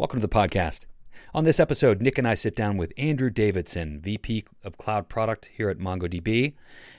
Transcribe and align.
Welcome 0.00 0.22
to 0.22 0.26
the 0.26 0.34
podcast. 0.34 0.86
On 1.34 1.44
this 1.44 1.60
episode, 1.60 2.00
Nic 2.00 2.16
and 2.16 2.26
I 2.26 2.34
sit 2.34 2.56
down 2.56 2.78
with 2.78 2.94
Andrew 2.96 3.28
Davidson, 3.28 4.00
VP 4.00 4.46
of 4.64 4.78
Cloud 4.78 5.10
Product 5.10 5.50
here 5.54 5.68
at 5.68 5.76
MongoDB, 5.76 6.54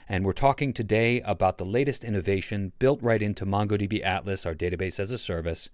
and 0.08 0.24
we're 0.24 0.32
talking 0.32 0.72
today 0.72 1.20
about 1.22 1.58
the 1.58 1.64
latest 1.64 2.04
innovation 2.04 2.70
built 2.78 3.02
right 3.02 3.20
into 3.20 3.44
MongoDB 3.44 4.04
Atlas, 4.04 4.46
our 4.46 4.54
database 4.54 5.00
as 5.00 5.10
a 5.10 5.18
service, 5.18 5.68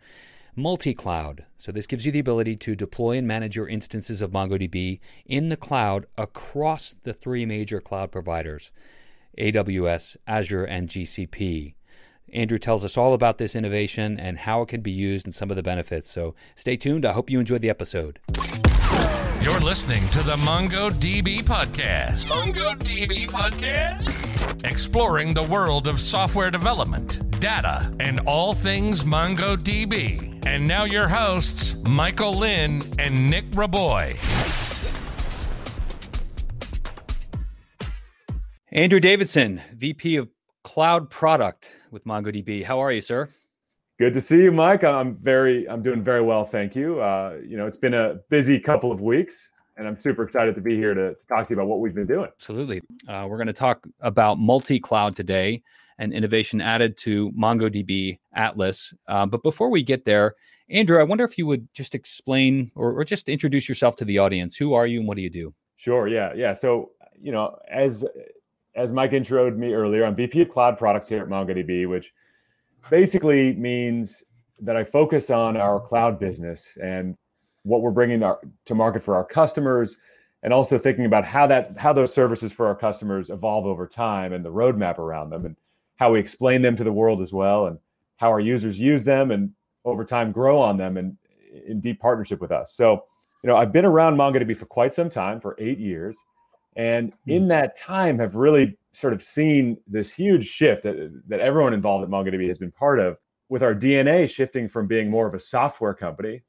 multi 0.56 0.94
cloud. 0.94 1.44
So, 1.58 1.70
this 1.70 1.86
gives 1.86 2.06
you 2.06 2.12
the 2.12 2.18
ability 2.18 2.56
to 2.56 2.75
deploy 2.75 3.18
and 3.18 3.29
manage 3.29 3.56
your 3.56 3.68
instances 3.68 4.22
of 4.22 4.30
MongoDB 4.30 4.98
in 5.26 5.50
the 5.50 5.56
cloud 5.58 6.06
across 6.16 6.95
the 7.02 7.12
three 7.12 7.45
major 7.45 7.82
cloud 7.82 8.10
providers 8.10 8.70
AWS, 9.36 10.16
Azure, 10.26 10.64
and 10.64 10.88
GCP. 10.88 11.74
Andrew 12.32 12.58
tells 12.58 12.84
us 12.84 12.96
all 12.96 13.14
about 13.14 13.38
this 13.38 13.56
innovation 13.56 14.18
and 14.20 14.38
how 14.38 14.62
it 14.62 14.68
can 14.68 14.80
be 14.80 14.90
used 14.90 15.24
and 15.24 15.34
some 15.34 15.50
of 15.50 15.56
the 15.56 15.62
benefits. 15.62 16.11
So 16.11 16.34
stay 16.56 16.76
tuned. 16.76 17.06
I 17.06 17.12
hope 17.12 17.30
you 17.30 17.40
enjoyed 17.40 17.62
the 17.62 17.70
episode. 17.70 18.20
You're 19.40 19.61
listening 19.61 20.07
to 20.08 20.22
the 20.22 20.36
MongoDB 20.36 21.43
Podcast. 21.43 22.26
MongoDB 22.26 23.30
Podcast? 23.30 24.64
Exploring 24.64 25.32
the 25.32 25.44
world 25.44 25.86
of 25.86 26.00
software 26.00 26.50
development, 26.50 27.40
data, 27.40 27.94
and 28.00 28.20
all 28.20 28.53
things 28.53 29.04
MongoDB. 29.04 30.45
And 30.45 30.67
now 30.67 30.84
your 30.84 31.08
hosts, 31.08 31.76
Michael 31.89 32.34
Lynn 32.34 32.83
and 32.98 33.31
Nic 33.31 33.45
Raboy. 33.53 34.17
Andrew 38.72 39.00
Davidson, 39.00 39.62
VP 39.75 40.17
of 40.17 40.28
Cloud 40.62 41.08
Product 41.08 41.70
with 41.91 42.05
MongoDB. 42.05 42.64
How 42.64 42.78
are 42.78 42.92
you, 42.92 43.00
sir? 43.00 43.28
Good 43.98 44.14
to 44.14 44.20
see 44.20 44.42
you, 44.42 44.52
Mike. 44.52 44.84
I'm 44.84 45.16
very, 45.16 45.69
I'm 45.69 45.83
doing 45.83 46.02
very 46.05 46.22
well, 46.22 46.44
thank 46.44 46.77
you. 46.77 47.00
Uh, 47.00 47.38
you 47.44 47.56
know, 47.56 47.66
it's 47.66 47.77
been 47.77 47.94
a 47.94 48.20
busy 48.30 48.61
couple 48.61 48.92
of 48.92 49.00
weeks, 49.00 49.50
and 49.77 49.88
I'm 49.88 49.98
super 49.98 50.22
excited 50.22 50.55
to 50.55 50.61
be 50.61 50.77
here 50.77 50.95
to, 50.95 51.14
to 51.14 51.27
talk 51.27 51.48
to 51.48 51.55
you 51.55 51.61
about 51.61 51.69
what 51.69 51.80
we've 51.80 51.95
been 51.95 52.06
doing. 52.06 52.28
Absolutely. 52.33 52.80
Uh, 53.08 53.27
we're 53.28 53.39
going 53.39 53.48
to 53.48 53.53
talk 53.53 53.86
about 54.00 54.39
multi-cloud 54.39 55.17
today 55.17 55.62
and 55.98 56.12
innovation 56.12 56.61
added 56.61 56.97
to 56.98 57.33
MongoDB 57.33 58.19
Atlas. 58.34 58.95
Uh, 59.08 59.27
but 59.27 59.42
before 59.42 59.69
we 59.69 59.83
get 59.83 60.05
there, 60.05 60.36
Andrew, 60.70 61.00
I 61.00 61.02
wonder 61.02 61.25
if 61.25 61.36
you 61.36 61.47
would 61.47 61.67
just 61.75 61.95
explain 61.95 62.70
or, 62.77 62.92
or 62.92 63.05
just 63.05 63.28
introduce 63.28 63.69
yourself 63.69 63.97
to 63.97 64.05
the 64.05 64.19
audience. 64.19 64.55
Who 64.55 64.75
are 64.75 64.86
you 64.86 65.00
and 65.00 65.08
what 65.08 65.17
do 65.17 65.23
you 65.23 65.30
do? 65.30 65.52
Sure. 65.77 66.06
Yeah. 66.06 66.33
Yeah. 66.36 66.52
So, 66.52 66.91
you 67.20 67.33
know, 67.33 67.58
as 67.69 68.05
as 68.74 68.92
Mike 68.92 69.11
introed 69.11 69.56
me 69.56 69.72
earlier, 69.72 70.05
I'm 70.05 70.14
VP 70.14 70.42
of 70.42 70.48
Cloud 70.48 70.78
Products 70.78 71.08
here 71.08 71.22
at 71.22 71.28
MongoDB, 71.28 71.88
which 71.88 72.12
basically 72.91 73.55
means 73.55 74.22
that 74.61 74.77
I 74.77 74.84
focus 74.84 75.30
on 75.30 75.56
our 75.56 75.80
cloud 75.80 76.19
business 76.19 76.77
and 76.83 77.16
what 77.62 77.83
we're 77.83 77.91
bringing 77.91 78.22
our, 78.22 78.41
to 78.66 78.74
market 78.74 79.02
for 79.02 79.14
our 79.14 79.24
customers, 79.24 79.96
and 80.42 80.52
also 80.52 80.78
thinking 80.78 81.05
about 81.05 81.24
how 81.24 81.46
that 81.46 81.77
how 81.77 81.92
those 81.92 82.14
services 82.14 82.52
for 82.52 82.66
our 82.66 82.74
customers 82.74 83.30
evolve 83.30 83.66
over 83.66 83.86
time 83.86 84.33
and 84.33 84.44
the 84.44 84.52
roadmap 84.52 84.98
around 84.98 85.30
them, 85.30 85.44
and 85.44 85.56
how 85.96 86.12
we 86.12 86.20
explain 86.20 86.62
them 86.62 86.77
to 86.77 86.84
the 86.84 86.92
world 86.92 87.20
as 87.20 87.33
well, 87.33 87.66
and 87.66 87.78
how 88.16 88.28
our 88.28 88.41
users 88.41 88.78
use 88.78 89.05
them 89.05 89.30
and 89.30 89.50
over 89.84 90.05
time 90.05 90.33
grow 90.33 90.61
on 90.61 90.77
them 90.77 90.96
and 90.96 91.16
in 91.66 91.80
deep 91.80 91.98
partnership 92.00 92.41
with 92.41 92.52
us. 92.52 92.74
So, 92.74 93.05
you 93.42 93.48
know, 93.48 93.56
I've 93.56 93.72
been 93.72 93.84
around 93.84 94.16
MongoDB 94.16 94.56
for 94.56 94.66
quite 94.66 94.94
some 94.94 95.11
time, 95.11 95.41
for 95.41 95.56
eight 95.58 95.78
years 95.78 96.19
and 96.77 97.12
hmm. 97.24 97.30
in 97.30 97.48
that 97.48 97.77
time 97.77 98.19
have 98.19 98.34
really 98.34 98.78
sort 98.92 99.12
of 99.12 99.22
seen 99.22 99.77
this 99.86 100.11
huge 100.11 100.47
shift 100.47 100.83
that, 100.83 101.22
that 101.28 101.41
everyone 101.41 101.72
involved 101.72 102.05
at 102.05 102.11
MongoDB 102.11 102.48
has 102.48 102.58
been 102.58 102.72
part 102.72 102.98
of 102.98 103.16
with 103.48 103.62
our 103.62 103.74
DNA 103.74 104.28
shifting 104.28 104.69
from 104.69 104.86
being 104.86 105.11
more 105.11 105.27
of 105.27 105.34
a 105.34 105.41
software 105.41 105.94
company 105.94 106.42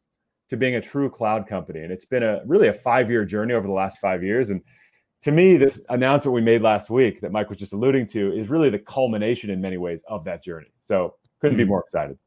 to 0.49 0.57
being 0.57 0.75
a 0.75 0.81
true 0.81 1.09
cloud 1.09 1.47
company. 1.47 1.81
And 1.81 1.91
it's 1.91 2.05
been 2.05 2.23
a 2.23 2.41
really 2.45 2.67
a 2.67 2.73
five 2.73 3.09
year 3.09 3.23
journey 3.23 3.53
over 3.53 3.67
the 3.67 3.73
last 3.73 3.99
five 3.99 4.23
years. 4.23 4.49
And 4.49 4.61
to 5.21 5.31
me, 5.31 5.57
this 5.57 5.81
announcement 5.89 6.33
we 6.33 6.41
made 6.41 6.61
last 6.61 6.89
week 6.89 7.21
that 7.21 7.31
Mike 7.31 7.49
was 7.49 7.57
just 7.57 7.73
alluding 7.73 8.07
to 8.07 8.33
is 8.33 8.49
really 8.49 8.69
the 8.69 8.79
culmination 8.79 9.49
in 9.49 9.61
many 9.61 9.77
ways 9.77 10.03
of 10.07 10.23
that 10.25 10.43
journey. 10.43 10.71
So 10.81 11.15
couldn't 11.39 11.53
mm-hmm. 11.53 11.59
be 11.59 11.63
hmm. 11.65 11.69
more 11.69 11.83
excited. 11.85 12.17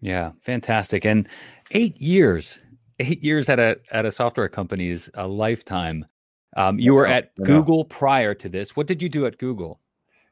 Yeah, 0.00 0.32
fantastic. 0.42 1.04
And 1.04 1.28
eight 1.72 2.00
years, 2.00 2.60
eight 3.00 3.22
years 3.22 3.48
at 3.48 3.58
a 3.58 3.80
at 3.90 4.06
a 4.06 4.12
software 4.12 4.48
company 4.48 4.90
is 4.90 5.10
a 5.14 5.26
lifetime. 5.26 6.06
Um, 6.56 6.78
you 6.78 6.94
were 6.94 7.06
at 7.06 7.34
Google 7.36 7.84
prior 7.84 8.34
to 8.34 8.48
this. 8.48 8.76
What 8.76 8.86
did 8.86 9.02
you 9.02 9.08
do 9.08 9.26
at 9.26 9.38
Google? 9.38 9.80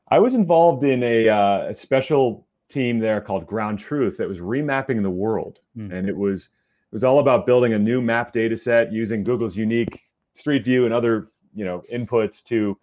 I 0.09 0.19
was 0.19 0.35
involved 0.35 0.85
in 0.85 1.03
a, 1.03 1.29
uh, 1.29 1.67
a 1.69 1.75
special 1.75 2.47
team 2.69 2.99
there 2.99 3.21
called 3.21 3.47
Ground 3.47 3.79
Truth 3.79 4.17
that 4.19 4.29
was 4.29 4.39
remapping 4.39 5.03
the 5.03 5.11
world, 5.11 5.61
mm. 5.77 5.93
and 5.93 6.09
it 6.09 6.17
was 6.17 6.45
it 6.45 6.95
was 6.95 7.05
all 7.05 7.19
about 7.19 7.47
building 7.47 7.75
a 7.75 7.79
new 7.79 8.01
map 8.01 8.33
data 8.33 8.57
set 8.57 8.93
using 8.93 9.25
Google's 9.25 9.57
unique 9.57 10.03
Street 10.35 10.65
View 10.65 10.85
and 10.85 10.95
other 10.95 11.31
you 11.55 11.65
know 11.65 11.83
inputs 11.93 12.43
to 12.45 12.79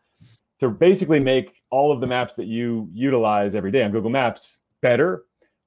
to 0.60 0.70
basically 0.70 1.20
make 1.20 1.62
all 1.70 1.92
of 1.92 2.02
the 2.02 2.08
maps 2.08 2.36
that 2.36 2.46
you 2.46 2.90
utilize 2.94 3.56
every 3.56 3.72
day 3.72 3.84
on 3.84 3.92
Google 3.92 4.12
Maps 4.12 4.60
better, 4.82 5.24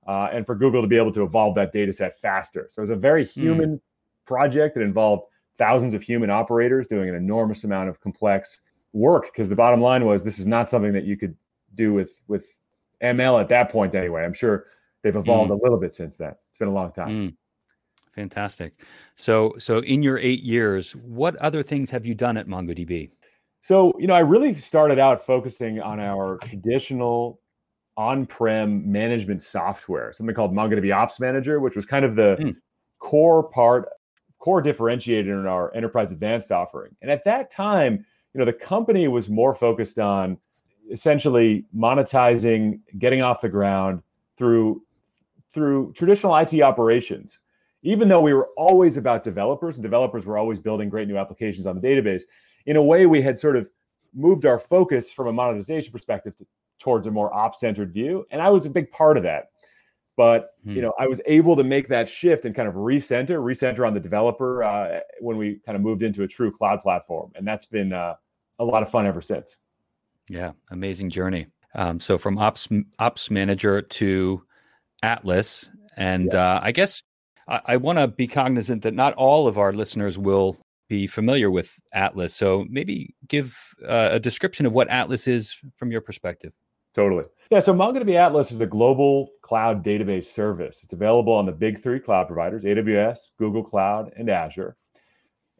uh, 0.06 0.28
and 0.32 0.46
for 0.46 0.54
Google 0.54 0.82
to 0.82 0.88
be 0.88 0.96
able 0.96 1.12
to 1.12 1.22
evolve 1.22 1.54
that 1.56 1.72
data 1.72 1.92
set 1.92 2.18
faster. 2.20 2.68
So 2.70 2.80
it 2.80 2.84
was 2.84 2.90
a 2.90 2.96
very 2.96 3.24
hmm. 3.24 3.40
human 3.40 3.70
mm. 3.76 3.80
project 4.26 4.74
that 4.74 4.82
involved 4.82 5.24
thousands 5.58 5.94
of 5.94 6.02
human 6.02 6.30
operators 6.30 6.86
doing 6.86 7.08
an 7.08 7.14
enormous 7.14 7.64
amount 7.64 7.88
of 7.88 8.00
complex 8.00 8.60
work 8.92 9.24
because 9.32 9.48
the 9.48 9.56
bottom 9.56 9.80
line 9.80 10.04
was 10.04 10.24
this 10.24 10.38
is 10.38 10.46
not 10.46 10.68
something 10.68 10.92
that 10.92 11.04
you 11.04 11.16
could 11.16 11.34
do 11.74 11.92
with 11.92 12.10
with 12.28 12.46
ML 13.02 13.40
at 13.40 13.48
that 13.48 13.70
point 13.70 13.94
anyway. 13.94 14.24
I'm 14.24 14.34
sure 14.34 14.66
they've 15.02 15.16
evolved 15.16 15.50
mm. 15.50 15.60
a 15.60 15.62
little 15.62 15.78
bit 15.78 15.94
since 15.94 16.16
then. 16.16 16.34
It's 16.48 16.58
been 16.58 16.68
a 16.68 16.72
long 16.72 16.92
time. 16.92 17.08
Mm. 17.08 17.36
Fantastic. 18.14 18.80
So 19.16 19.54
so 19.58 19.80
in 19.80 20.02
your 20.02 20.18
8 20.18 20.42
years, 20.42 20.92
what 20.96 21.36
other 21.36 21.62
things 21.62 21.90
have 21.90 22.06
you 22.06 22.14
done 22.14 22.36
at 22.36 22.46
MongoDB? 22.46 23.10
So, 23.60 23.92
you 23.98 24.06
know, 24.06 24.14
I 24.14 24.20
really 24.20 24.58
started 24.60 24.98
out 24.98 25.26
focusing 25.26 25.80
on 25.80 25.98
our 25.98 26.38
traditional 26.38 27.40
on-prem 27.96 28.90
management 28.90 29.42
software, 29.42 30.12
something 30.12 30.36
called 30.36 30.54
MongoDB 30.54 30.94
Ops 30.94 31.18
Manager, 31.18 31.60
which 31.60 31.74
was 31.74 31.84
kind 31.84 32.04
of 32.04 32.14
the 32.14 32.36
mm. 32.38 32.56
core 33.00 33.42
part 33.42 33.88
core 34.46 34.62
differentiator 34.62 35.32
in 35.32 35.44
our 35.44 35.74
enterprise 35.74 36.12
advanced 36.12 36.52
offering. 36.52 36.94
And 37.02 37.10
at 37.10 37.24
that 37.24 37.50
time, 37.50 38.06
you 38.32 38.38
know, 38.38 38.44
the 38.44 38.52
company 38.52 39.08
was 39.08 39.28
more 39.28 39.56
focused 39.56 39.98
on 39.98 40.38
essentially 40.88 41.64
monetizing, 41.76 42.78
getting 42.96 43.22
off 43.22 43.40
the 43.40 43.48
ground 43.48 44.04
through 44.38 44.84
through 45.52 45.92
traditional 45.94 46.36
IT 46.36 46.62
operations. 46.62 47.40
Even 47.82 48.08
though 48.08 48.20
we 48.20 48.34
were 48.34 48.50
always 48.56 48.96
about 48.98 49.24
developers 49.24 49.78
and 49.78 49.82
developers 49.82 50.24
were 50.24 50.38
always 50.38 50.60
building 50.60 50.88
great 50.88 51.08
new 51.08 51.18
applications 51.18 51.66
on 51.66 51.74
the 51.74 51.84
database, 51.84 52.22
in 52.66 52.76
a 52.76 52.82
way 52.82 53.06
we 53.06 53.20
had 53.20 53.36
sort 53.36 53.56
of 53.56 53.66
moved 54.14 54.46
our 54.46 54.60
focus 54.60 55.10
from 55.10 55.26
a 55.26 55.32
monetization 55.32 55.90
perspective 55.90 56.36
to, 56.36 56.46
towards 56.78 57.08
a 57.08 57.10
more 57.10 57.34
ops 57.34 57.58
centered 57.58 57.92
view. 57.92 58.24
And 58.30 58.40
I 58.40 58.50
was 58.50 58.64
a 58.64 58.70
big 58.70 58.92
part 58.92 59.16
of 59.16 59.24
that 59.24 59.50
but 60.16 60.54
hmm. 60.64 60.72
you 60.72 60.82
know 60.82 60.92
i 60.98 61.06
was 61.06 61.20
able 61.26 61.54
to 61.54 61.62
make 61.62 61.88
that 61.88 62.08
shift 62.08 62.44
and 62.44 62.54
kind 62.54 62.68
of 62.68 62.74
recenter 62.74 63.38
recenter 63.38 63.86
on 63.86 63.94
the 63.94 64.00
developer 64.00 64.64
uh, 64.64 65.00
when 65.20 65.36
we 65.36 65.60
kind 65.64 65.76
of 65.76 65.82
moved 65.82 66.02
into 66.02 66.22
a 66.22 66.28
true 66.28 66.50
cloud 66.50 66.82
platform 66.82 67.30
and 67.36 67.46
that's 67.46 67.66
been 67.66 67.92
uh, 67.92 68.14
a 68.58 68.64
lot 68.64 68.82
of 68.82 68.90
fun 68.90 69.06
ever 69.06 69.22
since 69.22 69.56
yeah 70.28 70.52
amazing 70.70 71.10
journey 71.10 71.46
um, 71.74 72.00
so 72.00 72.18
from 72.18 72.38
ops 72.38 72.68
ops 72.98 73.30
manager 73.30 73.82
to 73.82 74.42
atlas 75.02 75.68
and 75.96 76.30
yeah. 76.32 76.56
uh, 76.56 76.60
i 76.62 76.72
guess 76.72 77.02
i, 77.48 77.60
I 77.66 77.76
want 77.76 77.98
to 77.98 78.08
be 78.08 78.26
cognizant 78.26 78.82
that 78.82 78.94
not 78.94 79.14
all 79.14 79.46
of 79.46 79.58
our 79.58 79.72
listeners 79.72 80.18
will 80.18 80.58
be 80.88 81.06
familiar 81.06 81.50
with 81.50 81.72
atlas 81.92 82.34
so 82.34 82.64
maybe 82.70 83.14
give 83.28 83.56
uh, 83.86 84.10
a 84.12 84.20
description 84.20 84.66
of 84.66 84.72
what 84.72 84.88
atlas 84.88 85.26
is 85.26 85.54
from 85.76 85.90
your 85.90 86.00
perspective 86.00 86.52
Totally. 86.96 87.24
Yeah. 87.50 87.60
So 87.60 87.74
MongoDB 87.74 88.16
Atlas 88.16 88.50
is 88.50 88.60
a 88.62 88.66
global 88.66 89.28
cloud 89.42 89.84
database 89.84 90.24
service. 90.24 90.80
It's 90.82 90.94
available 90.94 91.34
on 91.34 91.44
the 91.44 91.52
big 91.52 91.82
three 91.82 92.00
cloud 92.00 92.26
providers 92.26 92.64
AWS, 92.64 93.18
Google 93.38 93.62
Cloud, 93.62 94.12
and 94.16 94.30
Azure. 94.30 94.76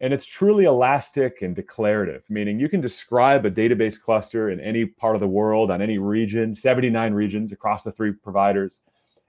And 0.00 0.12
it's 0.14 0.25
truly 0.25 0.64
elastic 0.64 1.43
and 1.43 1.55
declarative, 1.55 2.22
meaning 2.28 2.58
you 2.58 2.70
can 2.70 2.81
describe 2.81 3.44
a 3.44 3.50
database 3.50 4.00
cluster 4.00 4.50
in 4.50 4.61
any 4.61 4.87
part 4.87 5.14
of 5.14 5.20
the 5.20 5.28
world, 5.28 5.70
on 5.70 5.81
any 5.81 5.99
region, 5.99 6.55
79 6.55 7.12
regions 7.12 7.52
across 7.52 7.82
the 7.82 7.93
three 7.93 8.12
providers. 8.12 8.81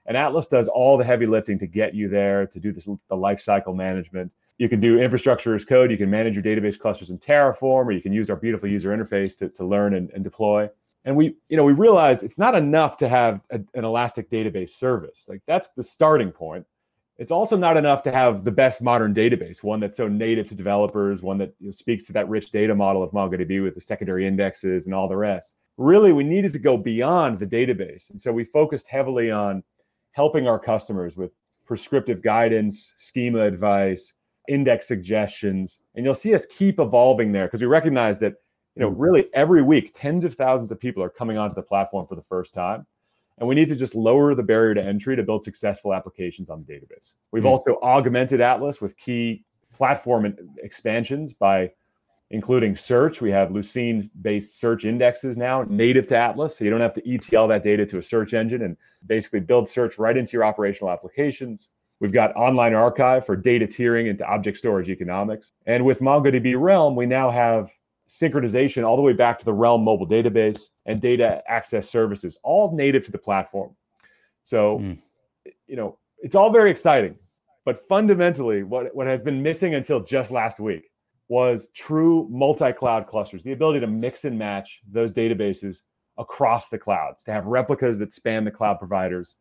And 0.06 0.16
Atlas 0.16 0.48
does 0.48 0.68
all 0.68 0.96
the 0.96 1.04
heavy 1.04 1.26
lifting 1.26 1.58
to 1.58 1.66
get 1.66 1.94
you 1.94 2.08
there, 2.08 2.46
to 2.46 2.58
do 2.58 2.72
this, 2.72 2.86
the 2.86 3.16
lifecycle 3.16 3.76
management. 3.76 4.32
You 4.56 4.68
can 4.68 4.80
do 4.80 4.98
infrastructure 4.98 5.54
as 5.54 5.64
code. 5.64 5.90
You 5.90 5.98
can 5.98 6.10
manage 6.10 6.34
your 6.34 6.42
database 6.42 6.78
clusters 6.78 7.10
in 7.10 7.18
Terraform, 7.18 7.86
or 7.86 7.92
you 7.92 8.02
can 8.02 8.12
use 8.12 8.30
our 8.30 8.36
beautiful 8.36 8.68
user 8.68 8.96
interface 8.96 9.36
to, 9.38 9.50
to 9.50 9.64
learn 9.64 9.94
and, 9.94 10.10
and 10.10 10.24
deploy 10.24 10.68
and 11.04 11.16
we 11.16 11.36
you 11.48 11.56
know 11.56 11.64
we 11.64 11.72
realized 11.72 12.22
it's 12.22 12.38
not 12.38 12.54
enough 12.54 12.96
to 12.98 13.08
have 13.08 13.40
a, 13.50 13.60
an 13.74 13.84
elastic 13.84 14.30
database 14.30 14.70
service. 14.70 15.24
Like 15.28 15.42
that's 15.46 15.68
the 15.76 15.82
starting 15.82 16.30
point. 16.30 16.66
It's 17.18 17.32
also 17.32 17.56
not 17.56 17.76
enough 17.76 18.04
to 18.04 18.12
have 18.12 18.44
the 18.44 18.50
best 18.50 18.80
modern 18.80 19.12
database 19.12 19.62
one 19.62 19.80
that's 19.80 19.96
so 19.96 20.08
native 20.08 20.48
to 20.48 20.54
developers 20.54 21.22
one 21.22 21.38
that 21.38 21.54
you 21.58 21.66
know, 21.66 21.72
speaks 21.72 22.06
to 22.06 22.12
that 22.12 22.28
rich 22.28 22.50
data 22.50 22.74
model 22.74 23.02
of 23.02 23.10
mongodb 23.10 23.62
with 23.62 23.74
the 23.74 23.80
secondary 23.80 24.26
indexes 24.26 24.86
and 24.86 24.94
all 24.94 25.08
the 25.08 25.16
rest. 25.16 25.54
Really 25.76 26.12
we 26.12 26.24
needed 26.24 26.52
to 26.52 26.58
go 26.58 26.76
beyond 26.76 27.38
the 27.38 27.46
database. 27.46 28.10
And 28.10 28.20
so 28.20 28.32
we 28.32 28.44
focused 28.44 28.86
heavily 28.88 29.30
on 29.30 29.62
helping 30.12 30.46
our 30.46 30.58
customers 30.58 31.16
with 31.16 31.30
prescriptive 31.64 32.22
guidance, 32.22 32.94
schema 32.96 33.40
advice, 33.40 34.12
index 34.48 34.88
suggestions, 34.88 35.78
and 35.94 36.04
you'll 36.04 36.14
see 36.14 36.34
us 36.34 36.46
keep 36.46 36.80
evolving 36.80 37.30
there 37.30 37.46
because 37.46 37.60
we 37.60 37.66
recognize 37.66 38.18
that 38.18 38.34
you 38.76 38.82
know 38.82 38.88
really 38.88 39.28
every 39.34 39.62
week 39.62 39.92
tens 39.94 40.24
of 40.24 40.34
thousands 40.34 40.70
of 40.70 40.78
people 40.78 41.02
are 41.02 41.10
coming 41.10 41.38
onto 41.38 41.54
the 41.54 41.62
platform 41.62 42.06
for 42.06 42.14
the 42.14 42.22
first 42.22 42.54
time 42.54 42.86
and 43.38 43.48
we 43.48 43.54
need 43.54 43.68
to 43.68 43.76
just 43.76 43.94
lower 43.94 44.34
the 44.34 44.42
barrier 44.42 44.74
to 44.74 44.84
entry 44.84 45.16
to 45.16 45.22
build 45.22 45.44
successful 45.44 45.94
applications 45.94 46.50
on 46.50 46.64
the 46.64 46.72
database. 46.72 47.12
We've 47.30 47.42
mm-hmm. 47.42 47.52
also 47.52 47.78
augmented 47.82 48.40
Atlas 48.40 48.80
with 48.80 48.96
key 48.96 49.44
platform 49.72 50.36
expansions 50.58 51.34
by 51.34 51.70
including 52.30 52.76
search. 52.76 53.20
We 53.20 53.30
have 53.30 53.50
Lucene 53.50 54.10
based 54.22 54.60
search 54.60 54.84
indexes 54.84 55.36
now 55.36 55.64
native 55.68 56.06
to 56.08 56.16
Atlas. 56.16 56.58
So 56.58 56.64
you 56.64 56.70
don't 56.70 56.80
have 56.80 56.94
to 56.94 57.14
ETL 57.14 57.48
that 57.48 57.62
data 57.62 57.86
to 57.86 57.98
a 57.98 58.02
search 58.02 58.34
engine 58.34 58.62
and 58.62 58.76
basically 59.06 59.40
build 59.40 59.68
search 59.68 59.98
right 59.98 60.16
into 60.16 60.32
your 60.32 60.44
operational 60.44 60.92
applications. 60.92 61.68
We've 62.00 62.12
got 62.12 62.34
online 62.36 62.74
archive 62.74 63.24
for 63.24 63.34
data 63.34 63.66
tiering 63.66 64.08
into 64.08 64.26
object 64.26 64.58
storage 64.58 64.88
economics. 64.88 65.52
And 65.66 65.84
with 65.84 66.00
MongoDB 66.00 66.54
Realm, 66.60 66.96
we 66.96 67.06
now 67.06 67.30
have 67.30 67.70
synchronization 68.08 68.86
all 68.86 68.96
the 68.96 69.02
way 69.02 69.12
back 69.12 69.38
to 69.38 69.44
the 69.44 69.52
Realm 69.52 69.82
mobile 69.82 70.06
database 70.06 70.68
and 70.86 71.00
data 71.00 71.42
access 71.46 71.88
services, 71.88 72.38
all 72.42 72.74
native 72.74 73.04
to 73.04 73.12
the 73.12 73.18
platform. 73.18 73.74
So, 74.44 74.78
mm. 74.78 74.98
you 75.66 75.76
know, 75.76 75.98
it's 76.18 76.34
all 76.34 76.50
very 76.50 76.70
exciting. 76.70 77.16
But 77.64 77.86
fundamentally, 77.86 78.62
what, 78.62 78.94
what 78.94 79.06
has 79.06 79.20
been 79.20 79.42
missing 79.42 79.74
until 79.74 80.00
just 80.00 80.30
last 80.30 80.58
week 80.58 80.90
was 81.28 81.68
true 81.74 82.26
multi 82.30 82.72
cloud 82.72 83.06
clusters, 83.06 83.42
the 83.42 83.52
ability 83.52 83.80
to 83.80 83.86
mix 83.86 84.24
and 84.24 84.38
match 84.38 84.80
those 84.90 85.12
databases 85.12 85.82
across 86.16 86.70
the 86.70 86.78
clouds, 86.78 87.22
to 87.24 87.32
have 87.32 87.44
replicas 87.44 87.98
that 87.98 88.12
span 88.12 88.44
the 88.44 88.50
cloud 88.50 88.78
providers, 88.78 89.36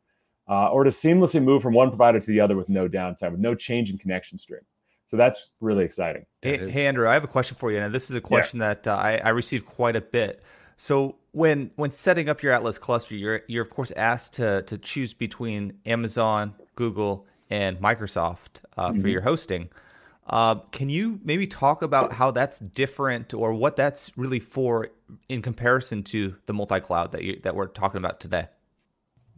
uh, 0.49 0.69
or 0.69 0.83
to 0.83 0.89
seamlessly 0.89 1.41
move 1.41 1.61
from 1.61 1.73
one 1.73 1.89
provider 1.89 2.19
to 2.19 2.27
the 2.27 2.39
other 2.39 2.57
with 2.57 2.67
no 2.69 2.87
downtime, 2.87 3.31
with 3.31 3.39
no 3.39 3.55
change 3.55 3.89
in 3.89 3.97
connection 3.97 4.37
string. 4.37 4.61
So 5.07 5.15
that's 5.17 5.51
really 5.61 5.85
exciting. 5.85 6.25
Hey, 6.41 6.69
hey, 6.69 6.85
Andrew, 6.85 7.07
I 7.07 7.13
have 7.13 7.23
a 7.23 7.27
question 7.27 7.55
for 7.57 7.71
you, 7.71 7.79
and 7.79 7.95
this 7.95 8.09
is 8.09 8.15
a 8.15 8.21
question 8.21 8.59
yeah. 8.59 8.67
that 8.73 8.87
uh, 8.87 8.95
I, 8.95 9.21
I 9.23 9.29
received 9.29 9.65
quite 9.65 9.95
a 9.95 10.01
bit. 10.01 10.43
So 10.75 11.15
when 11.31 11.71
when 11.75 11.91
setting 11.91 12.29
up 12.29 12.43
your 12.43 12.53
Atlas 12.53 12.77
cluster, 12.77 13.15
you're 13.15 13.41
you're 13.47 13.63
of 13.63 13.69
course 13.69 13.91
asked 13.91 14.33
to 14.33 14.61
to 14.63 14.77
choose 14.77 15.13
between 15.13 15.79
Amazon, 15.85 16.53
Google, 16.75 17.25
and 17.49 17.79
Microsoft 17.79 18.61
uh, 18.75 18.89
mm-hmm. 18.89 19.01
for 19.01 19.07
your 19.07 19.21
hosting. 19.21 19.69
Uh, 20.27 20.55
can 20.71 20.89
you 20.89 21.21
maybe 21.23 21.47
talk 21.47 21.81
about 21.81 22.13
how 22.13 22.31
that's 22.31 22.59
different, 22.59 23.33
or 23.33 23.53
what 23.53 23.77
that's 23.77 24.11
really 24.17 24.41
for 24.41 24.89
in 25.29 25.41
comparison 25.41 26.03
to 26.03 26.35
the 26.47 26.53
multi-cloud 26.53 27.13
that 27.13 27.23
you, 27.23 27.39
that 27.43 27.55
we're 27.55 27.67
talking 27.67 27.97
about 27.97 28.19
today? 28.19 28.47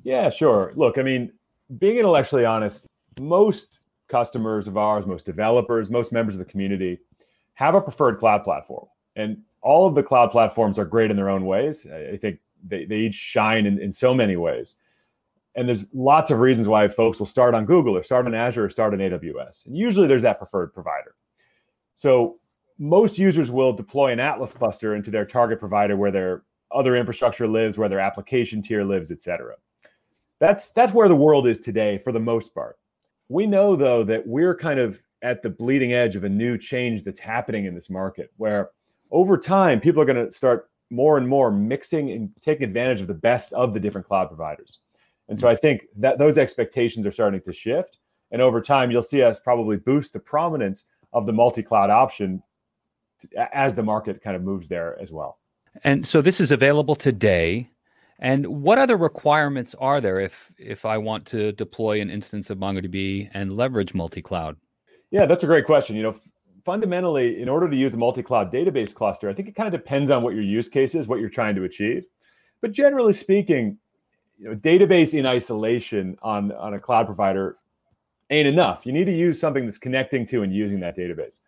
Yeah, 0.03 0.31
sure. 0.31 0.71
Look, 0.75 0.97
I 0.97 1.03
mean, 1.03 1.31
being 1.77 1.97
intellectually 1.97 2.43
honest, 2.43 2.87
most 3.19 3.78
customers 4.09 4.67
of 4.67 4.77
ours, 4.77 5.05
most 5.05 5.25
developers, 5.25 5.89
most 5.89 6.11
members 6.11 6.35
of 6.35 6.39
the 6.39 6.51
community 6.51 6.99
have 7.53 7.75
a 7.75 7.81
preferred 7.81 8.19
cloud 8.19 8.43
platform. 8.43 8.87
And 9.15 9.37
all 9.61 9.87
of 9.87 9.95
the 9.95 10.03
cloud 10.03 10.31
platforms 10.31 10.79
are 10.79 10.85
great 10.85 11.11
in 11.11 11.17
their 11.17 11.29
own 11.29 11.45
ways. 11.45 11.85
I 11.85 12.17
think 12.17 12.39
they, 12.67 12.85
they 12.85 12.97
each 12.97 13.15
shine 13.15 13.65
in, 13.65 13.79
in 13.79 13.91
so 13.91 14.13
many 14.13 14.35
ways. 14.35 14.75
And 15.55 15.67
there's 15.67 15.85
lots 15.93 16.31
of 16.31 16.39
reasons 16.39 16.67
why 16.67 16.87
folks 16.87 17.19
will 17.19 17.25
start 17.25 17.53
on 17.53 17.65
Google 17.65 17.97
or 17.97 18.03
start 18.03 18.25
on 18.25 18.33
Azure 18.33 18.65
or 18.65 18.69
start 18.69 18.93
on 18.93 18.99
AWS. 18.99 19.65
And 19.65 19.75
usually 19.75 20.07
there's 20.07 20.21
that 20.21 20.37
preferred 20.37 20.73
provider. 20.73 21.15
So 21.95 22.39
most 22.77 23.17
users 23.17 23.51
will 23.51 23.73
deploy 23.73 24.11
an 24.11 24.19
Atlas 24.19 24.53
cluster 24.53 24.95
into 24.95 25.11
their 25.11 25.25
target 25.25 25.59
provider 25.59 25.97
where 25.97 26.11
their 26.11 26.43
other 26.71 26.95
infrastructure 26.95 27.47
lives, 27.47 27.77
where 27.77 27.89
their 27.89 27.99
application 27.99 28.61
tier 28.61 28.83
lives, 28.83 29.11
et 29.11 29.19
cetera. 29.19 29.55
That's 30.39 30.71
that's 30.71 30.93
where 30.93 31.09
the 31.09 31.15
world 31.15 31.47
is 31.47 31.59
today 31.59 31.97
for 31.97 32.13
the 32.13 32.19
most 32.19 32.53
part. 32.53 32.77
We 33.29 33.47
know, 33.47 33.75
though, 33.75 34.03
that 34.03 34.25
we're 34.27 34.55
kind 34.55 34.79
of 34.79 34.99
at 35.21 35.41
the 35.41 35.49
bleeding 35.49 35.93
edge 35.93 36.15
of 36.15 36.23
a 36.23 36.29
new 36.29 36.57
change 36.57 37.03
that's 37.03 37.19
happening 37.19 37.65
in 37.65 37.75
this 37.75 37.89
market 37.89 38.31
where 38.37 38.71
over 39.11 39.37
time, 39.37 39.79
people 39.79 40.01
are 40.01 40.05
going 40.05 40.25
to 40.25 40.31
start 40.31 40.69
more 40.89 41.17
and 41.17 41.27
more 41.27 41.51
mixing 41.51 42.11
and 42.11 42.31
taking 42.41 42.63
advantage 42.63 43.01
of 43.01 43.07
the 43.07 43.13
best 43.13 43.53
of 43.53 43.73
the 43.73 43.79
different 43.79 44.07
cloud 44.07 44.27
providers. 44.27 44.79
And 45.27 45.39
so 45.39 45.47
mm. 45.47 45.51
I 45.51 45.55
think 45.55 45.83
that 45.97 46.17
those 46.17 46.37
expectations 46.37 47.05
are 47.05 47.11
starting 47.11 47.41
to 47.41 47.53
shift. 47.53 47.97
And 48.31 48.41
over 48.41 48.61
time, 48.61 48.91
you'll 48.91 49.03
see 49.03 49.21
us 49.21 49.39
probably 49.39 49.77
boost 49.77 50.13
the 50.13 50.19
prominence 50.19 50.85
of 51.13 51.25
the 51.25 51.33
multi 51.33 51.63
cloud 51.63 51.89
option 51.89 52.43
as 53.53 53.75
the 53.75 53.83
market 53.83 54.21
kind 54.21 54.35
of 54.35 54.43
moves 54.43 54.67
there 54.67 54.97
as 54.99 55.11
well. 55.11 55.39
And 55.83 56.07
so 56.07 56.21
this 56.21 56.39
is 56.39 56.51
available 56.51 56.95
today. 56.95 57.69
And 58.19 58.45
what 58.45 58.77
other 58.77 58.97
requirements 58.97 59.73
are 59.79 60.01
there 60.01 60.19
if 60.19 60.51
if 60.57 60.85
I 60.85 60.97
want 60.97 61.25
to 61.27 61.53
deploy 61.53 62.01
an 62.01 62.09
instance 62.09 62.49
of 62.49 62.57
MongoDB 62.57 63.29
and 63.33 63.55
leverage 63.55 63.93
multi-cloud? 63.93 64.57
Yeah, 65.11 65.25
that's 65.25 65.43
a 65.43 65.47
great 65.47 65.65
question. 65.65 65.95
You 65.95 66.03
know, 66.03 66.15
fundamentally, 66.65 67.41
in 67.41 67.47
order 67.47 67.69
to 67.69 67.75
use 67.75 67.93
a 67.93 67.97
multi-cloud 67.97 68.51
database 68.51 68.93
cluster, 68.93 69.29
I 69.29 69.33
think 69.33 69.47
it 69.47 69.55
kind 69.55 69.73
of 69.73 69.79
depends 69.79 70.11
on 70.11 70.21
what 70.21 70.33
your 70.33 70.43
use 70.43 70.67
case 70.67 70.95
is, 70.95 71.07
what 71.07 71.19
you're 71.19 71.29
trying 71.29 71.55
to 71.55 71.63
achieve. 71.63 72.03
But 72.61 72.73
generally 72.73 73.13
speaking, 73.13 73.77
you 74.37 74.49
know, 74.49 74.55
database 74.55 75.17
in 75.17 75.25
isolation 75.25 76.17
on 76.21 76.51
on 76.51 76.73
a 76.73 76.79
cloud 76.79 77.05
provider 77.05 77.57
ain't 78.29 78.47
enough. 78.47 78.85
You 78.85 78.91
need 78.91 79.05
to 79.05 79.15
use 79.15 79.39
something 79.39 79.65
that's 79.65 79.77
connecting 79.77 80.25
to 80.27 80.43
and 80.43 80.53
using 80.53 80.81
that 80.81 80.97
database. 80.97 81.39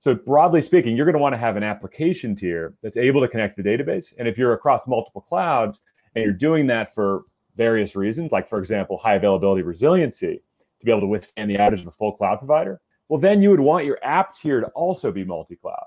So 0.00 0.14
broadly 0.14 0.62
speaking, 0.62 0.96
you're 0.96 1.06
going 1.06 1.14
to 1.14 1.20
want 1.20 1.34
to 1.34 1.38
have 1.38 1.56
an 1.56 1.62
application 1.62 2.36
tier 2.36 2.74
that's 2.82 2.96
able 2.96 3.20
to 3.20 3.28
connect 3.28 3.56
to 3.56 3.62
the 3.62 3.68
database. 3.68 4.14
And 4.18 4.28
if 4.28 4.38
you're 4.38 4.52
across 4.52 4.86
multiple 4.86 5.20
clouds, 5.20 5.80
and 6.14 6.24
you're 6.24 6.32
doing 6.32 6.66
that 6.68 6.94
for 6.94 7.24
various 7.56 7.96
reasons, 7.96 8.32
like 8.32 8.48
for 8.48 8.60
example, 8.60 8.98
high 8.98 9.14
availability 9.14 9.62
resiliency 9.62 10.42
to 10.80 10.84
be 10.84 10.90
able 10.90 11.00
to 11.00 11.06
withstand 11.06 11.50
the 11.50 11.56
outage 11.56 11.80
of 11.80 11.88
a 11.88 11.92
full 11.92 12.12
cloud 12.12 12.38
provider, 12.38 12.80
well, 13.08 13.20
then 13.20 13.42
you 13.42 13.50
would 13.50 13.60
want 13.60 13.84
your 13.84 13.98
app 14.02 14.34
tier 14.34 14.60
to 14.60 14.66
also 14.68 15.10
be 15.10 15.24
multi-cloud. 15.24 15.86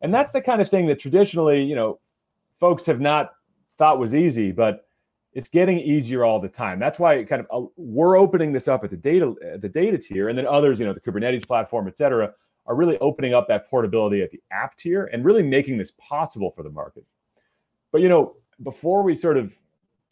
And 0.00 0.14
that's 0.14 0.32
the 0.32 0.40
kind 0.40 0.62
of 0.62 0.68
thing 0.70 0.86
that 0.86 0.98
traditionally, 0.98 1.62
you 1.62 1.74
know, 1.74 2.00
folks 2.58 2.86
have 2.86 3.00
not 3.00 3.32
thought 3.76 3.98
was 3.98 4.14
easy, 4.14 4.50
but 4.50 4.86
it's 5.32 5.48
getting 5.48 5.78
easier 5.78 6.24
all 6.24 6.40
the 6.40 6.48
time. 6.48 6.78
That's 6.78 6.98
why 6.98 7.22
kind 7.24 7.44
of 7.48 7.64
uh, 7.64 7.66
we're 7.76 8.16
opening 8.16 8.52
this 8.52 8.66
up 8.66 8.82
at 8.82 8.90
the 8.90 8.96
data 8.96 9.34
at 9.44 9.60
the 9.60 9.68
data 9.68 9.98
tier, 9.98 10.28
and 10.28 10.36
then 10.36 10.46
others, 10.46 10.80
you 10.80 10.86
know, 10.86 10.92
the 10.92 11.00
Kubernetes 11.00 11.46
platform, 11.46 11.86
et 11.86 11.96
cetera, 11.96 12.32
are 12.66 12.76
really 12.76 12.98
opening 12.98 13.34
up 13.34 13.46
that 13.48 13.68
portability 13.68 14.22
at 14.22 14.30
the 14.30 14.40
app 14.50 14.76
tier 14.76 15.08
and 15.12 15.24
really 15.24 15.42
making 15.42 15.78
this 15.78 15.92
possible 15.98 16.52
for 16.56 16.62
the 16.62 16.70
market. 16.70 17.04
But 17.92 18.00
you 18.00 18.08
know, 18.08 18.36
before 18.62 19.02
we 19.02 19.16
sort 19.16 19.36
of 19.36 19.52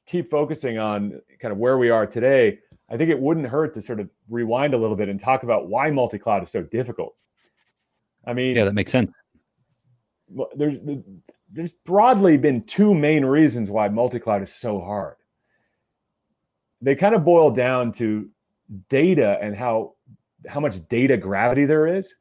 keep 0.06 0.30
focusing 0.30 0.78
on 0.78 1.20
kind 1.40 1.52
of 1.52 1.58
where 1.58 1.78
we 1.78 1.90
are 1.90 2.06
today, 2.06 2.58
I 2.90 2.96
think 2.96 3.10
it 3.10 3.18
wouldn't 3.18 3.46
hurt 3.46 3.74
to 3.74 3.82
sort 3.82 4.00
of 4.00 4.08
rewind 4.28 4.74
a 4.74 4.78
little 4.78 4.96
bit 4.96 5.08
and 5.08 5.20
talk 5.20 5.42
about 5.42 5.68
why 5.68 5.90
multi-cloud 5.90 6.42
is 6.42 6.50
so 6.50 6.62
difficult. 6.62 7.14
I 8.26 8.32
mean, 8.32 8.56
yeah, 8.56 8.64
that 8.64 8.74
makes 8.74 8.90
sense. 8.90 9.10
There's 10.56 10.78
there's 11.50 11.72
broadly 11.86 12.36
been 12.36 12.62
two 12.64 12.94
main 12.94 13.24
reasons 13.24 13.70
why 13.70 13.88
multi-cloud 13.88 14.42
is 14.42 14.52
so 14.52 14.80
hard. 14.80 15.16
They 16.82 16.94
kind 16.94 17.14
of 17.14 17.24
boil 17.24 17.50
down 17.50 17.92
to 17.94 18.28
data 18.88 19.38
and 19.40 19.56
how 19.56 19.94
how 20.46 20.60
much 20.60 20.86
data 20.88 21.16
gravity 21.16 21.64
there 21.64 21.86
is. 21.86 22.14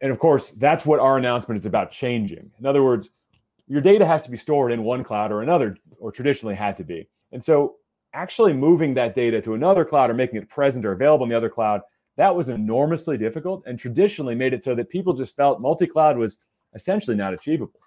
And 0.00 0.10
of 0.10 0.18
course, 0.18 0.50
that's 0.50 0.84
what 0.84 0.98
our 0.98 1.16
announcement 1.16 1.58
is 1.58 1.66
about 1.66 1.92
changing. 1.92 2.50
In 2.58 2.66
other 2.66 2.82
words, 2.82 3.10
your 3.72 3.80
data 3.80 4.04
has 4.04 4.22
to 4.22 4.30
be 4.30 4.36
stored 4.36 4.70
in 4.70 4.84
one 4.84 5.02
cloud 5.02 5.32
or 5.32 5.40
another, 5.40 5.78
or 5.98 6.12
traditionally 6.12 6.54
had 6.54 6.76
to 6.76 6.84
be. 6.84 7.08
And 7.32 7.42
so 7.42 7.76
actually 8.12 8.52
moving 8.52 8.92
that 8.92 9.14
data 9.14 9.40
to 9.40 9.54
another 9.54 9.82
cloud 9.82 10.10
or 10.10 10.14
making 10.14 10.36
it 10.36 10.48
present 10.50 10.84
or 10.84 10.92
available 10.92 11.24
in 11.24 11.30
the 11.30 11.36
other 11.36 11.48
cloud, 11.48 11.80
that 12.18 12.36
was 12.36 12.50
enormously 12.50 13.16
difficult 13.16 13.62
and 13.64 13.78
traditionally 13.78 14.34
made 14.34 14.52
it 14.52 14.62
so 14.62 14.74
that 14.74 14.90
people 14.90 15.14
just 15.14 15.34
felt 15.34 15.62
multi-cloud 15.62 16.18
was 16.18 16.36
essentially 16.74 17.16
not 17.16 17.32
achievable. 17.32 17.80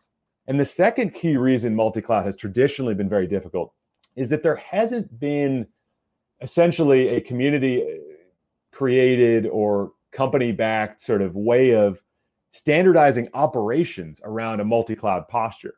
And 0.48 0.60
the 0.60 0.66
second 0.66 1.14
key 1.14 1.38
reason 1.38 1.76
multi-cloud 1.76 2.26
has 2.26 2.36
traditionally 2.36 2.96
been 2.96 3.08
very 3.08 3.28
difficult 3.28 3.72
is 4.16 4.28
that 4.30 4.42
there 4.42 4.56
hasn't 4.56 5.20
been 5.20 5.68
essentially 6.42 7.10
a 7.10 7.22
community 7.22 8.00
created 8.72 9.46
or 9.46 9.92
company 10.12 10.52
backed 10.52 11.04
sort 11.04 11.22
of 11.22 11.36
way 11.36 11.76
of 11.76 12.02
standardizing 12.56 13.28
operations 13.34 14.22
around 14.24 14.62
a 14.62 14.66
multi-cloud 14.66 15.28
posture. 15.28 15.76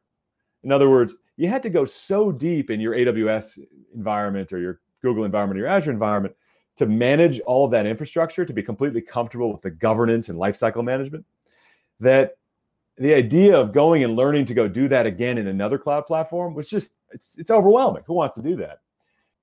In 0.63 0.71
other 0.71 0.89
words, 0.89 1.15
you 1.35 1.47
had 1.47 1.63
to 1.63 1.69
go 1.69 1.85
so 1.85 2.31
deep 2.31 2.69
in 2.69 2.79
your 2.79 2.93
AWS 2.93 3.59
environment 3.95 4.53
or 4.53 4.59
your 4.59 4.79
Google 5.01 5.23
environment 5.23 5.57
or 5.57 5.61
your 5.61 5.69
Azure 5.69 5.91
environment 5.91 6.35
to 6.77 6.85
manage 6.85 7.39
all 7.41 7.65
of 7.65 7.71
that 7.71 7.87
infrastructure 7.87 8.45
to 8.45 8.53
be 8.53 8.61
completely 8.61 9.01
comfortable 9.01 9.51
with 9.51 9.61
the 9.63 9.71
governance 9.71 10.29
and 10.29 10.39
lifecycle 10.39 10.83
management 10.83 11.25
that 11.99 12.37
the 12.99 13.13
idea 13.13 13.55
of 13.57 13.73
going 13.73 14.03
and 14.03 14.15
learning 14.15 14.45
to 14.45 14.53
go 14.53 14.67
do 14.67 14.87
that 14.87 15.07
again 15.07 15.39
in 15.39 15.47
another 15.47 15.79
cloud 15.79 16.05
platform 16.05 16.53
was 16.53 16.67
just 16.67 16.91
it's 17.11 17.37
it's 17.39 17.51
overwhelming. 17.51 18.03
Who 18.05 18.13
wants 18.13 18.35
to 18.35 18.43
do 18.43 18.55
that? 18.57 18.81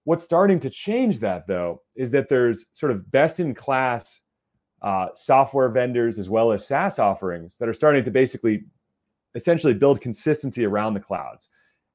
What's 0.04 0.24
starting 0.24 0.60
to 0.60 0.70
change 0.70 1.18
that 1.20 1.48
though 1.48 1.82
is 1.96 2.12
that 2.12 2.28
there's 2.28 2.66
sort 2.72 2.92
of 2.92 3.10
best 3.10 3.40
in 3.40 3.54
class 3.54 4.20
uh, 4.84 5.08
software 5.14 5.70
vendors 5.70 6.18
as 6.18 6.28
well 6.28 6.52
as 6.52 6.66
SaaS 6.66 6.98
offerings 6.98 7.56
that 7.56 7.68
are 7.68 7.74
starting 7.74 8.04
to 8.04 8.10
basically 8.10 8.64
essentially 9.34 9.72
build 9.72 10.02
consistency 10.02 10.66
around 10.66 10.92
the 10.92 11.00
clouds 11.00 11.48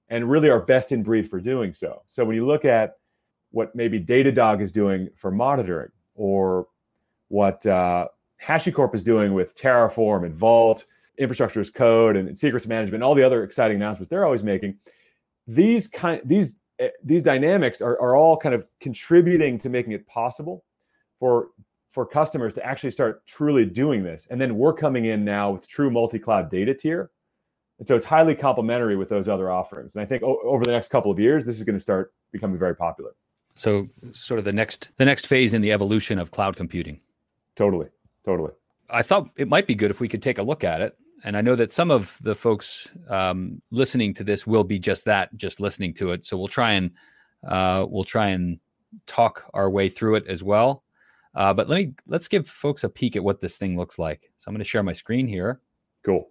and 0.09 0.29
really 0.29 0.49
are 0.49 0.59
best 0.59 0.91
in 0.91 1.03
breed 1.03 1.29
for 1.29 1.39
doing 1.39 1.71
so. 1.71 2.01
So 2.07 2.25
when 2.25 2.35
you 2.35 2.47
look 2.47 2.65
at 2.65 2.97
what 3.51 3.75
maybe 3.75 4.03
Datadog 4.03 4.59
is 4.59 4.71
doing 4.71 5.07
for 5.15 5.29
monitoring 5.29 5.91
or 6.15 6.67
what 7.27 7.63
uh, 7.67 8.07
HashiCorp 8.43 8.95
is 8.95 9.03
doing 9.03 9.35
with 9.35 9.55
Terraform 9.55 10.25
and 10.25 10.33
Vault, 10.33 10.85
infrastructure 11.19 11.59
as 11.59 11.69
code, 11.69 12.15
and 12.15 12.35
secrets 12.35 12.65
management, 12.65 12.95
and 12.95 13.03
all 13.03 13.13
the 13.13 13.23
other 13.23 13.43
exciting 13.43 13.77
announcements 13.77 14.09
they're 14.09 14.25
always 14.25 14.43
making. 14.43 14.75
These 15.45 15.87
kind 15.87 16.21
these 16.25 16.55
eh, 16.79 16.89
these 17.03 17.21
dynamics 17.21 17.81
are, 17.81 18.01
are 18.01 18.15
all 18.15 18.35
kind 18.35 18.55
of 18.55 18.65
contributing 18.79 19.59
to 19.59 19.69
making 19.69 19.91
it 19.91 20.07
possible 20.07 20.63
for 21.19 21.49
for 21.91 22.05
customers 22.05 22.53
to 22.53 22.65
actually 22.65 22.91
start 22.91 23.25
truly 23.25 23.65
doing 23.65 24.03
this. 24.03 24.27
And 24.29 24.39
then 24.39 24.55
we're 24.55 24.73
coming 24.73 25.05
in 25.05 25.25
now 25.25 25.51
with 25.51 25.67
true 25.67 25.89
multi-cloud 25.89 26.51
data 26.51 26.73
tier. 26.73 27.09
And 27.79 27.87
so 27.87 27.95
it's 27.95 28.05
highly 28.05 28.35
complementary 28.35 28.95
with 28.95 29.09
those 29.09 29.27
other 29.27 29.51
offerings. 29.51 29.95
And 29.95 30.01
I 30.01 30.05
think 30.05 30.21
o- 30.21 30.39
over 30.43 30.63
the 30.63 30.71
next 30.71 30.89
couple 30.89 31.11
of 31.11 31.19
years, 31.19 31.45
this 31.45 31.57
is 31.57 31.63
going 31.63 31.77
to 31.77 31.81
start 31.81 32.13
becoming 32.31 32.59
very 32.59 32.75
popular. 32.75 33.11
So 33.55 33.87
sort 34.11 34.37
of 34.37 34.45
the 34.45 34.53
next 34.53 34.89
the 34.97 35.05
next 35.05 35.27
phase 35.27 35.53
in 35.53 35.61
the 35.61 35.71
evolution 35.71 36.19
of 36.19 36.31
cloud 36.31 36.55
computing. 36.55 36.99
Totally. 37.55 37.87
Totally. 38.25 38.51
I 38.89 39.01
thought 39.01 39.29
it 39.37 39.47
might 39.47 39.67
be 39.67 39.75
good 39.75 39.91
if 39.91 39.99
we 39.99 40.07
could 40.07 40.21
take 40.21 40.37
a 40.37 40.43
look 40.43 40.63
at 40.63 40.81
it. 40.81 40.97
And 41.23 41.35
I 41.35 41.41
know 41.41 41.55
that 41.55 41.73
some 41.73 41.91
of 41.91 42.17
the 42.21 42.35
folks 42.35 42.87
um, 43.09 43.61
listening 43.71 44.13
to 44.15 44.23
this 44.23 44.47
will 44.47 44.63
be 44.63 44.79
just 44.79 45.05
that, 45.05 45.35
just 45.35 45.59
listening 45.59 45.93
to 45.95 46.11
it. 46.11 46.25
So 46.25 46.37
we'll 46.37 46.47
try 46.47 46.73
and 46.73 46.91
uh, 47.45 47.85
we'll 47.89 48.05
try 48.05 48.27
and 48.27 48.59
talk 49.07 49.49
our 49.53 49.69
way 49.69 49.89
through 49.89 50.15
it 50.15 50.27
as 50.27 50.43
well. 50.43 50.83
Uh, 51.35 51.53
but 51.53 51.69
let 51.69 51.77
me 51.77 51.93
let's 52.07 52.27
give 52.27 52.47
folks 52.47 52.83
a 52.83 52.89
peek 52.89 53.15
at 53.15 53.23
what 53.23 53.39
this 53.39 53.57
thing 53.57 53.77
looks 53.77 53.99
like. 53.99 54.31
So 54.37 54.49
I'm 54.49 54.55
going 54.55 54.63
to 54.63 54.69
share 54.69 54.83
my 54.83 54.93
screen 54.93 55.27
here. 55.27 55.61
Cool. 56.03 56.29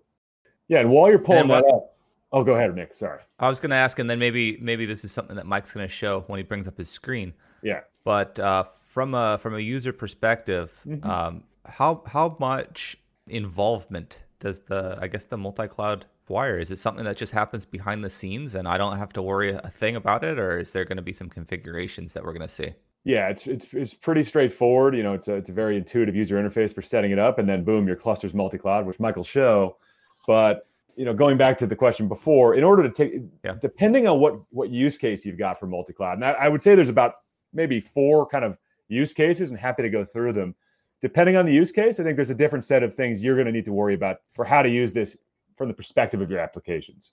Yeah, 0.68 0.80
and 0.80 0.90
while 0.90 1.08
you're 1.08 1.18
pulling 1.18 1.48
that 1.48 1.64
up, 1.64 1.96
oh, 2.32 2.44
go 2.44 2.54
ahead, 2.54 2.74
Nic. 2.74 2.92
Sorry. 2.94 3.20
I 3.38 3.48
was 3.48 3.60
going 3.60 3.70
to 3.70 3.76
ask, 3.76 3.98
and 3.98 4.10
then 4.10 4.18
maybe 4.18 4.58
maybe 4.60 4.86
this 4.86 5.04
is 5.04 5.12
something 5.12 5.36
that 5.36 5.46
Mike's 5.46 5.72
going 5.72 5.86
to 5.86 5.92
show 5.92 6.24
when 6.26 6.38
he 6.38 6.42
brings 6.42 6.68
up 6.68 6.76
his 6.76 6.90
screen. 6.90 7.32
Yeah. 7.62 7.80
But 8.04 8.38
uh, 8.38 8.64
from 8.86 9.14
a 9.14 9.38
from 9.38 9.54
a 9.54 9.60
user 9.60 9.92
perspective, 9.92 10.78
mm-hmm. 10.86 11.08
um, 11.08 11.44
how 11.66 12.02
how 12.06 12.36
much 12.38 12.96
involvement 13.28 14.22
does 14.40 14.60
the 14.60 14.98
I 15.00 15.06
guess 15.06 15.24
the 15.24 15.38
multi-cloud 15.38 16.06
wire? 16.28 16.58
Is 16.58 16.70
it 16.70 16.78
something 16.78 17.04
that 17.04 17.16
just 17.16 17.32
happens 17.32 17.64
behind 17.64 18.04
the 18.04 18.10
scenes 18.10 18.54
and 18.54 18.68
I 18.68 18.76
don't 18.78 18.98
have 18.98 19.12
to 19.14 19.22
worry 19.22 19.50
a 19.50 19.70
thing 19.70 19.96
about 19.96 20.24
it, 20.24 20.38
or 20.38 20.58
is 20.58 20.72
there 20.72 20.84
going 20.84 20.96
to 20.96 21.02
be 21.02 21.12
some 21.12 21.28
configurations 21.28 22.12
that 22.12 22.24
we're 22.24 22.32
going 22.32 22.46
to 22.46 22.48
see? 22.48 22.74
Yeah, 23.08 23.28
it's 23.30 23.46
it's 23.46 23.66
it's 23.72 23.94
pretty 23.94 24.22
straightforward. 24.22 24.94
You 24.94 25.02
know, 25.02 25.14
it's 25.14 25.28
a 25.28 25.34
it's 25.36 25.48
a 25.48 25.52
very 25.54 25.78
intuitive 25.78 26.14
user 26.14 26.36
interface 26.36 26.74
for 26.74 26.82
setting 26.82 27.10
it 27.10 27.18
up, 27.18 27.38
and 27.38 27.48
then 27.48 27.64
boom, 27.64 27.86
your 27.86 27.96
cluster's 27.96 28.34
multi-cloud, 28.34 28.84
which 28.84 29.00
Michael 29.00 29.24
show. 29.24 29.78
But 30.26 30.66
you 30.94 31.06
know, 31.06 31.14
going 31.14 31.38
back 31.38 31.56
to 31.58 31.66
the 31.66 31.74
question 31.74 32.06
before, 32.06 32.54
in 32.54 32.64
order 32.64 32.82
to 32.82 32.90
take, 32.90 33.22
yeah. 33.42 33.54
depending 33.62 34.06
on 34.06 34.20
what 34.20 34.34
what 34.50 34.68
use 34.68 34.98
case 34.98 35.24
you've 35.24 35.38
got 35.38 35.58
for 35.58 35.66
multi-cloud, 35.66 36.18
and 36.18 36.24
I, 36.24 36.32
I 36.32 36.48
would 36.48 36.62
say 36.62 36.74
there's 36.74 36.90
about 36.90 37.14
maybe 37.54 37.80
four 37.80 38.26
kind 38.26 38.44
of 38.44 38.58
use 38.88 39.14
cases, 39.14 39.48
and 39.48 39.58
happy 39.58 39.82
to 39.84 39.88
go 39.88 40.04
through 40.04 40.34
them. 40.34 40.54
Depending 41.00 41.36
on 41.36 41.46
the 41.46 41.52
use 41.52 41.72
case, 41.72 41.98
I 41.98 42.02
think 42.02 42.16
there's 42.16 42.28
a 42.28 42.34
different 42.34 42.66
set 42.66 42.82
of 42.82 42.94
things 42.94 43.22
you're 43.22 43.36
going 43.36 43.46
to 43.46 43.52
need 43.52 43.64
to 43.64 43.72
worry 43.72 43.94
about 43.94 44.18
for 44.34 44.44
how 44.44 44.60
to 44.60 44.68
use 44.68 44.92
this 44.92 45.16
from 45.56 45.68
the 45.68 45.74
perspective 45.74 46.20
of 46.20 46.30
your 46.30 46.40
applications. 46.40 47.12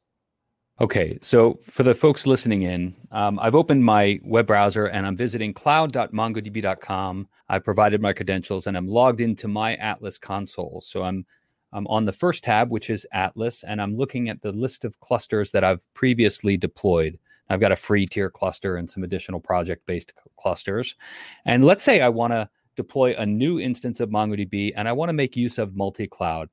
Okay, 0.81 1.17
so 1.21 1.57
for 1.63 1.83
the 1.83 1.93
folks 1.93 2.27
listening 2.27 2.63
in, 2.63 2.93
um, 3.11 3.39
I've 3.39 3.55
opened 3.55 3.85
my 3.85 4.19
web 4.25 4.45
browser 4.45 4.87
and 4.87 5.07
I'm 5.07 5.15
visiting 5.15 5.53
cloud.mongodb.com. 5.53 7.27
I 7.47 7.59
provided 7.59 8.01
my 8.01 8.11
credentials 8.11 8.67
and 8.67 8.75
I'm 8.75 8.87
logged 8.87 9.21
into 9.21 9.47
my 9.47 9.75
Atlas 9.75 10.17
console. 10.17 10.81
So 10.81 11.03
I'm 11.03 11.25
I'm 11.71 11.87
on 11.87 12.05
the 12.05 12.13
first 12.13 12.43
tab, 12.43 12.71
which 12.71 12.89
is 12.89 13.05
Atlas, 13.11 13.63
and 13.63 13.81
I'm 13.81 13.97
looking 13.97 14.29
at 14.29 14.41
the 14.41 14.51
list 14.51 14.85
of 14.85 14.99
clusters 15.01 15.51
that 15.51 15.63
I've 15.63 15.81
previously 15.93 16.55
deployed. 16.55 17.19
I've 17.49 17.59
got 17.59 17.73
a 17.73 17.77
free 17.77 18.05
tier 18.05 18.29
cluster 18.29 18.77
and 18.77 18.89
some 18.89 19.03
additional 19.03 19.39
project 19.39 19.85
based 19.85 20.13
clusters. 20.37 20.95
And 21.45 21.63
let's 21.65 21.83
say 21.83 22.01
I 22.01 22.09
want 22.09 22.31
to 22.31 22.49
deploy 22.75 23.15
a 23.17 23.25
new 23.25 23.59
instance 23.59 23.99
of 24.01 24.09
MongoDB 24.09 24.73
and 24.75 24.87
I 24.87 24.93
want 24.93 25.09
to 25.09 25.13
make 25.13 25.37
use 25.37 25.57
of 25.57 25.75
multi 25.75 26.07
cloud. 26.07 26.49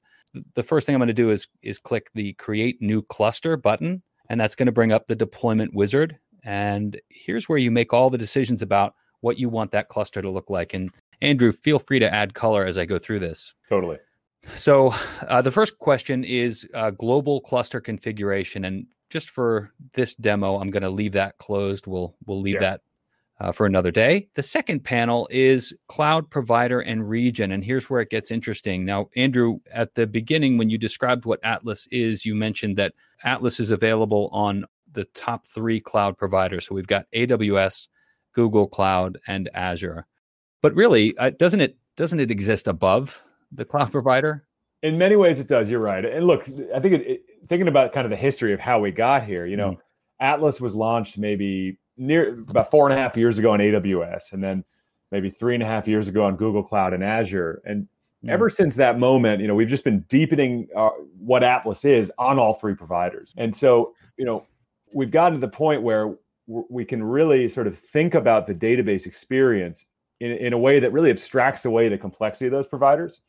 The 0.54 0.62
first 0.62 0.86
thing 0.86 0.94
I'm 0.94 1.00
going 1.00 1.08
to 1.08 1.12
do 1.12 1.30
is, 1.30 1.48
is 1.62 1.78
click 1.78 2.10
the 2.14 2.32
create 2.34 2.80
new 2.80 3.02
cluster 3.02 3.56
button 3.56 4.02
and 4.28 4.40
that's 4.40 4.54
going 4.54 4.66
to 4.66 4.72
bring 4.72 4.92
up 4.92 5.06
the 5.06 5.16
deployment 5.16 5.74
wizard. 5.74 6.18
And 6.44 7.00
here's 7.08 7.48
where 7.48 7.58
you 7.58 7.70
make 7.70 7.92
all 7.92 8.10
the 8.10 8.18
decisions 8.18 8.62
about 8.62 8.94
what 9.20 9.38
you 9.38 9.48
want 9.48 9.70
that 9.72 9.88
cluster 9.88 10.20
to 10.20 10.30
look 10.30 10.50
like. 10.50 10.74
And 10.74 10.90
Andrew, 11.20 11.52
feel 11.52 11.78
free 11.78 12.00
to 12.00 12.12
add 12.12 12.34
color 12.34 12.66
as 12.66 12.76
I 12.76 12.84
go 12.84 12.98
through 12.98 13.20
this. 13.20 13.54
Totally. 13.68 13.98
So 14.56 14.92
uh, 15.28 15.40
the 15.40 15.52
first 15.52 15.78
question 15.78 16.24
is 16.24 16.68
uh, 16.74 16.90
global 16.90 17.40
cluster 17.40 17.80
configuration, 17.80 18.64
and 18.64 18.86
just 19.08 19.30
for 19.30 19.70
this 19.92 20.16
demo, 20.16 20.58
I'm 20.58 20.70
going 20.70 20.82
to 20.82 20.90
leave 20.90 21.12
that 21.12 21.38
closed. 21.38 21.86
We'll 21.86 22.16
we'll 22.26 22.40
leave 22.40 22.54
yeah. 22.54 22.60
that 22.60 22.80
uh, 23.40 23.52
for 23.52 23.66
another 23.66 23.90
day. 23.90 24.28
The 24.34 24.42
second 24.42 24.84
panel 24.84 25.28
is 25.30 25.74
cloud 25.88 26.30
provider 26.30 26.80
and 26.80 27.08
region, 27.08 27.52
and 27.52 27.64
here's 27.64 27.90
where 27.90 28.00
it 28.00 28.10
gets 28.10 28.30
interesting. 28.30 28.84
Now, 28.84 29.08
Andrew, 29.16 29.58
at 29.72 29.94
the 29.94 30.06
beginning 30.06 30.58
when 30.58 30.70
you 30.70 30.78
described 30.78 31.24
what 31.24 31.40
Atlas 31.42 31.88
is, 31.90 32.24
you 32.24 32.34
mentioned 32.34 32.76
that 32.76 32.94
Atlas 33.24 33.58
is 33.60 33.70
available 33.70 34.28
on 34.32 34.64
the 34.92 35.04
top 35.14 35.46
three 35.46 35.80
cloud 35.80 36.16
providers. 36.16 36.66
So 36.66 36.74
we've 36.74 36.86
got 36.86 37.06
AWS, 37.14 37.88
Google 38.32 38.68
Cloud, 38.68 39.18
and 39.26 39.48
Azure. 39.54 40.06
But 40.60 40.74
really, 40.74 41.16
uh, 41.18 41.30
doesn't 41.30 41.60
it 41.60 41.76
doesn't 41.96 42.20
it 42.20 42.30
exist 42.30 42.68
above 42.68 43.22
the 43.50 43.64
cloud 43.64 43.90
provider? 43.90 44.46
In 44.82 44.98
many 44.98 45.16
ways, 45.16 45.38
it 45.38 45.48
does. 45.48 45.68
You're 45.68 45.80
right. 45.80 46.04
And 46.04 46.26
look, 46.26 46.48
I 46.74 46.80
think 46.80 46.94
it, 46.94 47.06
it, 47.06 47.22
thinking 47.48 47.68
about 47.68 47.92
kind 47.92 48.04
of 48.04 48.10
the 48.10 48.16
history 48.16 48.52
of 48.52 48.60
how 48.60 48.80
we 48.80 48.90
got 48.90 49.24
here, 49.24 49.46
you 49.46 49.56
know, 49.56 49.72
mm. 49.72 49.78
Atlas 50.20 50.60
was 50.60 50.74
launched 50.74 51.18
maybe 51.18 51.78
near 52.02 52.44
about 52.50 52.70
four 52.70 52.88
and 52.88 52.98
a 52.98 53.00
half 53.00 53.16
years 53.16 53.38
ago 53.38 53.52
on 53.52 53.60
AWS, 53.60 54.32
and 54.32 54.42
then 54.42 54.64
maybe 55.10 55.30
three 55.30 55.54
and 55.54 55.62
a 55.62 55.66
half 55.66 55.86
years 55.86 56.08
ago 56.08 56.24
on 56.24 56.36
Google 56.36 56.62
Cloud 56.62 56.92
and 56.94 57.04
Azure. 57.04 57.62
And 57.64 57.86
mm. 58.24 58.30
ever 58.30 58.48
since 58.50 58.76
that 58.76 58.98
moment, 58.98 59.40
you 59.40 59.48
know, 59.48 59.54
we've 59.54 59.68
just 59.68 59.84
been 59.84 60.00
deepening 60.08 60.68
uh, 60.76 60.90
what 61.18 61.42
Atlas 61.42 61.84
is 61.84 62.10
on 62.18 62.38
all 62.38 62.54
three 62.54 62.74
providers. 62.74 63.34
And 63.36 63.54
so, 63.54 63.94
you 64.16 64.24
know, 64.24 64.46
we've 64.92 65.10
gotten 65.10 65.40
to 65.40 65.46
the 65.46 65.52
point 65.52 65.82
where 65.82 66.14
we 66.46 66.84
can 66.84 67.02
really 67.02 67.48
sort 67.48 67.66
of 67.66 67.78
think 67.78 68.14
about 68.14 68.46
the 68.46 68.54
database 68.54 69.06
experience 69.06 69.86
in, 70.20 70.32
in 70.32 70.52
a 70.52 70.58
way 70.58 70.80
that 70.80 70.92
really 70.92 71.10
abstracts 71.10 71.64
away 71.64 71.88
the 71.88 71.98
complexity 71.98 72.46
of 72.46 72.52
those 72.52 72.66
providers 72.66 73.20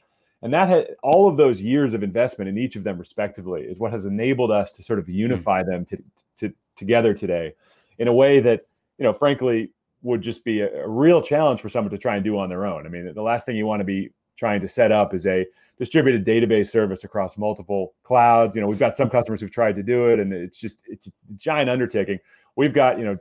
and 0.43 0.53
that 0.53 0.67
had 0.67 0.87
all 1.01 1.27
of 1.27 1.37
those 1.37 1.61
years 1.61 1.93
of 1.93 2.03
investment 2.03 2.49
in 2.49 2.57
each 2.57 2.75
of 2.75 2.83
them 2.83 2.99
respectively 2.99 3.61
is 3.61 3.79
what 3.79 3.93
has 3.93 4.05
enabled 4.05 4.51
us 4.51 4.73
to 4.73 4.83
sort 4.83 4.99
of 4.99 5.05
hmm. 5.05 5.13
unify 5.13 5.63
mm. 5.63 5.67
them 5.67 5.85
to, 5.85 5.97
to 6.37 6.53
together 6.75 7.13
today 7.13 7.53
in 7.99 8.07
a 8.07 8.13
way 8.13 8.39
that 8.39 8.61
you 8.97 9.03
know 9.03 9.13
frankly 9.13 9.71
would 10.01 10.21
just 10.21 10.43
be 10.43 10.61
a, 10.61 10.83
a, 10.83 10.87
real 10.87 11.21
challenge 11.21 11.61
for 11.61 11.69
someone 11.69 11.91
to 11.91 11.97
try 11.97 12.15
and 12.15 12.23
do 12.23 12.37
on 12.37 12.49
their 12.49 12.65
own. 12.65 12.85
I 12.85 12.89
mean 12.89 13.11
the 13.13 13.21
last 13.21 13.45
thing 13.45 13.55
you 13.55 13.65
want 13.65 13.79
to 13.79 13.85
be 13.85 14.09
trying 14.37 14.61
to 14.61 14.67
set 14.67 14.91
up 14.91 15.13
is 15.13 15.25
a 15.27 15.45
distributed 15.77 16.25
database 16.25 16.69
service 16.69 17.03
across 17.03 17.37
multiple 17.37 17.93
clouds. 18.03 18.55
You 18.55 18.61
know 18.61 18.67
we've 18.67 18.79
got 18.79 18.97
some 18.97 19.09
customers 19.09 19.41
who've 19.41 19.51
tried 19.51 19.75
to 19.75 19.83
do 19.83 20.07
it 20.07 20.19
and 20.19 20.33
it's 20.33 20.57
just 20.57 20.83
it's 20.87 21.07
a 21.07 21.11
giant 21.35 21.69
undertaking. 21.69 22.19
We've 22.55 22.73
got 22.73 22.99
you 22.99 23.05
know 23.05 23.17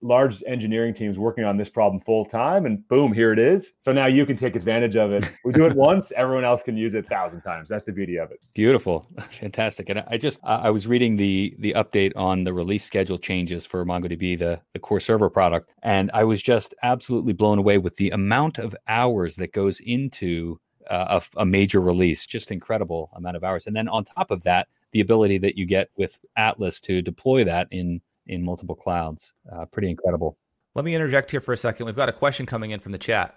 large 0.00 0.42
engineering 0.46 0.94
teams 0.94 1.18
working 1.18 1.44
on 1.44 1.56
this 1.56 1.68
problem 1.68 2.00
full 2.02 2.24
time 2.24 2.66
and 2.66 2.86
boom 2.88 3.12
here 3.12 3.32
it 3.32 3.38
is. 3.38 3.72
So 3.80 3.92
now 3.92 4.06
you 4.06 4.24
can 4.24 4.36
take 4.36 4.54
advantage 4.54 4.96
of 4.96 5.12
it. 5.12 5.24
We 5.44 5.52
do 5.52 5.66
it 5.66 5.74
once 5.76 6.12
everyone 6.12 6.44
else 6.44 6.62
can 6.62 6.76
use 6.76 6.94
it 6.94 7.04
a 7.04 7.08
thousand 7.08 7.42
times. 7.42 7.68
That's 7.68 7.84
the 7.84 7.92
beauty 7.92 8.16
of 8.16 8.30
it. 8.30 8.46
Beautiful. 8.54 9.06
Fantastic. 9.30 9.88
And 9.88 10.04
i 10.08 10.16
just 10.16 10.40
i 10.44 10.70
was 10.70 10.86
reading 10.86 11.16
the 11.16 11.54
the 11.58 11.72
update 11.74 12.12
on 12.16 12.44
the 12.44 12.52
release 12.52 12.84
schedule 12.84 13.18
changes 13.18 13.64
for 13.66 13.84
mongodb 13.84 14.38
the 14.38 14.60
the 14.72 14.78
core 14.78 15.00
server 15.00 15.30
product 15.30 15.70
and 15.82 16.10
i 16.14 16.24
was 16.24 16.42
just 16.42 16.74
absolutely 16.82 17.32
blown 17.32 17.58
away 17.58 17.78
with 17.78 17.96
the 17.96 18.10
amount 18.10 18.58
of 18.58 18.74
hours 18.86 19.36
that 19.36 19.52
goes 19.52 19.80
into 19.80 20.58
uh, 20.88 21.20
a, 21.36 21.40
a 21.40 21.44
major 21.44 21.80
release. 21.80 22.26
Just 22.26 22.50
incredible 22.50 23.10
amount 23.14 23.36
of 23.36 23.44
hours. 23.44 23.66
And 23.66 23.76
then 23.76 23.88
on 23.88 24.04
top 24.04 24.30
of 24.30 24.42
that 24.44 24.68
the 24.92 25.00
ability 25.00 25.38
that 25.38 25.56
you 25.56 25.66
get 25.66 25.90
with 25.96 26.18
atlas 26.36 26.80
to 26.80 27.02
deploy 27.02 27.44
that 27.44 27.68
in 27.70 28.00
in 28.28 28.42
multiple 28.42 28.74
clouds. 28.74 29.32
Uh, 29.50 29.64
pretty 29.66 29.90
incredible. 29.90 30.36
Let 30.74 30.84
me 30.84 30.94
interject 30.94 31.30
here 31.30 31.40
for 31.40 31.52
a 31.52 31.56
second. 31.56 31.86
We've 31.86 31.96
got 31.96 32.08
a 32.08 32.12
question 32.12 32.46
coming 32.46 32.70
in 32.70 32.80
from 32.80 32.92
the 32.92 32.98
chat. 32.98 33.36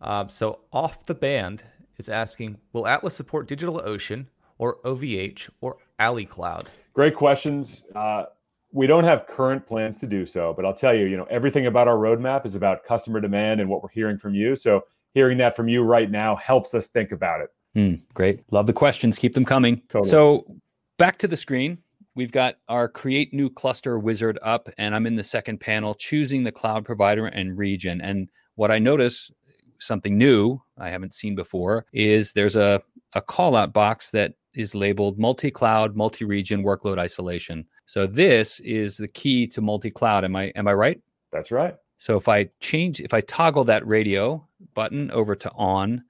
Uh, 0.00 0.26
so, 0.26 0.60
off 0.72 1.06
the 1.06 1.14
band 1.14 1.62
is 1.96 2.08
asking 2.08 2.58
Will 2.72 2.86
Atlas 2.86 3.14
support 3.14 3.48
DigitalOcean 3.48 4.26
or 4.58 4.78
OVH 4.84 5.48
or 5.60 5.78
AliCloud? 6.00 6.66
Great 6.92 7.14
questions. 7.14 7.86
Uh, 7.94 8.24
we 8.72 8.86
don't 8.86 9.04
have 9.04 9.26
current 9.26 9.66
plans 9.66 9.98
to 10.00 10.06
do 10.06 10.26
so, 10.26 10.52
but 10.54 10.64
I'll 10.64 10.74
tell 10.74 10.94
you, 10.94 11.06
you 11.06 11.16
know, 11.16 11.26
everything 11.30 11.66
about 11.66 11.88
our 11.88 11.96
roadmap 11.96 12.46
is 12.46 12.56
about 12.56 12.84
customer 12.84 13.20
demand 13.20 13.60
and 13.60 13.70
what 13.70 13.82
we're 13.82 13.90
hearing 13.90 14.18
from 14.18 14.34
you. 14.34 14.56
So, 14.56 14.84
hearing 15.14 15.38
that 15.38 15.54
from 15.54 15.68
you 15.68 15.82
right 15.82 16.10
now 16.10 16.36
helps 16.36 16.74
us 16.74 16.88
think 16.88 17.12
about 17.12 17.40
it. 17.42 17.50
Mm, 17.76 18.00
great. 18.12 18.42
Love 18.50 18.66
the 18.66 18.72
questions. 18.72 19.18
Keep 19.18 19.34
them 19.34 19.44
coming. 19.44 19.82
Totally. 19.88 20.10
So, 20.10 20.56
back 20.98 21.16
to 21.18 21.28
the 21.28 21.36
screen 21.36 21.78
we've 22.14 22.32
got 22.32 22.56
our 22.68 22.88
create 22.88 23.32
new 23.32 23.48
cluster 23.48 23.98
wizard 23.98 24.38
up 24.42 24.68
and 24.78 24.94
i'm 24.94 25.06
in 25.06 25.16
the 25.16 25.24
second 25.24 25.58
panel 25.58 25.94
choosing 25.94 26.44
the 26.44 26.52
cloud 26.52 26.84
provider 26.84 27.26
and 27.26 27.56
region. 27.56 28.00
And 28.00 28.28
what 28.54 28.70
i 28.70 28.78
notice 28.78 29.30
something 29.78 30.16
new 30.16 30.60
i 30.78 30.88
haven't 30.88 31.14
seen 31.14 31.34
before 31.34 31.86
is 31.92 32.32
there's 32.32 32.56
a, 32.56 32.80
a 33.14 33.20
call 33.20 33.56
out 33.56 33.72
box 33.72 34.10
that 34.10 34.34
is 34.54 34.74
labeled 34.74 35.18
multi-cloud 35.18 35.96
multi-region 35.96 36.62
workload 36.62 36.98
isolation. 36.98 37.64
So 37.86 38.06
this 38.06 38.60
is 38.60 38.96
the 38.96 39.08
key 39.08 39.46
to 39.48 39.60
multi-cloud. 39.60 40.24
Am 40.24 40.36
i 40.36 40.44
am 40.56 40.68
i 40.68 40.72
right? 40.72 41.00
That's 41.32 41.50
right. 41.50 41.74
So 41.98 42.16
if 42.16 42.28
I 42.28 42.48
change, 42.60 43.00
if 43.00 43.14
I 43.14 43.20
toggle 43.22 43.64
that 43.64 43.86
radio 43.86 44.46
button 44.74 45.10
over 45.12 45.36
to 45.36 45.50
on, 45.52 46.02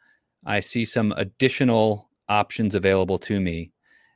I 0.46 0.60
see 0.60 0.84
some 0.84 1.12
additional 1.18 2.08
options 2.28 2.74
available 2.74 3.18
to 3.18 3.40
me. 3.40 3.72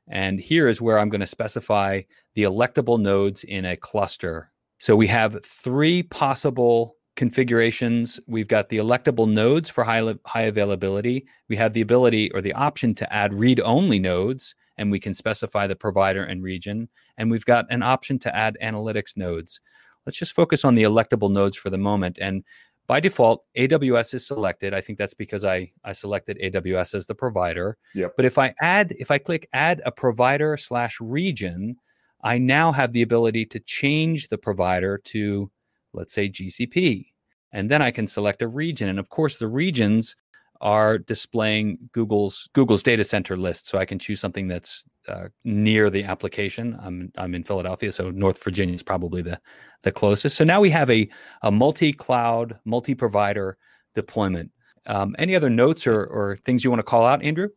And 0.08 0.40
here 0.40 0.68
is 0.68 0.80
where 0.80 0.98
I'm 0.98 1.08
going 1.08 1.20
to 1.20 1.26
specify 1.26 2.02
the 2.34 2.44
electable 2.44 3.00
nodes 3.00 3.44
in 3.44 3.64
a 3.64 3.76
cluster. 3.76 4.50
So 4.78 4.94
we 4.94 5.06
have 5.08 5.44
three 5.44 6.02
possible 6.02 6.96
configurations. 7.16 8.20
We've 8.26 8.46
got 8.46 8.68
the 8.68 8.76
electable 8.76 9.28
nodes 9.28 9.70
for 9.70 9.84
high, 9.84 10.14
high 10.26 10.42
availability. 10.42 11.26
We 11.48 11.56
have 11.56 11.72
the 11.72 11.80
ability 11.80 12.30
or 12.32 12.40
the 12.40 12.52
option 12.52 12.94
to 12.96 13.12
add 13.12 13.34
read 13.34 13.58
only 13.60 13.98
nodes, 13.98 14.54
and 14.76 14.90
we 14.90 15.00
can 15.00 15.14
specify 15.14 15.66
the 15.66 15.76
provider 15.76 16.22
and 16.22 16.42
region. 16.42 16.88
And 17.16 17.30
we've 17.30 17.46
got 17.46 17.64
an 17.70 17.82
option 17.82 18.18
to 18.20 18.36
add 18.36 18.58
analytics 18.62 19.16
nodes. 19.16 19.60
Let's 20.04 20.18
just 20.18 20.34
focus 20.34 20.64
on 20.64 20.74
the 20.74 20.84
electable 20.84 21.32
nodes 21.32 21.56
for 21.56 21.70
the 21.70 21.78
moment. 21.78 22.18
And 22.20 22.44
by 22.86 23.00
default, 23.00 23.44
AWS 23.56 24.14
is 24.14 24.26
selected. 24.26 24.72
I 24.72 24.80
think 24.80 24.98
that's 24.98 25.14
because 25.14 25.44
I, 25.44 25.72
I 25.84 25.92
selected 25.92 26.38
AWS 26.42 26.94
as 26.94 27.06
the 27.06 27.14
provider. 27.14 27.78
Yep. 27.94 28.14
But 28.16 28.24
if 28.24 28.38
I 28.38 28.54
add, 28.60 28.94
if 28.98 29.10
I 29.10 29.18
click 29.18 29.48
add 29.52 29.82
a 29.84 29.92
provider 29.92 30.56
slash 30.56 30.98
region, 31.00 31.76
I 32.22 32.38
now 32.38 32.72
have 32.72 32.92
the 32.92 33.02
ability 33.02 33.46
to 33.46 33.60
change 33.60 34.28
the 34.28 34.38
provider 34.38 34.98
to, 34.98 35.50
let's 35.92 36.14
say, 36.14 36.28
GCP. 36.28 37.06
And 37.52 37.70
then 37.70 37.82
I 37.82 37.90
can 37.90 38.06
select 38.06 38.42
a 38.42 38.48
region. 38.48 38.88
And 38.88 38.98
of 38.98 39.08
course, 39.08 39.36
the 39.36 39.48
regions 39.48 40.16
are 40.60 40.98
displaying 40.98 41.78
Google's 41.92 42.48
Google's 42.52 42.82
data 42.82 43.04
center 43.04 43.36
list. 43.36 43.66
So 43.66 43.78
I 43.78 43.84
can 43.84 43.98
choose 43.98 44.20
something 44.20 44.48
that's 44.48 44.84
uh, 45.08 45.28
near 45.44 45.90
the 45.90 46.04
application. 46.04 46.78
I'm 46.80 47.12
I'm 47.16 47.34
in 47.34 47.44
Philadelphia, 47.44 47.92
so 47.92 48.10
North 48.10 48.42
Virginia 48.42 48.74
is 48.74 48.82
probably 48.82 49.22
the 49.22 49.40
the 49.82 49.92
closest. 49.92 50.36
So 50.36 50.44
now 50.44 50.60
we 50.60 50.70
have 50.70 50.90
a 50.90 51.08
a 51.42 51.50
multi 51.50 51.92
cloud, 51.92 52.58
multi 52.64 52.94
provider 52.94 53.58
deployment. 53.94 54.50
Um, 54.86 55.16
any 55.18 55.34
other 55.34 55.50
notes 55.50 55.86
or 55.86 56.04
or 56.04 56.38
things 56.44 56.64
you 56.64 56.70
want 56.70 56.80
to 56.80 56.84
call 56.84 57.04
out, 57.04 57.22
Andrew? 57.22 57.48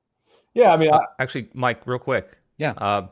Yeah, 0.53 0.72
I 0.72 0.77
mean, 0.77 0.91
uh, 0.91 1.00
actually, 1.20 1.50
Mike, 1.53 1.86
real 1.86 2.00
quick. 2.00 2.38
Yeah, 2.58 2.74
um, 2.77 3.10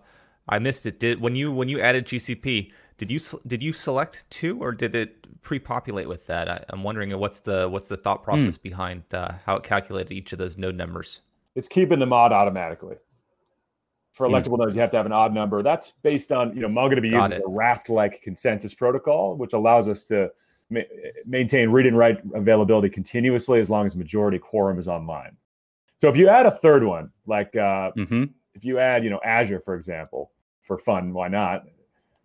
I 0.49 0.59
missed 0.59 0.85
it. 0.85 0.99
Did 0.99 1.21
when 1.21 1.35
you 1.35 1.51
when 1.51 1.69
you 1.69 1.79
added 1.79 2.05
GCP? 2.05 2.71
Did 2.97 3.11
you 3.11 3.19
did 3.45 3.61
you 3.61 3.73
select 3.73 4.29
two 4.29 4.59
or 4.59 4.71
did 4.71 4.95
it 4.95 5.41
pre-populate 5.43 6.07
with 6.07 6.25
that? 6.27 6.49
I, 6.49 6.63
am 6.73 6.83
wondering 6.83 7.17
what's 7.19 7.39
the 7.39 7.69
what's 7.69 7.87
the 7.87 7.97
thought 7.97 8.23
process 8.23 8.57
mm. 8.57 8.63
behind 8.63 9.03
uh, 9.13 9.33
how 9.45 9.57
it 9.57 9.63
calculated 9.63 10.11
each 10.11 10.33
of 10.33 10.39
those 10.39 10.57
node 10.57 10.75
numbers. 10.75 11.21
It's 11.55 11.67
keeping 11.67 11.99
the 11.99 12.05
mod 12.05 12.31
automatically. 12.31 12.95
For 14.13 14.27
electable 14.27 14.57
mm. 14.57 14.59
nodes, 14.59 14.75
you 14.75 14.81
have 14.81 14.89
to 14.91 14.97
have 14.97 15.05
an 15.05 15.11
odd 15.11 15.31
number. 15.31 15.61
That's 15.61 15.93
based 16.01 16.31
on 16.31 16.55
you 16.55 16.61
know 16.61 16.67
MongoDB 16.67 17.11
Got 17.11 17.29
uses 17.31 17.43
it. 17.43 17.45
a 17.45 17.49
raft-like 17.49 18.21
consensus 18.23 18.73
protocol, 18.73 19.35
which 19.35 19.53
allows 19.53 19.87
us 19.87 20.05
to 20.05 20.31
ma- 20.71 20.81
maintain 21.25 21.69
read 21.69 21.85
and 21.85 21.95
write 21.95 22.19
availability 22.33 22.89
continuously 22.89 23.59
as 23.59 23.69
long 23.69 23.85
as 23.85 23.95
majority 23.95 24.39
quorum 24.39 24.79
is 24.79 24.87
online. 24.87 25.37
So 26.01 26.09
if 26.09 26.17
you 26.17 26.29
add 26.29 26.47
a 26.47 26.51
third 26.51 26.83
one, 26.83 27.11
like 27.27 27.55
uh, 27.55 27.91
mm-hmm. 27.95 28.23
if 28.55 28.65
you 28.65 28.79
add 28.79 29.03
you 29.03 29.11
know 29.11 29.19
Azure, 29.23 29.61
for 29.63 29.75
example, 29.75 30.31
for 30.63 30.79
fun, 30.79 31.13
why 31.13 31.27
not? 31.27 31.65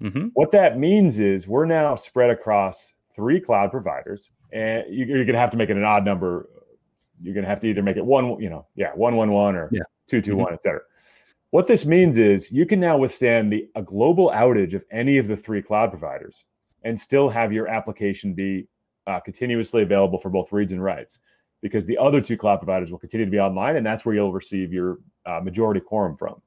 Mm-hmm. 0.02 0.28
What 0.34 0.50
that 0.52 0.78
means 0.78 1.20
is 1.20 1.46
we're 1.46 1.66
now 1.66 1.94
spread 1.94 2.30
across 2.30 2.94
three 3.14 3.40
cloud 3.40 3.70
providers, 3.70 4.30
and 4.52 4.84
you, 4.90 5.04
are 5.04 5.24
going 5.24 5.34
to 5.34 5.38
have 5.38 5.50
to 5.50 5.56
make 5.56 5.70
it 5.70 5.76
an 5.76 5.84
odd 5.84 6.04
number. 6.04 6.48
You're 7.22 7.34
going 7.34 7.44
to 7.44 7.48
have 7.48 7.60
to 7.60 7.68
either 7.68 7.82
make 7.82 7.96
it 7.96 8.04
one, 8.04 8.40
you 8.40 8.50
know, 8.50 8.66
yeah, 8.74 8.90
one 8.94 9.16
one 9.16 9.30
one 9.30 9.54
or 9.54 9.68
yeah. 9.72 9.82
two 10.08 10.20
two 10.20 10.36
one, 10.36 10.46
mm-hmm. 10.46 10.54
et 10.54 10.62
cetera. 10.62 10.80
What 11.50 11.68
this 11.68 11.84
means 11.84 12.18
is 12.18 12.50
you 12.50 12.66
can 12.66 12.80
now 12.80 12.96
withstand 12.96 13.52
the 13.52 13.68
a 13.74 13.82
global 13.82 14.30
outage 14.30 14.74
of 14.74 14.84
any 14.90 15.18
of 15.18 15.28
the 15.28 15.36
three 15.36 15.62
cloud 15.62 15.90
providers 15.90 16.44
and 16.82 16.98
still 16.98 17.28
have 17.28 17.52
your 17.52 17.68
application 17.68 18.34
be 18.34 18.66
uh, 19.06 19.20
continuously 19.20 19.82
available 19.82 20.18
for 20.18 20.30
both 20.30 20.50
reads 20.50 20.72
and 20.72 20.82
writes 20.82 21.18
because 21.60 21.86
the 21.86 21.98
other 21.98 22.20
two 22.20 22.36
cloud 22.36 22.56
providers 22.56 22.90
will 22.90 22.98
continue 22.98 23.26
to 23.26 23.30
be 23.30 23.38
online 23.38 23.76
and 23.76 23.84
that's 23.84 24.04
where 24.04 24.14
you'll 24.14 24.32
receive 24.32 24.72
your 24.72 24.98
uh, 25.26 25.40
majority 25.40 25.80
quorum 25.80 26.16
from. 26.16 26.40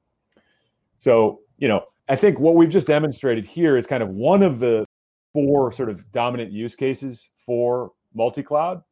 So, 0.98 1.40
you 1.58 1.68
know, 1.68 1.84
I 2.08 2.16
think 2.16 2.38
what 2.38 2.54
we've 2.54 2.70
just 2.70 2.86
demonstrated 2.86 3.44
here 3.44 3.76
is 3.76 3.86
kind 3.86 4.02
of 4.02 4.10
one 4.10 4.42
of 4.42 4.60
the 4.60 4.84
four 5.32 5.72
sort 5.72 5.88
of 5.88 6.10
dominant 6.12 6.52
use 6.52 6.76
cases 6.76 7.28
for 7.44 7.92
multi-cloud, 8.14 8.82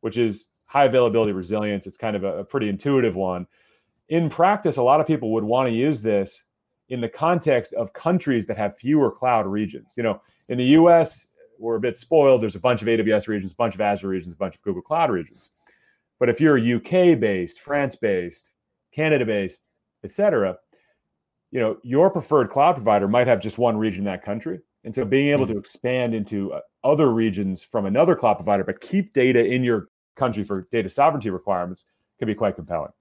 which 0.00 0.16
is 0.16 0.46
high 0.66 0.84
availability 0.84 1.32
resilience. 1.32 1.86
It's 1.86 1.96
kind 1.96 2.16
of 2.16 2.24
a, 2.24 2.38
a 2.38 2.44
pretty 2.44 2.68
intuitive 2.68 3.16
one. 3.16 3.46
In 4.08 4.30
practice, 4.30 4.76
a 4.76 4.82
lot 4.82 5.00
of 5.00 5.06
people 5.06 5.32
would 5.32 5.44
want 5.44 5.68
to 5.68 5.74
use 5.74 6.00
this 6.00 6.42
in 6.90 7.00
the 7.00 7.08
context 7.08 7.72
of 7.74 7.92
countries 7.92 8.46
that 8.46 8.56
have 8.56 8.76
fewer 8.76 9.10
cloud 9.10 9.46
regions. 9.46 9.94
You 9.96 10.02
know, 10.02 10.20
in 10.48 10.58
the 10.58 10.64
US, 10.64 11.26
we're 11.58 11.76
a 11.76 11.80
bit 11.80 11.96
spoiled. 11.98 12.42
There's 12.42 12.56
a 12.56 12.60
bunch 12.60 12.82
of 12.82 12.88
AWS 12.88 13.28
regions, 13.28 13.52
a 13.52 13.56
bunch 13.56 13.74
of 13.74 13.80
Azure 13.80 14.08
regions, 14.08 14.34
a 14.34 14.36
bunch 14.36 14.54
of 14.54 14.62
Google 14.62 14.82
Cloud 14.82 15.10
regions. 15.10 15.50
But 16.18 16.28
if 16.28 16.40
you're 16.40 16.58
UK 16.58 17.18
based, 17.18 17.60
France 17.60 17.96
based, 17.96 18.50
Canada 18.92 19.24
based, 19.24 19.62
et 20.04 20.12
cetera, 20.12 20.56
you 21.54 21.60
know 21.60 21.78
your 21.82 22.10
preferred 22.10 22.50
cloud 22.50 22.74
provider 22.74 23.08
might 23.08 23.28
have 23.28 23.40
just 23.40 23.56
one 23.56 23.78
region 23.78 24.00
in 24.00 24.04
that 24.06 24.24
country. 24.24 24.60
And 24.82 24.94
so 24.94 25.02
being 25.06 25.28
able 25.28 25.46
mm-hmm. 25.46 25.54
to 25.54 25.58
expand 25.58 26.14
into 26.14 26.52
uh, 26.52 26.60
other 26.82 27.10
regions 27.10 27.62
from 27.62 27.86
another 27.86 28.14
cloud 28.14 28.34
provider 28.34 28.64
but 28.64 28.82
keep 28.82 29.14
data 29.14 29.42
in 29.42 29.64
your 29.64 29.88
country 30.16 30.44
for 30.44 30.66
data 30.72 30.90
sovereignty 30.90 31.30
requirements 31.30 31.84
can 32.18 32.26
be 32.26 32.34
quite 32.34 32.56
compelling. 32.56 32.92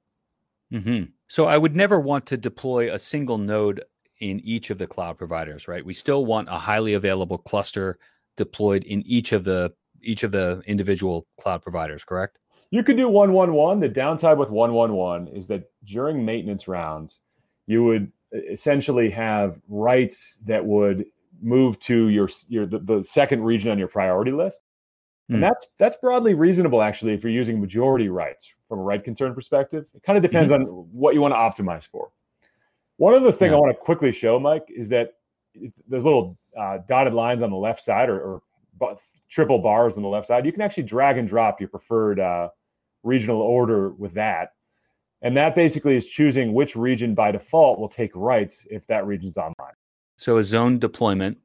Mm-hmm. 0.71 1.03
so 1.27 1.45
i 1.45 1.55
would 1.55 1.75
never 1.75 1.99
want 1.99 2.25
to 2.25 2.37
deploy 2.37 2.91
a 2.91 2.97
single 2.97 3.37
node 3.37 3.83
in 4.21 4.39
each 4.39 4.71
of 4.71 4.77
the 4.77 4.87
cloud 4.87 5.17
providers 5.17 5.67
right? 5.67 5.85
We 5.85 5.93
still 5.93 6.25
want 6.25 6.47
a 6.47 6.57
highly 6.57 6.93
available 6.93 7.37
cluster 7.37 7.99
deployed 8.37 8.83
in 8.85 9.03
each 9.05 9.33
of 9.33 9.43
the 9.43 9.73
each 10.01 10.23
of 10.23 10.31
the 10.31 10.61
individual 10.65 11.27
cloud 11.39 11.61
providers 11.61 12.03
correct? 12.03 12.37
You 12.71 12.83
could 12.83 12.97
do 12.97 13.09
111 13.09 13.81
the 13.81 13.89
downside 13.89 14.37
with 14.37 14.49
111 14.49 15.27
is 15.35 15.47
that 15.47 15.69
during 15.83 16.23
maintenance 16.23 16.67
rounds 16.67 17.19
you 17.67 17.83
would 17.83 18.11
essentially 18.33 19.09
have 19.09 19.59
writes 19.67 20.39
that 20.45 20.63
would 20.63 21.05
move 21.41 21.79
to 21.79 22.09
your 22.09 22.29
your 22.47 22.65
the, 22.65 22.79
the 22.79 23.03
second 23.03 23.43
region 23.43 23.71
on 23.71 23.77
your 23.77 23.87
priority 23.87 24.31
list. 24.31 24.61
And 25.29 25.37
mm. 25.37 25.41
that's 25.41 25.67
that's 25.77 25.97
broadly 25.97 26.33
reasonable 26.33 26.81
actually 26.81 27.13
if 27.13 27.23
you're 27.23 27.31
using 27.31 27.59
majority 27.59 28.09
writes 28.09 28.51
from 28.67 28.79
a 28.79 28.83
write 28.83 29.03
concern 29.03 29.33
perspective. 29.33 29.85
It 29.93 30.03
kind 30.03 30.17
of 30.17 30.23
depends 30.23 30.51
mm-hmm. 30.51 30.63
on 30.63 30.87
what 30.91 31.13
you 31.13 31.21
want 31.21 31.33
to 31.33 31.63
optimize 31.63 31.85
for. 31.85 32.09
One 32.97 33.13
other 33.13 33.31
thing 33.31 33.51
yeah. 33.51 33.57
I 33.57 33.59
want 33.59 33.75
to 33.75 33.81
quickly 33.81 34.11
show, 34.11 34.39
Mike, 34.39 34.65
is 34.69 34.89
that 34.89 35.13
those 35.87 36.03
little 36.03 36.37
uh, 36.57 36.79
dotted 36.87 37.13
lines 37.13 37.41
on 37.41 37.49
the 37.49 37.57
left 37.57 37.81
side 37.81 38.09
or, 38.09 38.41
or 38.81 38.97
triple 39.29 39.59
bars 39.59 39.97
on 39.97 40.03
the 40.03 40.09
left 40.09 40.27
side, 40.27 40.45
you 40.45 40.51
can 40.51 40.61
actually 40.61 40.83
drag 40.83 41.17
and 41.17 41.27
drop 41.27 41.59
your 41.59 41.69
preferred 41.69 42.19
uh, 42.19 42.49
regional 43.03 43.41
order 43.41 43.89
with 43.89 44.13
that. 44.13 44.53
And 45.23 45.35
that 45.37 45.55
basically 45.55 45.95
is 45.95 46.07
choosing 46.07 46.53
which 46.53 46.75
region 46.75 47.15
by 47.15 47.31
default 47.31 47.79
will 47.79 47.89
take 47.89 48.11
writes 48.13 48.67
if 48.69 48.85
that 48.87 49.07
region's 49.07 49.37
online. 49.37 49.73
So 50.17 50.37
a 50.37 50.43
zone 50.43 50.79
deployment 50.79 51.37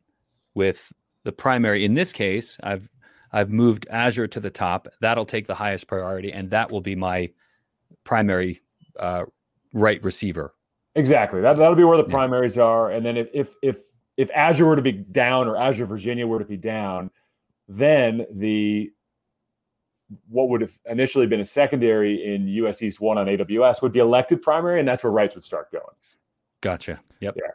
with 0.55 0.93
the 1.25 1.33
primary. 1.33 1.85
In 1.85 1.95
this 1.95 2.13
case, 2.13 2.59
I've 2.63 2.91
I've 3.33 3.51
moved 3.51 3.87
Azure 3.91 4.27
to 4.29 4.41
the 4.41 4.51
top. 4.51 4.89
That'll 5.01 5.25
take 5.25 5.47
the 5.47 5.55
highest 5.55 5.87
priority, 5.87 6.33
and 6.33 6.51
that 6.51 6.71
will 6.71 6.81
be 6.81 6.97
my 6.97 7.31
primary 8.05 8.63
uh, 8.99 9.25
write 9.73 10.03
receiver. 10.03 10.55
Exactly. 10.95 11.41
That 11.41 11.57
that'll 11.57 11.77
be 11.77 11.85
where 11.85 11.97
the 11.97 12.05
primaries 12.05 12.59
are. 12.59 12.91
And 12.91 13.07
then 13.07 13.17
if 13.17 13.29
if 13.33 13.55
if 13.63 13.77
if 14.17 14.31
Azure 14.33 14.67
were 14.67 14.77
to 14.77 14.83
be 14.83 14.93
down 14.93 15.47
or 15.47 15.57
Azure 15.57 15.87
Virginia 15.87 16.27
were 16.27 16.41
to 16.41 16.45
be 16.45 16.57
down, 16.57 17.11
then 17.69 18.27
the 18.33 18.91
what 20.29 20.49
would 20.49 20.61
have 20.61 20.73
initially 20.87 21.27
been 21.27 21.41
a 21.41 21.47
secondary 21.47 22.35
in 22.35 22.49
US 22.49 22.83
East 22.83 23.01
1 23.01 23.19
on 23.19 23.27
AWS 23.27 23.83
would 23.83 23.93
be 23.93 23.99
elected 24.01 24.43
primary, 24.43 24.79
and 24.79 24.89
that's 24.89 25.05
where 25.05 25.13
writes 25.13 25.35
would 25.35 25.45
start 25.45 25.71
going. 25.71 25.85
Gotcha. 26.61 27.01
Yep. 27.21 27.37
Yeah. 27.37 27.51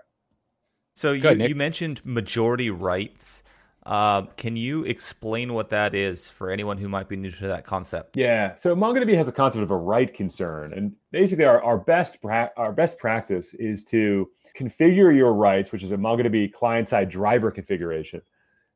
So 0.94 1.14
you, 1.14 1.30
you 1.32 1.56
mentioned 1.56 2.02
majority 2.04 2.70
writes. 2.70 3.44
Uh, 3.86 4.22
can 4.38 4.56
you 4.56 4.86
explain 4.86 5.54
what 5.54 5.70
that 5.70 5.94
is 5.94 6.30
for 6.30 6.52
anyone 6.52 6.78
who 6.78 6.88
might 6.88 7.10
be 7.10 7.18
new 7.18 7.32
to 7.32 7.48
that 7.48 7.66
concept? 7.66 8.16
Yeah. 8.16 8.56
So 8.56 8.76
MongoDB 8.76 9.16
has 9.18 9.28
a 9.28 9.32
concept 9.32 9.64
of 9.64 9.72
a 9.72 9.76
write 9.76 10.14
concern, 10.14 10.74
and 10.74 10.94
basically 11.12 11.46
our, 11.46 11.62
our 11.62 11.78
best 11.78 12.22
pra- 12.22 12.52
our 12.56 12.72
best 12.72 12.98
practice 12.98 13.54
is 13.56 13.84
to 13.86 14.30
configure 14.58 15.14
your 15.14 15.34
writes, 15.34 15.72
which 15.72 15.84
is 15.84 15.92
a 15.92 15.98
MongoDB 15.98 16.54
client 16.54 16.88
side 16.88 17.10
driver 17.10 17.52
configuration, 17.52 18.22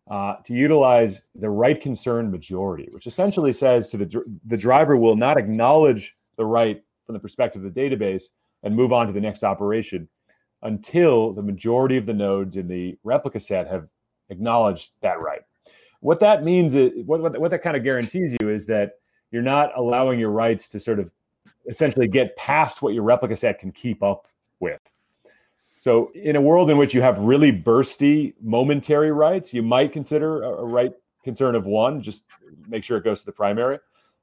uh, 0.10 0.36
to 0.46 0.54
utilize 0.54 1.24
the 1.36 1.50
write 1.50 1.82
concern 1.82 2.32
majority, 2.32 2.88
which 2.92 3.08
essentially 3.08 3.54
says 3.54 3.88
to 3.90 3.98
the 3.98 4.24
the 4.46 4.58
driver 4.58 4.96
will 4.96 5.16
not 5.16 5.38
acknowledge 5.38 6.16
the 6.38 6.46
write 6.46 6.84
from 7.06 7.14
the 7.14 7.20
perspective 7.20 7.64
of 7.64 7.74
the 7.74 7.80
database 7.82 8.24
and 8.64 8.76
move 8.76 8.94
on 8.94 9.08
to 9.08 9.14
the 9.14 9.22
next 9.22 9.44
operation 9.44 10.08
until 10.64 11.34
the 11.34 11.42
majority 11.42 11.98
of 11.98 12.06
the 12.06 12.14
nodes 12.14 12.58
in 12.58 12.68
the 12.68 12.98
replica 13.04 13.40
set 13.40 13.68
have 13.68 13.88
acknowledged 14.30 14.92
that 15.02 15.22
write. 15.22 15.42
What 16.00 16.20
that 16.20 16.44
means 16.44 16.76
is 16.76 16.92
what, 17.06 17.22
what, 17.22 17.40
what 17.40 17.52
that 17.52 17.64
kind 17.64 17.78
of 17.78 17.84
guarantees 17.84 18.36
you 18.40 18.50
is 18.50 18.66
that 18.68 18.94
you're 19.32 19.42
not 19.42 19.72
allowing 19.76 20.20
your 20.20 20.32
writes 20.32 20.70
to 20.70 20.80
sort 20.80 21.00
of 21.00 21.12
essentially 21.68 22.08
get 22.08 22.36
past 22.38 22.82
what 22.82 22.94
your 22.94 23.04
replica 23.04 23.36
set 23.36 23.60
can 23.60 23.72
keep 23.72 24.02
up 24.04 24.28
with. 24.60 24.80
So, 25.80 26.12
in 26.16 26.36
a 26.36 26.42
world 26.42 26.70
in 26.70 26.78
which 26.78 26.94
you 26.94 27.02
have 27.02 27.20
really 27.20 27.52
bursty 27.52 28.34
momentary 28.42 29.12
writes, 29.12 29.54
you 29.54 29.62
might 29.62 29.94
consider 29.94 30.42
a, 30.42 30.50
a 30.50 30.66
write 30.66 30.94
concern 31.24 31.56
of 31.56 31.66
one, 31.66 32.02
just 32.02 32.24
make 32.68 32.84
sure 32.84 32.98
it 32.98 33.04
goes 33.04 33.20
to 33.20 33.26
the 33.26 33.32
primary. 33.32 33.80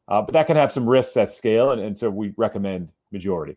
Uh, 0.09 0.21
but 0.21 0.33
that 0.33 0.47
can 0.47 0.57
have 0.57 0.73
some 0.73 0.89
risks 0.89 1.17
at 1.17 1.31
scale, 1.31 1.71
and, 1.71 1.81
and 1.81 1.97
so 1.97 2.11
we 2.11 2.33
recommend 2.37 2.91
majority. 3.13 3.57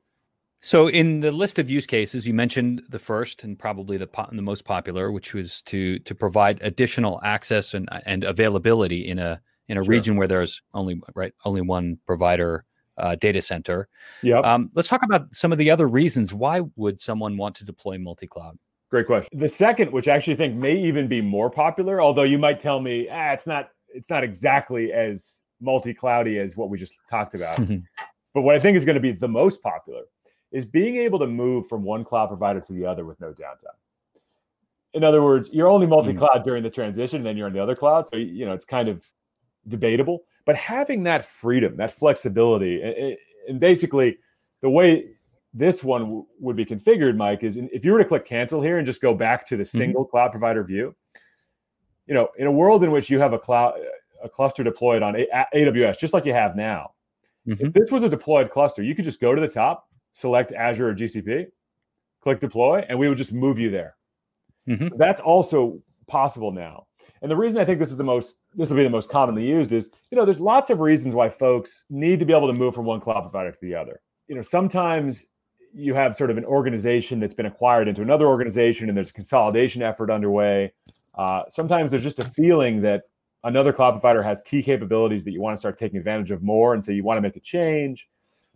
So, 0.62 0.88
in 0.88 1.20
the 1.20 1.32
list 1.32 1.60
of 1.60 1.70
use 1.70 1.86
cases, 1.86 2.26
you 2.26 2.34
mentioned 2.34 2.84
the 2.90 3.00
first 3.00 3.44
and 3.44 3.58
probably 3.58 3.98
the 3.98 4.08
po- 4.08 4.30
the 4.32 4.42
most 4.42 4.64
popular, 4.64 5.12
which 5.12 5.34
was 5.34 5.62
to 5.64 6.00
to 6.00 6.16
provide 6.16 6.60
additional 6.62 7.20
access 7.24 7.74
and 7.74 7.88
and 8.06 8.24
availability 8.24 9.08
in 9.08 9.20
a 9.20 9.42
in 9.68 9.78
a 9.78 9.84
sure. 9.84 9.92
region 9.92 10.18
where 10.18 10.28
there's 10.28 10.62
only 10.74 11.00
right 11.16 11.34
only 11.46 11.62
one 11.62 12.00
provider 12.06 12.66
uh, 12.98 13.16
data 13.16 13.42
center. 13.42 13.88
Yeah. 14.22 14.40
Um, 14.40 14.72
let's 14.74 14.88
talk 14.88 15.04
about 15.04 15.34
some 15.34 15.52
of 15.52 15.58
the 15.58 15.70
other 15.70 15.88
reasons. 15.88 16.34
Why 16.34 16.62
would 16.76 17.00
someone 17.00 17.38
want 17.38 17.56
to 17.58 17.66
deploy 17.66 17.98
multi 17.98 18.28
cloud? 18.28 18.58
Great 18.90 19.06
question. 19.06 19.38
The 19.38 19.50
second, 19.50 19.92
which 19.92 20.08
I 20.08 20.16
actually 20.16 20.38
think 20.38 20.56
may 20.56 20.76
even 20.78 21.08
be 21.08 21.22
more 21.22 21.50
popular, 21.50 22.02
although 22.02 22.24
you 22.24 22.38
might 22.38 22.62
tell 22.62 22.80
me, 22.80 23.10
ah, 23.12 23.32
it's 23.32 23.48
not 23.48 23.70
it's 23.90 24.10
not 24.10 24.24
exactly 24.24 24.94
as 24.94 25.40
multi-cloudy 25.60 26.40
as 26.40 26.56
what 26.56 26.70
we 26.70 26.78
just 26.78 26.94
talked 27.10 27.34
about. 27.34 27.58
but 28.34 28.42
what 28.42 28.56
I 28.56 28.60
think 28.60 28.78
is 28.78 28.86
going 28.86 28.96
to 28.96 29.02
be 29.02 29.12
the 29.12 29.28
most 29.28 29.62
popular 29.62 30.04
is 30.52 30.66
being 30.66 30.98
able 30.98 31.20
to 31.20 31.28
move 31.28 31.68
from 31.68 31.84
one 31.84 32.06
cloud 32.06 32.28
provider 32.28 32.62
to 32.62 32.74
the 32.74 32.86
other 32.86 33.06
with 33.06 33.20
no 33.20 33.32
downtime. 33.32 33.76
In 34.94 35.04
other 35.04 35.22
words, 35.22 35.50
you're 35.52 35.68
only 35.68 35.86
multi-cloud 35.86 36.42
mm. 36.42 36.44
during 36.46 36.64
the 36.64 36.70
transition, 36.70 37.18
and 37.18 37.26
then 37.26 37.36
you're 37.36 37.48
on 37.48 37.54
the 37.54 37.62
other 37.62 37.76
cloud. 37.76 38.08
So 38.10 38.18
you 38.18 38.46
know 38.46 38.54
it's 38.54 38.66
kind 38.66 38.88
of 38.88 39.04
debatable. 39.68 40.24
But 40.46 40.56
having 40.56 41.04
that 41.04 41.26
freedom, 41.26 41.78
that 41.78 41.92
flexibility, 41.92 43.18
and 43.48 43.60
basically 43.60 44.18
the 44.62 44.70
way 44.70 45.10
this 45.54 45.84
one 45.84 46.02
w- 46.04 46.26
would 46.40 46.56
be 46.56 46.66
configured, 46.66 47.16
Mike, 47.16 47.44
is 47.44 47.58
if 47.58 47.84
you 47.84 47.92
were 47.92 48.00
to 48.00 48.06
click 48.06 48.26
cancel 48.26 48.62
here 48.62 48.78
and 48.78 48.86
just 48.86 49.02
go 49.02 49.14
back 49.14 49.48
to 49.48 49.58
the 49.58 49.64
mm-hmm. 49.64 49.78
single 49.78 50.04
mm-hmm. 50.04 50.12
cloud 50.12 50.32
provider 50.32 50.64
view, 50.64 50.96
you 52.06 52.14
know, 52.14 52.30
in 52.38 52.48
a 52.48 52.52
world 52.52 52.84
in 52.84 52.92
which 52.92 53.10
you 53.10 53.20
have 53.20 53.34
a 53.34 53.40
cloud, 53.40 53.76
a 54.24 54.30
cluster 54.30 54.64
deployed 54.64 55.02
on 55.02 55.16
a- 55.16 55.46
AWS, 55.54 56.00
just 56.00 56.14
like 56.14 56.26
you 56.26 56.34
have 56.34 56.56
now, 56.56 56.92
mm-hmm. 57.48 57.68
if 57.68 57.74
this 57.74 57.92
was 57.92 58.04
a 58.04 58.10
deployed 58.10 58.52
cluster, 58.52 58.82
you 58.84 58.96
could 58.96 59.06
just 59.06 59.20
go 59.20 59.36
to 59.36 59.42
the 59.42 59.48
top, 59.48 59.88
select 60.14 60.52
Azure 60.54 60.90
or 60.90 60.96
GCP, 60.96 61.48
click 62.22 62.40
deploy, 62.40 62.86
and 62.88 62.98
we 62.98 63.08
would 63.10 63.18
just 63.18 63.34
move 63.34 63.60
you 63.60 63.70
there. 63.70 63.96
Mm-hmm. 64.68 64.98
That's 64.98 65.22
also 65.22 65.82
possible 66.08 66.52
now. 66.52 66.87
And 67.22 67.32
the 67.32 67.36
reason 67.36 67.60
I 67.60 67.64
think 67.64 67.80
this 67.80 67.90
is 67.90 67.98
the 67.98 68.04
most, 68.04 68.38
this 68.56 68.70
will 68.70 68.78
be 68.78 68.84
the 68.84 68.90
most 68.90 69.10
commonly 69.10 69.46
used 69.46 69.74
is, 69.74 69.90
you 70.12 70.18
know, 70.18 70.26
there's 70.26 70.40
lots 70.40 70.70
of 70.70 70.80
reasons 70.80 71.16
why 71.16 71.30
folks 71.30 71.84
need 71.90 72.20
to 72.20 72.26
be 72.26 72.34
able 72.34 72.52
to 72.52 72.60
move 72.60 72.76
from 72.76 72.86
one 72.86 73.00
cloud 73.00 73.22
provider 73.22 73.52
to 73.52 73.58
the 73.62 73.76
other. 73.76 74.02
You 74.28 74.36
know, 74.36 74.42
sometimes 74.42 75.26
you 75.74 75.94
have 75.94 76.16
sort 76.16 76.32
of 76.32 76.38
an 76.38 76.46
organization 76.46 77.20
that's 77.20 77.34
been 77.34 77.46
acquired 77.46 77.88
into 77.88 78.02
another 78.02 78.28
organization 78.28 78.90
and 78.90 78.98
there's 78.98 79.10
a 79.10 79.14
consolidation 79.14 79.82
effort 79.82 80.10
underway. 80.10 80.74
Uh, 81.18 81.44
sometimes 81.50 81.92
there's 81.92 82.04
just 82.04 82.20
a 82.20 82.26
feeling 82.26 82.82
that 82.82 83.04
another 83.44 83.72
cloud 83.72 83.92
provider 83.92 84.24
has 84.24 84.42
key 84.42 84.62
capabilities 84.62 85.24
that 85.26 85.32
you 85.32 85.42
want 85.42 85.56
to 85.56 85.60
start 85.60 85.78
taking 85.78 85.98
advantage 85.98 86.32
of 86.32 86.42
more. 86.42 86.74
And 86.74 86.84
so 86.84 86.92
you 86.92 87.04
want 87.04 87.18
to 87.18 87.22
make 87.22 87.36
a 87.36 87.42
change. 87.42 88.08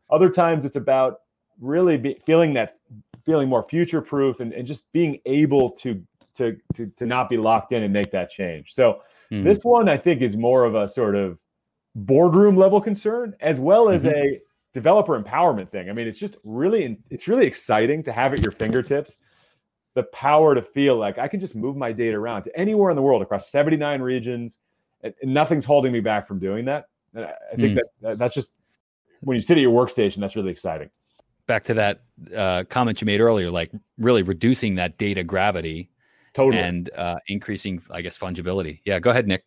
Other 0.10 0.30
times 0.30 0.66
it's 0.66 0.76
about 0.76 1.20
really 1.60 1.98
be, 1.98 2.18
feeling 2.26 2.54
that 2.54 2.78
feeling 3.26 3.48
more 3.48 3.64
future 3.70 4.02
proof 4.02 4.40
and, 4.40 4.52
and 4.54 4.68
just 4.68 4.92
being 4.94 5.20
able 5.26 5.72
to, 5.72 6.02
to, 6.42 6.58
to, 6.76 6.92
to 6.98 7.06
not 7.06 7.30
be 7.30 7.38
locked 7.38 7.72
in 7.74 7.84
and 7.84 7.94
make 7.94 8.12
that 8.12 8.30
change. 8.30 8.68
So 8.72 9.02
mm-hmm. 9.32 9.44
this 9.44 9.60
one 9.64 9.88
I 9.88 9.98
think 9.98 10.22
is 10.22 10.36
more 10.36 10.66
of 10.66 10.76
a 10.76 10.88
sort 10.88 11.16
of 11.16 11.38
boardroom 11.96 12.56
level 12.56 12.82
concern 12.82 13.36
as 13.42 13.60
well 13.60 13.90
as 13.90 14.04
mm-hmm. 14.04 14.36
a 14.36 14.40
developer 14.74 15.22
empowerment 15.22 15.70
thing. 15.70 15.90
I 15.90 15.94
mean, 15.94 16.08
it's 16.08 16.20
just 16.20 16.38
really 16.44 16.98
it's 17.10 17.28
really 17.28 17.46
exciting 17.46 18.04
to 18.04 18.12
have 18.12 18.34
at 18.34 18.42
your 18.42 18.52
fingertips 18.52 19.16
the 19.94 20.04
power 20.04 20.56
to 20.56 20.62
feel 20.62 20.96
like 20.96 21.18
I 21.18 21.28
can 21.28 21.40
just 21.40 21.56
move 21.56 21.76
my 21.76 21.92
data 21.92 22.18
around 22.18 22.44
to 22.44 22.58
anywhere 22.58 22.90
in 22.90 22.96
the 22.96 23.02
world 23.02 23.22
across 23.22 23.52
79 23.52 24.02
regions, 24.02 24.58
and, 25.04 25.14
nothing's 25.24 25.66
holding 25.66 25.92
me 25.92 26.00
back 26.00 26.28
from 26.28 26.40
doing 26.40 26.66
that. 26.66 26.86
And 27.14 27.26
I, 27.26 27.34
I 27.52 27.56
think 27.56 27.78
mm. 27.78 27.82
that 28.02 28.18
that's 28.18 28.34
just 28.34 28.52
when 29.22 29.36
you 29.36 29.42
sit 29.42 29.58
at 29.58 29.62
your 29.62 29.74
workstation, 29.74 30.18
that's 30.18 30.36
really 30.36 30.52
exciting. 30.52 30.90
Back 31.48 31.66
to 31.66 31.74
that 31.74 32.02
uh, 32.36 32.64
comment 32.70 33.02
you 33.02 33.06
made 33.06 33.20
earlier, 33.20 33.52
like 33.52 33.72
really 33.98 34.24
reducing 34.24 34.76
that 34.76 34.98
data 34.98 35.24
gravity, 35.24 35.90
totally, 36.34 36.62
and 36.62 36.90
uh, 36.96 37.18
increasing, 37.28 37.82
I 37.92 38.02
guess, 38.02 38.18
fungibility. 38.18 38.80
Yeah, 38.86 39.00
go 39.00 39.10
ahead, 39.10 39.28
Nic. 39.28 39.44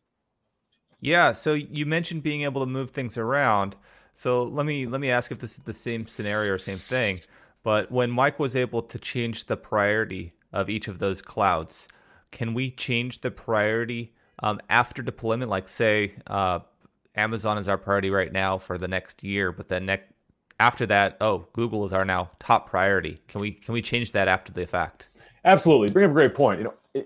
Yeah, 1.00 1.32
so 1.32 1.52
you 1.52 1.84
mentioned 1.84 2.22
being 2.22 2.42
able 2.42 2.62
to 2.62 2.66
move 2.66 2.90
things 2.90 3.18
around. 3.18 3.76
So 4.14 4.42
let 4.42 4.64
me 4.64 4.86
let 4.86 5.00
me 5.00 5.10
ask 5.10 5.30
if 5.30 5.38
this 5.38 5.52
is 5.52 5.64
the 5.64 5.74
same 5.74 6.06
scenario 6.06 6.54
or 6.54 6.58
same 6.58 6.78
thing. 6.78 7.20
But 7.62 7.90
when 7.90 8.10
Mike 8.10 8.38
was 8.38 8.54
able 8.54 8.82
to 8.82 8.98
change 8.98 9.46
the 9.46 9.56
priority 9.56 10.34
of 10.52 10.70
each 10.70 10.86
of 10.88 10.98
those 10.98 11.20
clouds, 11.20 11.88
can 12.30 12.54
we 12.54 12.70
change 12.70 13.20
the 13.20 13.30
priority 13.30 14.14
um, 14.38 14.60
after 14.68 15.02
deployment? 15.02 15.50
Like 15.50 15.68
say 15.68 16.14
uh, 16.26 16.60
Amazon 17.14 17.58
is 17.58 17.68
our 17.68 17.78
priority 17.78 18.10
right 18.10 18.32
now 18.32 18.58
for 18.58 18.78
the 18.78 18.88
next 18.88 19.22
year, 19.22 19.52
but 19.52 19.68
then 19.68 19.86
next 19.86 20.12
after 20.60 20.86
that, 20.86 21.16
oh, 21.20 21.48
Google 21.52 21.84
is 21.84 21.92
our 21.92 22.04
now 22.04 22.30
top 22.38 22.70
priority. 22.70 23.20
Can 23.28 23.40
we 23.40 23.52
can 23.52 23.74
we 23.74 23.82
change 23.82 24.12
that 24.12 24.28
after 24.28 24.52
the 24.52 24.66
fact? 24.66 25.08
Absolutely. 25.44 25.92
Bring 25.92 26.06
up 26.06 26.10
a 26.10 26.14
great 26.14 26.34
point. 26.34 26.60
You 26.60 26.64
know, 26.64 27.04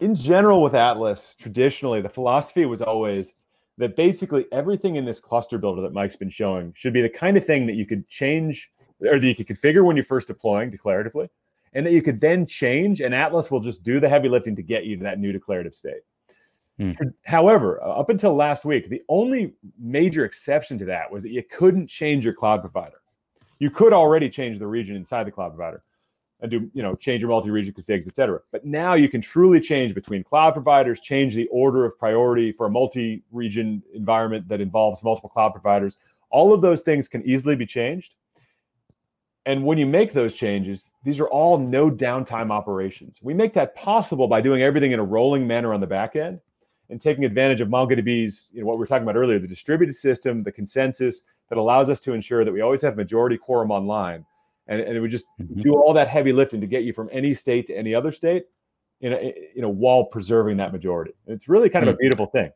in 0.00 0.14
general 0.14 0.62
with 0.62 0.74
Atlas, 0.74 1.34
traditionally 1.38 2.00
the 2.00 2.08
philosophy 2.08 2.66
was 2.66 2.82
always 2.82 3.32
that 3.78 3.96
basically 3.96 4.46
everything 4.52 4.96
in 4.96 5.04
this 5.04 5.20
cluster 5.20 5.58
builder 5.58 5.82
that 5.82 5.92
Mike's 5.92 6.16
been 6.16 6.30
showing 6.30 6.72
should 6.76 6.92
be 6.92 7.02
the 7.02 7.08
kind 7.08 7.36
of 7.36 7.44
thing 7.44 7.66
that 7.66 7.74
you 7.74 7.86
could 7.86 8.08
change 8.08 8.70
or 9.00 9.18
that 9.18 9.26
you 9.26 9.34
could 9.34 9.48
configure 9.48 9.84
when 9.84 9.96
you're 9.96 10.04
first 10.04 10.28
deploying 10.28 10.70
declaratively, 10.70 11.28
and 11.72 11.86
that 11.86 11.92
you 11.92 12.02
could 12.02 12.20
then 12.20 12.44
change, 12.44 13.00
and 13.00 13.14
Atlas 13.14 13.50
will 13.50 13.60
just 13.60 13.82
do 13.82 13.98
the 13.98 14.08
heavy 14.08 14.28
lifting 14.28 14.54
to 14.56 14.62
get 14.62 14.84
you 14.84 14.96
to 14.96 15.02
that 15.04 15.18
new 15.18 15.32
declarative 15.32 15.74
state. 15.74 16.02
Hmm. 16.78 16.92
However, 17.24 17.82
up 17.82 18.10
until 18.10 18.34
last 18.34 18.64
week, 18.64 18.88
the 18.88 19.02
only 19.08 19.54
major 19.78 20.24
exception 20.24 20.78
to 20.78 20.84
that 20.86 21.10
was 21.10 21.22
that 21.22 21.30
you 21.30 21.42
couldn't 21.42 21.88
change 21.88 22.24
your 22.24 22.34
cloud 22.34 22.60
provider. 22.60 23.00
You 23.58 23.70
could 23.70 23.92
already 23.92 24.28
change 24.28 24.58
the 24.58 24.66
region 24.66 24.96
inside 24.96 25.24
the 25.24 25.30
cloud 25.30 25.54
provider, 25.54 25.80
and 26.42 26.50
do 26.50 26.70
you 26.72 26.82
know 26.82 26.94
change 26.94 27.20
your 27.20 27.30
multi-region 27.30 27.72
configs, 27.74 28.06
et 28.08 28.16
cetera. 28.16 28.40
But 28.52 28.64
now 28.64 28.94
you 28.94 29.08
can 29.08 29.20
truly 29.20 29.60
change 29.60 29.94
between 29.94 30.24
cloud 30.24 30.52
providers, 30.52 31.00
change 31.00 31.34
the 31.34 31.48
order 31.48 31.84
of 31.84 31.98
priority 31.98 32.52
for 32.52 32.66
a 32.66 32.70
multi-region 32.70 33.82
environment 33.94 34.48
that 34.48 34.60
involves 34.60 35.02
multiple 35.02 35.30
cloud 35.30 35.52
providers. 35.52 35.98
All 36.30 36.52
of 36.52 36.62
those 36.62 36.80
things 36.80 37.08
can 37.08 37.22
easily 37.24 37.56
be 37.56 37.66
changed. 37.66 38.14
And 39.46 39.64
when 39.64 39.78
you 39.78 39.86
make 39.86 40.12
those 40.12 40.34
changes, 40.34 40.90
these 41.02 41.18
are 41.18 41.28
all 41.28 41.58
no 41.58 41.90
downtime 41.90 42.50
operations. 42.50 43.20
We 43.22 43.34
make 43.34 43.54
that 43.54 43.74
possible 43.74 44.28
by 44.28 44.40
doing 44.40 44.62
everything 44.62 44.92
in 44.92 45.00
a 45.00 45.04
rolling 45.04 45.46
manner 45.46 45.72
on 45.72 45.80
the 45.80 45.86
back 45.86 46.14
end 46.14 46.40
and 46.90 47.00
taking 47.00 47.24
advantage 47.24 47.60
of 47.60 47.68
MongoDB's, 47.68 48.48
you 48.52 48.60
know, 48.60 48.66
what 48.66 48.76
we 48.76 48.80
were 48.80 48.86
talking 48.86 49.04
about 49.04 49.16
earlier, 49.16 49.38
the 49.38 49.48
distributed 49.48 49.94
system, 49.94 50.42
the 50.42 50.52
consensus 50.52 51.22
that 51.48 51.58
allows 51.58 51.88
us 51.88 52.00
to 52.00 52.12
ensure 52.12 52.44
that 52.44 52.52
we 52.52 52.60
always 52.60 52.82
have 52.82 52.96
majority 52.96 53.36
quorum 53.36 53.70
online 53.70 54.24
and, 54.66 54.80
and 54.80 54.96
it 54.96 55.00
would 55.00 55.10
just 55.10 55.26
mm-hmm. 55.40 55.60
do 55.60 55.74
all 55.74 55.92
that 55.92 56.08
heavy 56.08 56.32
lifting 56.32 56.60
to 56.60 56.66
get 56.66 56.84
you 56.84 56.92
from 56.92 57.08
any 57.12 57.34
state 57.34 57.66
to 57.68 57.74
any 57.74 57.94
other 57.94 58.12
state, 58.12 58.44
you 59.00 59.10
know, 59.10 59.18
you 59.18 59.62
know, 59.62 59.68
while 59.68 60.04
preserving 60.04 60.56
that 60.58 60.72
majority. 60.72 61.12
It's 61.26 61.48
really 61.48 61.68
kind 61.68 61.88
of 61.88 61.88
mm-hmm. 61.88 61.94
a 61.94 61.96
mm. 61.96 62.00
beautiful 62.00 62.26
thing. 62.26 62.50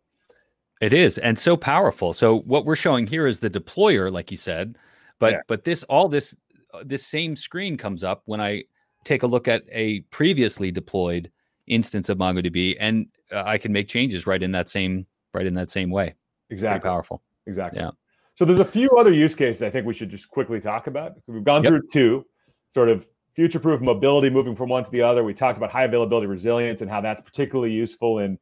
It 0.80 0.92
is, 0.92 1.18
and 1.18 1.38
so 1.38 1.56
powerful. 1.56 2.12
So 2.12 2.40
what 2.40 2.66
we're 2.66 2.76
showing 2.76 3.06
here 3.06 3.26
is 3.26 3.40
the 3.40 3.48
deployer, 3.48 4.12
like 4.12 4.30
you 4.30 4.36
said, 4.36 4.76
but 5.18 5.32
yeah. 5.32 5.40
but 5.46 5.64
this 5.64 5.82
all 5.84 6.08
this 6.08 6.34
uh, 6.72 6.82
this 6.84 7.06
same 7.06 7.36
screen 7.36 7.76
comes 7.76 8.04
up 8.04 8.22
when 8.26 8.40
I 8.40 8.64
take 9.04 9.22
a 9.22 9.26
look 9.26 9.48
at 9.48 9.62
a 9.70 10.00
previously 10.10 10.70
deployed 10.70 11.30
instance 11.66 12.08
of 12.08 12.18
MongoDB, 12.18 12.76
and 12.80 13.06
uh, 13.32 13.44
I 13.46 13.56
can 13.56 13.72
make 13.72 13.88
changes 13.88 14.26
right 14.26 14.42
in 14.42 14.52
that 14.52 14.68
same 14.68 15.06
right 15.32 15.46
in 15.46 15.54
that 15.54 15.70
same 15.70 15.90
way. 15.90 16.14
Exactly, 16.50 16.80
Pretty 16.80 16.92
powerful. 16.92 17.22
Exactly. 17.46 17.80
Yeah. 17.80 17.90
So 18.34 18.44
there's 18.44 18.60
a 18.60 18.64
few 18.64 18.88
other 18.98 19.12
use 19.12 19.34
cases 19.34 19.62
I 19.62 19.70
think 19.70 19.86
we 19.86 19.94
should 19.94 20.10
just 20.10 20.28
quickly 20.28 20.60
talk 20.60 20.86
about. 20.86 21.14
We've 21.26 21.44
gone 21.44 21.62
yep. 21.62 21.70
through 21.70 21.82
two, 21.92 22.26
sort 22.68 22.88
of 22.88 23.06
future-proof 23.34 23.80
mobility, 23.80 24.30
moving 24.30 24.56
from 24.56 24.68
one 24.68 24.84
to 24.84 24.90
the 24.90 25.02
other. 25.02 25.22
We 25.24 25.34
talked 25.34 25.56
about 25.56 25.70
high 25.70 25.84
availability 25.84 26.26
resilience 26.26 26.80
and 26.80 26.90
how 26.90 27.00
that's 27.00 27.22
particularly 27.22 27.72
useful 27.72 28.18
in 28.18 28.38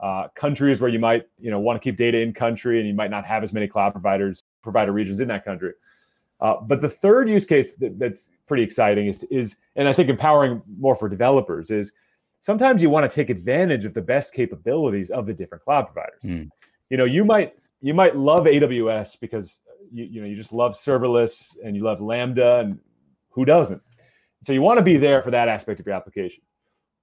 uh, 0.00 0.28
countries 0.34 0.80
where 0.80 0.90
you 0.90 0.98
might, 0.98 1.26
you 1.38 1.50
know, 1.50 1.58
want 1.58 1.80
to 1.80 1.80
keep 1.80 1.96
data 1.96 2.18
in 2.18 2.32
country 2.32 2.78
and 2.78 2.88
you 2.88 2.94
might 2.94 3.10
not 3.10 3.24
have 3.24 3.42
as 3.42 3.52
many 3.52 3.66
cloud 3.66 3.92
providers, 3.92 4.42
provider 4.62 4.92
regions 4.92 5.20
in 5.20 5.28
that 5.28 5.44
country. 5.44 5.72
Uh, 6.40 6.56
but 6.62 6.80
the 6.80 6.90
third 6.90 7.28
use 7.28 7.44
case 7.44 7.74
that, 7.76 7.98
that's 7.98 8.28
pretty 8.46 8.62
exciting 8.62 9.06
is, 9.06 9.22
is, 9.24 9.56
and 9.76 9.88
I 9.88 9.92
think 9.92 10.10
empowering 10.10 10.60
more 10.78 10.94
for 10.94 11.08
developers 11.08 11.70
is 11.70 11.92
sometimes 12.40 12.82
you 12.82 12.90
want 12.90 13.10
to 13.10 13.14
take 13.14 13.30
advantage 13.30 13.84
of 13.84 13.94
the 13.94 14.02
best 14.02 14.34
capabilities 14.34 15.10
of 15.10 15.26
the 15.26 15.32
different 15.32 15.64
cloud 15.64 15.86
providers. 15.86 16.20
Mm. 16.24 16.50
You 16.90 16.96
know, 16.98 17.04
you 17.04 17.24
might 17.24 17.54
you 17.80 17.94
might 17.94 18.16
love 18.16 18.44
AWS 18.44 19.20
because 19.20 19.60
you, 19.92 20.04
you 20.04 20.20
know 20.20 20.26
you 20.26 20.36
just 20.36 20.52
love 20.52 20.72
serverless 20.72 21.56
and 21.64 21.76
you 21.76 21.82
love 21.82 22.00
Lambda 22.00 22.60
and 22.60 22.78
who 23.30 23.44
doesn't? 23.44 23.82
So 24.44 24.52
you 24.52 24.62
want 24.62 24.78
to 24.78 24.82
be 24.82 24.96
there 24.96 25.22
for 25.22 25.30
that 25.30 25.48
aspect 25.48 25.80
of 25.80 25.86
your 25.86 25.94
application. 25.94 26.42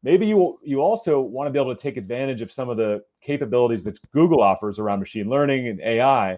Maybe 0.01 0.25
you 0.25 0.57
you 0.63 0.81
also 0.81 1.21
want 1.21 1.47
to 1.47 1.51
be 1.51 1.59
able 1.59 1.75
to 1.75 1.81
take 1.81 1.97
advantage 1.97 2.41
of 2.41 2.51
some 2.51 2.69
of 2.69 2.77
the 2.77 3.03
capabilities 3.21 3.83
that 3.85 3.99
Google 4.11 4.41
offers 4.41 4.79
around 4.79 4.99
machine 4.99 5.29
learning 5.29 5.67
and 5.67 5.79
AI, 5.81 6.37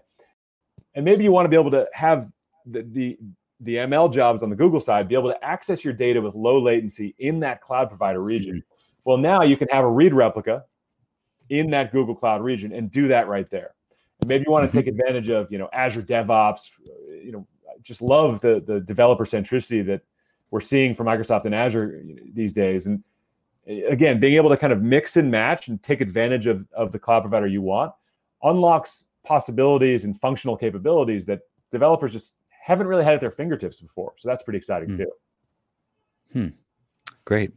and 0.93 1.03
maybe 1.05 1.23
you 1.23 1.31
want 1.31 1.45
to 1.45 1.49
be 1.49 1.55
able 1.55 1.71
to 1.71 1.87
have 1.93 2.29
the, 2.65 2.83
the 2.83 3.17
the 3.61 3.75
ML 3.75 4.11
jobs 4.11 4.43
on 4.43 4.49
the 4.49 4.55
Google 4.55 4.79
side 4.79 5.07
be 5.07 5.15
able 5.15 5.31
to 5.31 5.43
access 5.43 5.83
your 5.83 5.93
data 5.93 6.21
with 6.21 6.35
low 6.35 6.59
latency 6.59 7.15
in 7.19 7.39
that 7.39 7.61
cloud 7.61 7.87
provider 7.89 8.21
region. 8.21 8.63
Well, 9.05 9.17
now 9.17 9.43
you 9.43 9.55
can 9.55 9.67
have 9.71 9.85
a 9.85 9.89
read 9.89 10.13
replica 10.13 10.65
in 11.49 11.69
that 11.71 11.91
Google 11.91 12.15
Cloud 12.15 12.41
region 12.41 12.73
and 12.73 12.91
do 12.91 13.07
that 13.07 13.27
right 13.27 13.49
there. 13.49 13.74
Maybe 14.25 14.43
you 14.47 14.51
want 14.51 14.69
to 14.69 14.77
take 14.77 14.87
advantage 14.87 15.29
of, 15.29 15.51
you 15.51 15.57
know, 15.57 15.69
Azure 15.73 16.01
DevOps, 16.01 16.69
you 17.23 17.31
know, 17.31 17.45
just 17.81 18.01
love 18.01 18.41
the 18.41 18.63
the 18.65 18.79
developer 18.81 19.25
centricity 19.25 19.85
that 19.85 20.01
we're 20.51 20.61
seeing 20.61 20.95
from 20.95 21.07
Microsoft 21.07 21.45
and 21.45 21.55
Azure 21.55 22.03
these 22.33 22.53
days. 22.53 22.85
And 22.85 23.03
again, 23.67 24.19
being 24.19 24.35
able 24.35 24.49
to 24.49 24.57
kind 24.57 24.73
of 24.73 24.81
mix 24.81 25.17
and 25.17 25.29
match 25.29 25.67
and 25.67 25.81
take 25.81 26.01
advantage 26.01 26.47
of, 26.47 26.65
of 26.73 26.91
the 26.91 26.99
cloud 26.99 27.21
provider 27.21 27.47
you 27.47 27.61
want 27.61 27.93
unlocks 28.43 29.05
possibilities 29.23 30.05
and 30.05 30.19
functional 30.21 30.55
capabilities 30.55 31.25
that 31.25 31.41
developers 31.71 32.13
just 32.13 32.35
haven't 32.49 32.87
really 32.87 33.03
had 33.03 33.13
at 33.13 33.21
their 33.21 33.31
fingertips 33.31 33.81
before. 33.81 34.13
So 34.17 34.29
that's 34.29 34.43
pretty 34.43 34.57
exciting 34.57 34.89
hmm. 34.89 34.97
too. 34.97 35.11
Hmm. 36.33 36.47
Great. 37.25 37.53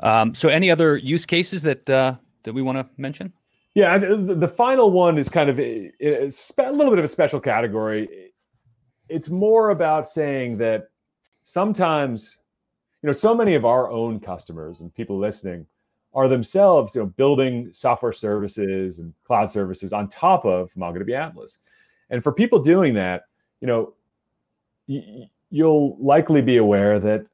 Um, 0.00 0.34
so, 0.34 0.48
any 0.48 0.70
other 0.70 0.96
use 0.96 1.26
cases 1.26 1.62
that 1.62 1.88
uh, 1.88 2.14
that 2.44 2.52
we 2.52 2.62
want 2.62 2.78
to 2.78 2.86
mention? 3.00 3.32
Yeah, 3.74 3.98
the 3.98 4.48
final 4.48 4.90
one 4.90 5.18
is 5.18 5.28
kind 5.28 5.48
of 5.48 5.60
a, 5.60 5.92
a, 6.00 6.30
little 6.72 6.90
bit 6.90 6.98
of 6.98 7.04
a 7.04 7.08
special 7.08 7.38
category. 7.38 8.32
It's 9.08 9.28
more 9.28 9.70
about 9.70 10.08
saying 10.08 10.58
that 10.58 10.88
sometimes, 11.44 12.38
you 13.02 13.06
know, 13.06 13.12
so 13.12 13.34
many 13.34 13.54
of 13.54 13.64
our 13.64 13.90
own 13.90 14.18
customers 14.20 14.80
and 14.80 14.92
people 14.94 15.18
listening 15.18 15.64
are 16.12 16.28
themselves, 16.28 16.94
you 16.94 17.02
know, 17.02 17.06
building 17.06 17.70
software 17.72 18.12
services 18.12 18.98
and 18.98 19.14
cloud 19.24 19.50
services 19.50 19.92
on 19.92 20.08
top 20.08 20.44
of 20.44 20.70
MongoDB 20.76 21.14
Atlas. 21.14 21.58
And 22.10 22.22
for 22.22 22.32
people 22.32 22.58
doing 22.60 22.94
that, 22.94 23.24
you 23.60 23.68
know, 23.68 23.94
y- 24.88 25.28
you'll 25.50 25.96
likely 26.00 26.42
be 26.42 26.56
aware 26.56 26.98
that 26.98 27.24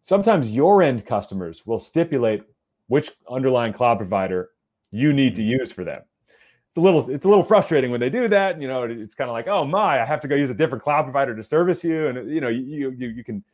sometimes 0.00 0.50
your 0.50 0.82
end 0.82 1.04
customers 1.04 1.66
will 1.66 1.80
stipulate 1.80 2.42
which 2.88 3.12
underlying 3.28 3.72
cloud 3.72 3.98
provider 3.98 4.50
you 4.96 5.12
need 5.12 5.34
to 5.36 5.42
use 5.42 5.70
for 5.70 5.84
them. 5.84 6.02
It's 6.28 6.78
a 6.78 6.80
little 6.80 7.08
it's 7.10 7.24
a 7.24 7.28
little 7.28 7.44
frustrating 7.44 7.90
when 7.90 8.00
they 8.00 8.10
do 8.10 8.28
that. 8.28 8.60
You 8.60 8.68
know, 8.68 8.84
it's 8.84 9.14
kind 9.14 9.30
of 9.30 9.34
like, 9.34 9.46
oh 9.46 9.64
my, 9.64 10.00
I 10.00 10.04
have 10.04 10.20
to 10.20 10.28
go 10.28 10.34
use 10.34 10.50
a 10.50 10.54
different 10.54 10.82
cloud 10.82 11.02
provider 11.02 11.34
to 11.34 11.42
service 11.42 11.84
you, 11.84 12.08
and 12.08 12.30
you 12.30 12.40
know, 12.40 12.48
you 12.48 12.90
you 12.90 13.08
you 13.08 13.24
can 13.24 13.44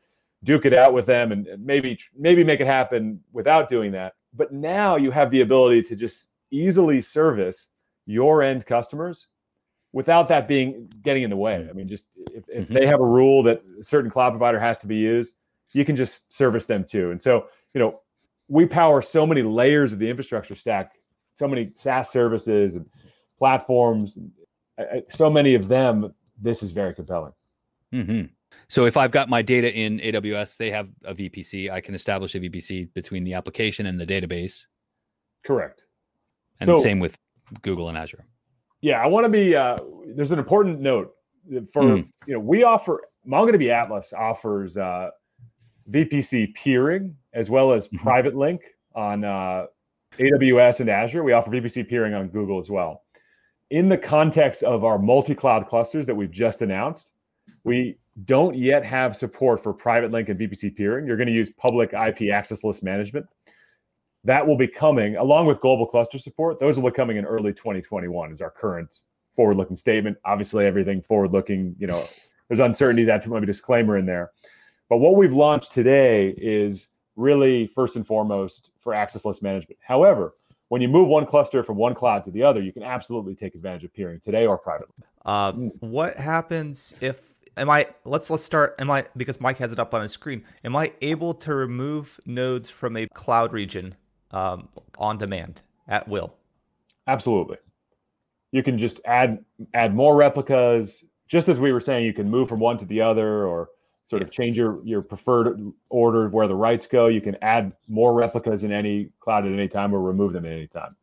duke 0.45 0.67
it 0.67 0.75
out 0.75 0.93
with 0.93 1.07
them 1.07 1.31
and 1.31 1.47
maybe 1.65 1.99
maybe 2.17 2.43
make 2.43 2.61
it 2.61 2.67
happen 2.67 3.21
without 3.33 3.69
doing 3.69 3.93
that. 3.93 4.15
But 4.35 4.53
now 4.53 4.97
you 4.97 5.11
have 5.11 5.31
the 5.31 5.43
ability 5.43 5.83
to 5.83 5.97
just 5.97 6.29
easily 6.51 7.01
service 7.01 7.69
your 8.07 8.43
end 8.43 8.67
customers 8.67 9.27
without 9.93 10.29
that 10.29 10.49
being 10.49 10.91
getting 11.03 11.23
in 11.23 11.31
the 11.31 11.37
way. 11.37 11.67
I 11.69 11.73
mean, 11.73 11.89
just 11.89 12.07
if, 12.33 12.45
if 12.49 12.65
mm-hmm. 12.65 12.75
they 12.75 12.87
have 12.87 13.01
a 13.01 13.07
rule 13.07 13.43
that 13.45 13.63
a 13.81 13.85
certain 13.85 14.11
cloud 14.11 14.31
provider 14.31 14.59
has 14.59 14.79
to 14.79 14.87
be 14.87 14.97
used, 14.97 15.35
you 15.73 15.85
can 15.85 15.97
just 15.97 16.33
service 16.33 16.67
them 16.67 16.85
too. 16.85 17.11
And 17.11 17.21
so, 17.21 17.47
you 17.75 17.79
know, 17.79 18.01
we 18.49 18.67
power 18.67 19.01
so 19.01 19.27
many 19.27 19.43
layers 19.43 19.93
of 19.93 19.99
the 19.99 20.09
infrastructure 20.09 20.57
stack 20.57 20.93
so 21.35 21.49
many 21.49 21.71
SaaS 21.75 22.11
services 22.11 22.77
and 22.77 22.87
platforms, 23.39 24.19
so 25.11 25.31
many 25.31 25.55
of 25.55 25.69
them. 25.69 26.15
This 26.41 26.63
is 26.63 26.73
very 26.73 26.95
compelling. 26.95 27.33
Mm-hmm. 27.93 28.27
So 28.69 28.87
if 28.87 28.97
I've 28.97 29.11
got 29.11 29.29
my 29.29 29.43
data 29.43 29.73
in 29.73 29.99
AWS, 29.99 30.57
they 30.57 30.71
have 30.71 30.89
a 31.05 31.15
VPC. 31.15 31.71
I 31.71 31.81
can 31.81 31.95
establish 31.95 32.35
a 32.35 32.41
VPC 32.41 32.93
between 32.95 33.25
the 33.25 33.35
application 33.35 33.87
and 33.87 34.01
the 34.01 34.07
database. 34.07 34.65
Correct. 35.45 35.85
And 36.61 36.69
so, 36.69 36.81
same 36.81 36.99
with 36.99 37.17
Google 37.63 37.89
and 37.89 37.99
Azure. 37.99 38.25
Yeah, 38.81 39.03
I 39.03 39.07
want 39.07 39.25
to 39.25 39.29
be. 39.29 39.55
Uh, 39.55 39.77
there's 40.15 40.33
an 40.33 40.39
important 40.39 40.81
note 40.81 41.13
for 41.73 41.83
mm. 41.83 42.09
you 42.27 42.35
know 42.35 42.41
we 42.41 42.63
offer 42.65 43.01
MongoDB 43.29 43.71
Atlas 43.71 44.13
offers 44.13 44.77
uh, 44.77 45.11
VPC 45.91 46.55
peering 46.55 47.17
as 47.33 47.51
well 47.51 47.73
as 47.73 47.87
mm-hmm. 47.87 47.99
private 47.99 48.37
link 48.37 48.63
on 48.95 49.25
uh, 49.25 49.67
AWS 50.19 50.81
and 50.81 50.91
Azure. 50.91 51.23
We 51.23 51.33
offer 51.33 51.51
VPC 51.51 51.89
peering 51.89 52.15
on 52.15 52.29
Google 52.29 52.61
as 52.61 52.71
well. 52.71 53.03
In 53.71 53.89
the 53.89 53.99
context 53.99 54.63
of 54.63 54.85
our 54.85 54.99
multi 54.99 55.35
cloud 55.35 55.67
clusters 55.69 56.07
that 56.07 56.15
we've 56.15 56.31
just 56.31 56.63
announced, 56.63 57.11
we 57.65 57.99
don't 58.25 58.55
yet 58.55 58.85
have 58.85 59.17
support 59.17 59.63
for 59.63 59.73
private 59.73 60.11
link 60.11 60.29
and 60.29 60.39
VPC 60.39 60.77
peering. 60.77 61.07
You're 61.07 61.17
going 61.17 61.29
to 61.29 61.33
use 61.33 61.51
public 61.51 61.93
IP 61.95 62.31
access 62.33 62.63
list 62.63 62.83
management. 62.83 63.27
That 64.25 64.47
will 64.47 64.57
be 64.57 64.69
coming 64.69 65.17
along 65.17 65.47
with 65.47 65.61
global 65.61 65.87
cluster 65.87 66.19
support. 66.19 66.61
Those 66.61 66.79
will 66.79 66.91
be 66.91 66.95
coming 66.95 67.17
in 67.17 67.25
early 67.25 67.53
2021 67.53 68.33
is 68.33 68.41
our 68.41 68.51
current 68.51 68.99
forward 69.35 69.57
looking 69.57 69.77
statement. 69.77 70.19
Obviously, 70.25 70.67
everything 70.67 71.01
forward 71.03 71.33
looking, 71.33 71.75
you 71.79 71.87
know, 71.87 72.07
there's 72.49 72.61
uncertainty. 72.61 73.05
That's 73.05 73.27
maybe 73.27 73.47
disclaimer 73.47 73.97
in 73.97 74.07
there. 74.07 74.33
But 74.89 74.99
what 74.99 75.17
we've 75.17 75.33
launched 75.33 75.73
today 75.73 76.35
is 76.37 76.89
really 77.17 77.69
first 77.75 77.97
and 77.97 78.07
foremost 78.07 78.72
for 78.83 78.95
access 78.95 79.25
list 79.25 79.43
management. 79.43 79.79
However, 79.81 80.35
when 80.69 80.81
you 80.81 80.89
move 80.89 81.09
one 81.09 81.27
cluster 81.27 81.63
from 81.63 81.77
one 81.77 81.95
cloud 81.95 82.25
to 82.25 82.31
the 82.31 82.43
other, 82.43 82.63
you 82.63 82.73
can 82.73 82.83
absolutely 82.83 83.35
take 83.35 83.55
advantage 83.55 83.85
of 83.85 83.93
peering 83.93 84.21
today 84.21 84.47
or 84.47 84.57
privately. 84.57 84.95
Uh, 85.25 85.53
what 85.81 86.17
happens 86.17 86.95
if 87.01 87.21
am 87.57 87.69
I 87.71 87.89
let's 88.05 88.31
let's 88.31 88.45
start 88.45 88.75
am 88.79 88.91
I 88.91 89.05
because 89.17 89.41
Mike 89.41 89.59
has 89.59 89.73
it 89.73 89.79
up 89.79 89.95
on 89.95 90.03
his 90.03 90.13
screen. 90.13 90.45
Am 90.65 90.75
I 90.75 90.93
able 91.03 91.35
to 91.35 91.55
remove 91.55 92.19
nodes 92.27 92.71
from 92.71 92.97
a 92.97 93.07
cloud 93.09 93.53
region 93.53 93.95
um, 94.31 94.69
on 94.99 95.19
demand 95.19 95.61
at 95.89 96.09
will? 96.09 96.35
Absolutely. 97.07 97.59
You 98.53 98.63
can 98.63 98.79
just 98.79 99.01
add 99.05 99.45
add 99.75 99.95
more 99.95 100.17
replicas. 100.17 101.05
Just 101.29 101.49
as 101.49 101.59
we 101.59 101.73
were 101.73 101.81
saying, 101.81 102.05
you 102.05 102.13
can 102.13 102.31
move 102.31 102.49
from 102.49 102.61
one 102.61 102.79
to 102.79 102.85
the 102.85 103.01
other 103.01 103.47
or 103.47 103.69
sort 104.13 104.23
of 104.23 104.31
change 104.31 104.59
your 104.59 104.79
your 104.85 105.01
preferred 105.01 105.73
order 105.89 106.27
of 106.27 106.35
where 106.35 106.47
the 106.47 106.55
writes 106.55 106.87
go. 106.87 107.07
You 107.07 107.23
can 107.23 107.35
add 107.41 107.75
more 107.89 108.13
replicas 108.13 108.63
in 108.63 108.71
any 108.71 109.09
cloud 109.21 109.47
at 109.47 109.53
any 109.53 109.69
time 109.69 109.95
or 109.95 110.01
remove 110.01 110.35
them 110.35 110.45
at 110.45 110.53
any 110.53 110.67
time. 110.67 110.95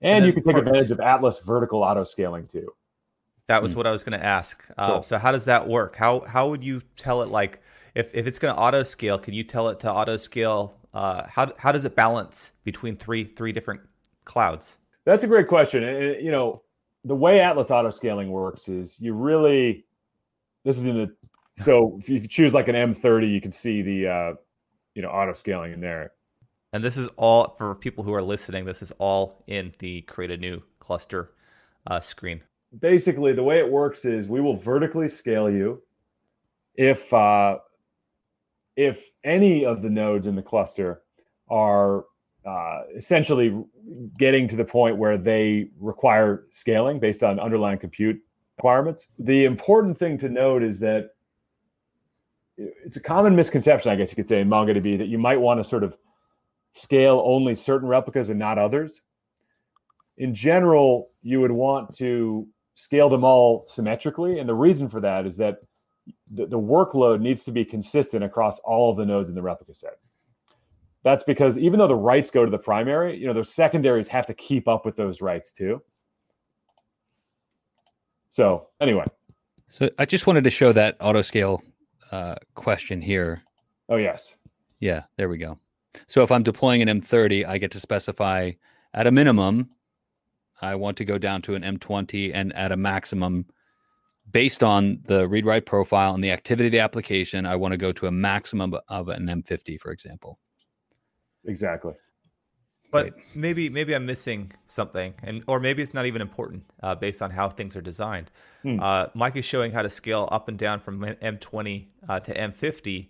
And, 0.00 0.20
and 0.20 0.26
you 0.26 0.32
can 0.32 0.42
take 0.44 0.56
advantage 0.56 0.90
of 0.90 0.98
Atlas 0.98 1.40
vertical 1.40 1.82
auto 1.82 2.04
scaling 2.04 2.46
too. 2.46 2.72
That 3.48 3.62
was 3.62 3.74
mm. 3.74 3.76
what 3.76 3.86
I 3.86 3.90
was 3.90 4.02
going 4.02 4.18
to 4.18 4.24
ask. 4.24 4.64
Uh, 4.78 4.94
cool. 4.94 5.02
So 5.02 5.18
how 5.18 5.30
does 5.30 5.44
that 5.44 5.68
work? 5.68 5.96
How 5.96 6.20
how 6.20 6.48
would 6.48 6.64
you 6.64 6.80
tell 6.96 7.20
it 7.20 7.28
like 7.28 7.60
if, 7.94 8.14
if 8.14 8.26
it's 8.26 8.38
going 8.38 8.54
to 8.54 8.58
auto 8.58 8.82
scale? 8.82 9.18
Can 9.18 9.34
you 9.34 9.44
tell 9.44 9.68
it 9.68 9.78
to 9.80 9.92
auto 9.92 10.16
scale? 10.16 10.74
Uh, 10.94 11.26
how 11.28 11.52
how 11.58 11.70
does 11.70 11.84
it 11.84 11.94
balance 11.94 12.52
between 12.64 12.96
three 12.96 13.24
three 13.24 13.52
different 13.52 13.82
clouds? 14.24 14.78
That's 15.04 15.22
a 15.22 15.26
great 15.26 15.48
question. 15.48 15.82
And, 15.84 16.24
you 16.24 16.30
know, 16.30 16.62
the 17.04 17.14
way 17.14 17.40
Atlas 17.40 17.70
auto 17.70 17.90
scaling 17.90 18.30
works 18.30 18.68
is 18.68 18.96
you 18.98 19.12
really 19.12 19.84
this 20.64 20.78
is 20.78 20.86
in 20.86 20.96
the 20.96 21.14
so 21.58 21.98
if 22.00 22.08
you 22.08 22.26
choose 22.26 22.54
like 22.54 22.68
an 22.68 22.74
M30, 22.74 23.32
you 23.32 23.40
can 23.40 23.52
see 23.52 23.82
the 23.82 24.06
uh, 24.06 24.34
you 24.94 25.02
know 25.02 25.08
auto 25.08 25.32
scaling 25.32 25.72
in 25.72 25.80
there. 25.80 26.12
And 26.72 26.84
this 26.84 26.96
is 26.96 27.08
all 27.16 27.54
for 27.56 27.74
people 27.74 28.04
who 28.04 28.12
are 28.12 28.22
listening. 28.22 28.64
This 28.64 28.82
is 28.82 28.92
all 28.98 29.42
in 29.46 29.72
the 29.78 30.02
create 30.02 30.30
a 30.30 30.36
new 30.36 30.62
cluster 30.80 31.32
uh, 31.86 32.00
screen. 32.00 32.42
Basically, 32.80 33.32
the 33.32 33.42
way 33.42 33.58
it 33.58 33.68
works 33.68 34.04
is 34.04 34.26
we 34.26 34.40
will 34.40 34.56
vertically 34.56 35.08
scale 35.08 35.50
you 35.50 35.82
if 36.74 37.12
uh, 37.12 37.58
if 38.76 39.10
any 39.24 39.64
of 39.64 39.82
the 39.82 39.90
nodes 39.90 40.26
in 40.26 40.36
the 40.36 40.42
cluster 40.42 41.02
are 41.50 42.04
uh, 42.46 42.82
essentially 42.96 43.64
getting 44.18 44.46
to 44.48 44.56
the 44.56 44.64
point 44.64 44.96
where 44.96 45.18
they 45.18 45.68
require 45.80 46.46
scaling 46.50 46.98
based 46.98 47.22
on 47.22 47.40
underlying 47.40 47.78
compute 47.78 48.20
requirements. 48.56 49.06
The 49.18 49.44
important 49.44 49.98
thing 49.98 50.18
to 50.18 50.28
note 50.28 50.62
is 50.62 50.78
that 50.80 51.10
it's 52.58 52.96
a 52.96 53.00
common 53.00 53.36
misconception, 53.36 53.90
I 53.90 53.96
guess 53.96 54.10
you 54.10 54.16
could 54.16 54.28
say, 54.28 54.40
in 54.40 54.48
MongoDB 54.48 54.98
that 54.98 55.08
you 55.08 55.18
might 55.18 55.40
want 55.40 55.62
to 55.62 55.68
sort 55.68 55.84
of 55.84 55.96
scale 56.74 57.22
only 57.24 57.54
certain 57.54 57.88
replicas 57.88 58.30
and 58.30 58.38
not 58.38 58.58
others. 58.58 59.00
In 60.16 60.34
general, 60.34 61.10
you 61.22 61.40
would 61.40 61.52
want 61.52 61.94
to 61.96 62.46
scale 62.74 63.08
them 63.08 63.24
all 63.24 63.66
symmetrically. 63.68 64.40
And 64.40 64.48
the 64.48 64.54
reason 64.54 64.88
for 64.88 65.00
that 65.00 65.26
is 65.26 65.36
that 65.36 65.58
the, 66.32 66.46
the 66.46 66.58
workload 66.58 67.20
needs 67.20 67.44
to 67.44 67.52
be 67.52 67.64
consistent 67.64 68.24
across 68.24 68.58
all 68.60 68.90
of 68.90 68.96
the 68.96 69.06
nodes 69.06 69.28
in 69.28 69.34
the 69.34 69.42
replica 69.42 69.74
set. 69.74 69.98
That's 71.04 71.22
because 71.22 71.56
even 71.58 71.78
though 71.78 71.88
the 71.88 71.94
writes 71.94 72.30
go 72.30 72.44
to 72.44 72.50
the 72.50 72.58
primary, 72.58 73.16
you 73.16 73.26
know, 73.26 73.32
those 73.32 73.54
secondaries 73.54 74.08
have 74.08 74.26
to 74.26 74.34
keep 74.34 74.66
up 74.66 74.84
with 74.84 74.96
those 74.96 75.20
writes 75.20 75.52
too. 75.52 75.80
So 78.30 78.66
anyway. 78.80 79.04
So 79.68 79.90
I 79.98 80.04
just 80.04 80.26
wanted 80.26 80.44
to 80.44 80.50
show 80.50 80.72
that 80.72 80.96
auto 81.00 81.22
scale 81.22 81.62
uh, 82.12 82.36
question 82.54 83.00
here. 83.00 83.42
Oh, 83.88 83.96
yes. 83.96 84.36
Yeah, 84.78 85.04
there 85.16 85.28
we 85.28 85.38
go. 85.38 85.58
So 86.06 86.22
if 86.22 86.30
I'm 86.30 86.42
deploying 86.42 86.82
an 86.82 87.00
M30, 87.00 87.46
I 87.46 87.58
get 87.58 87.70
to 87.72 87.80
specify 87.80 88.52
at 88.94 89.06
a 89.06 89.10
minimum, 89.10 89.68
I 90.60 90.74
want 90.74 90.96
to 90.98 91.04
go 91.04 91.18
down 91.18 91.42
to 91.42 91.54
an 91.54 91.62
M20 91.62 92.32
and 92.34 92.54
at 92.54 92.72
a 92.72 92.76
maximum, 92.76 93.46
based 94.30 94.62
on 94.62 95.00
the 95.06 95.26
read 95.28 95.46
write 95.46 95.66
profile 95.66 96.14
and 96.14 96.22
the 96.22 96.30
activity 96.30 96.66
of 96.66 96.72
the 96.72 96.80
application, 96.80 97.46
I 97.46 97.56
want 97.56 97.72
to 97.72 97.78
go 97.78 97.92
to 97.92 98.06
a 98.06 98.12
maximum 98.12 98.74
of 98.88 99.08
an 99.08 99.26
M50, 99.26 99.80
for 99.80 99.90
example. 99.90 100.38
Exactly. 101.46 101.94
But 102.90 103.14
maybe 103.34 103.68
maybe 103.68 103.94
I'm 103.94 104.06
missing 104.06 104.52
something, 104.66 105.14
and 105.22 105.44
or 105.46 105.60
maybe 105.60 105.82
it's 105.82 105.92
not 105.92 106.06
even 106.06 106.22
important 106.22 106.64
uh, 106.82 106.94
based 106.94 107.20
on 107.20 107.30
how 107.30 107.50
things 107.50 107.76
are 107.76 107.82
designed. 107.82 108.30
Hmm. 108.62 108.80
Uh, 108.80 109.06
Mike 109.14 109.36
is 109.36 109.44
showing 109.44 109.72
how 109.72 109.82
to 109.82 109.90
scale 109.90 110.28
up 110.32 110.48
and 110.48 110.58
down 110.58 110.80
from 110.80 111.00
M20 111.00 111.86
uh, 112.08 112.20
to 112.20 112.32
M50, 112.34 113.08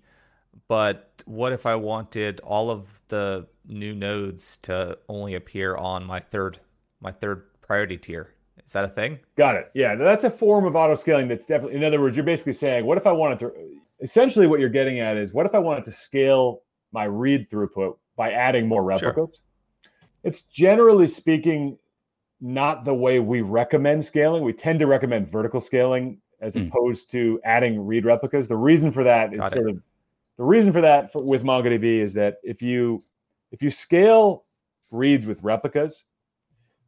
but 0.66 1.22
what 1.26 1.52
if 1.52 1.64
I 1.64 1.76
wanted 1.76 2.40
all 2.40 2.70
of 2.70 3.02
the 3.08 3.46
new 3.68 3.94
nodes 3.94 4.56
to 4.62 4.98
only 5.08 5.34
appear 5.34 5.76
on 5.76 6.04
my 6.04 6.20
third 6.20 6.58
my 7.00 7.12
third 7.12 7.44
priority 7.62 7.96
tier. 7.96 8.34
Is 8.64 8.72
that 8.72 8.84
a 8.84 8.88
thing? 8.88 9.18
Got 9.36 9.56
it. 9.56 9.70
Yeah, 9.74 9.94
that's 9.94 10.24
a 10.24 10.30
form 10.30 10.64
of 10.66 10.74
auto 10.74 10.94
scaling 10.94 11.28
that's 11.28 11.46
definitely, 11.46 11.76
in 11.76 11.84
other 11.84 12.00
words, 12.00 12.16
you're 12.16 12.24
basically 12.24 12.52
saying, 12.52 12.84
what 12.84 12.98
if 12.98 13.06
I 13.06 13.12
wanted 13.12 13.38
to, 13.40 13.52
essentially 14.00 14.46
what 14.46 14.60
you're 14.60 14.68
getting 14.68 15.00
at 15.00 15.16
is, 15.16 15.32
what 15.32 15.46
if 15.46 15.54
I 15.54 15.58
wanted 15.58 15.84
to 15.84 15.92
scale 15.92 16.62
my 16.92 17.04
read 17.04 17.48
throughput 17.48 17.96
by 18.16 18.32
adding 18.32 18.66
more 18.66 18.82
replicas? 18.82 19.14
Sure. 19.14 19.44
It's 20.24 20.42
generally 20.42 21.06
speaking 21.06 21.78
not 22.40 22.84
the 22.84 22.94
way 22.94 23.20
we 23.20 23.40
recommend 23.40 24.04
scaling. 24.04 24.42
We 24.42 24.52
tend 24.52 24.78
to 24.80 24.86
recommend 24.86 25.28
vertical 25.28 25.60
scaling 25.60 26.20
as 26.40 26.54
mm. 26.54 26.68
opposed 26.68 27.10
to 27.10 27.40
adding 27.44 27.84
read 27.84 28.04
replicas. 28.04 28.48
The 28.48 28.56
reason 28.56 28.92
for 28.92 29.04
that 29.04 29.32
is 29.32 29.40
Got 29.40 29.52
sort 29.52 29.68
it. 29.68 29.76
of 29.76 29.82
the 30.36 30.44
reason 30.44 30.72
for 30.72 30.80
that 30.80 31.12
for, 31.12 31.22
with 31.22 31.42
MongoDB 31.42 32.00
is 32.00 32.14
that 32.14 32.36
if 32.42 32.62
you 32.62 33.02
if 33.50 33.62
you 33.62 33.70
scale 33.70 34.44
reads 34.90 35.26
with 35.26 35.42
replicas, 35.42 36.04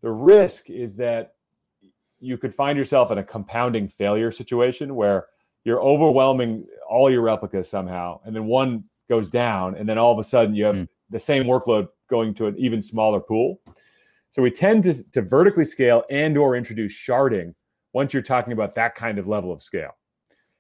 the 0.03 0.11
risk 0.11 0.71
is 0.71 0.97
that 0.97 1.35
you 2.21 2.37
could 2.37 2.55
find 2.55 2.79
yourself 2.79 3.11
in 3.11 3.19
a 3.19 3.25
compounding 3.25 3.89
failure 3.89 4.31
situation 4.31 4.95
where 4.95 5.27
you're 5.65 5.81
overwhelming 5.83 6.65
all 6.89 7.11
your 7.11 7.23
replicas 7.23 7.69
somehow, 7.69 8.21
and 8.25 8.35
then 8.35 8.47
one 8.47 8.85
goes 9.09 9.29
down, 9.29 9.75
and 9.75 9.89
then 9.89 9.99
all 9.99 10.13
of 10.13 10.19
a 10.19 10.25
sudden 10.25 10.55
you 10.55 10.65
have 10.65 10.77
mm. 10.77 10.89
the 11.11 11.19
same 11.19 11.45
workload 11.45 11.89
going 12.11 12.35
to 12.35 12.47
an 12.47 12.57
even 12.59 12.83
smaller 12.83 13.21
pool. 13.21 13.61
So 14.31 14.43
we 14.43 14.51
tend 14.51 14.83
to, 14.85 15.11
to 15.13 15.23
vertically 15.23 15.65
scale 15.65 16.05
and 16.11 16.37
or 16.37 16.57
introduce 16.57 16.93
sharding 16.93 17.55
once 17.93 18.13
you're 18.13 18.23
talking 18.23 18.53
about 18.53 18.75
that 18.75 18.95
kind 18.95 19.19
of 19.19 19.27
level 19.27 19.53
of 19.53 19.63
scale. 19.63 19.97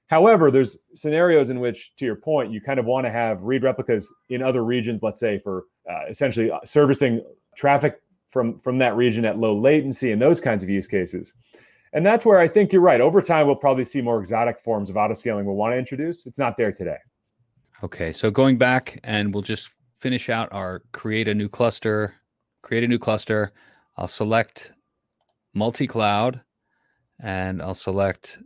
However, 0.08 0.50
there's 0.50 0.76
scenarios 0.94 1.50
in 1.50 1.60
which, 1.60 1.94
to 1.98 2.04
your 2.04 2.16
point, 2.16 2.50
you 2.50 2.60
kind 2.60 2.80
of 2.80 2.86
want 2.86 3.06
to 3.06 3.10
have 3.10 3.42
read 3.42 3.62
replicas 3.62 4.12
in 4.28 4.42
other 4.42 4.64
regions, 4.64 5.04
let's 5.04 5.20
say 5.20 5.38
for 5.38 5.66
uh, 5.88 6.06
essentially 6.08 6.50
servicing 6.64 7.22
traffic 7.56 8.00
from, 8.32 8.58
from 8.58 8.78
that 8.78 8.96
region 8.96 9.24
at 9.24 9.38
low 9.38 9.56
latency 9.56 10.10
and 10.10 10.20
those 10.20 10.40
kinds 10.40 10.64
of 10.64 10.68
use 10.68 10.88
cases. 10.88 11.32
And 11.92 12.04
that's 12.04 12.24
where 12.24 12.38
I 12.38 12.48
think 12.48 12.72
you're 12.72 12.82
right. 12.82 13.00
Over 13.00 13.20
time, 13.20 13.46
we'll 13.46 13.56
probably 13.56 13.84
see 13.84 14.00
more 14.00 14.20
exotic 14.20 14.60
forms 14.60 14.90
of 14.90 14.96
autoscaling 14.96 15.44
we'll 15.44 15.56
want 15.56 15.74
to 15.74 15.78
introduce. 15.78 16.26
It's 16.26 16.38
not 16.38 16.56
there 16.56 16.72
today. 16.72 16.98
Okay. 17.82 18.12
So 18.12 18.30
going 18.30 18.58
back 18.58 18.98
and 19.04 19.32
we'll 19.32 19.42
just 19.42 19.70
finish 20.00 20.30
out 20.30 20.48
our 20.52 20.82
create 20.92 21.28
a 21.28 21.34
new 21.34 21.48
cluster, 21.48 22.14
create 22.62 22.82
a 22.82 22.88
new 22.88 22.98
cluster. 22.98 23.52
I'll 23.96 24.08
select 24.08 24.72
multi 25.54 25.86
cloud 25.86 26.40
and 27.22 27.60
I'll 27.60 27.74
select 27.74 28.38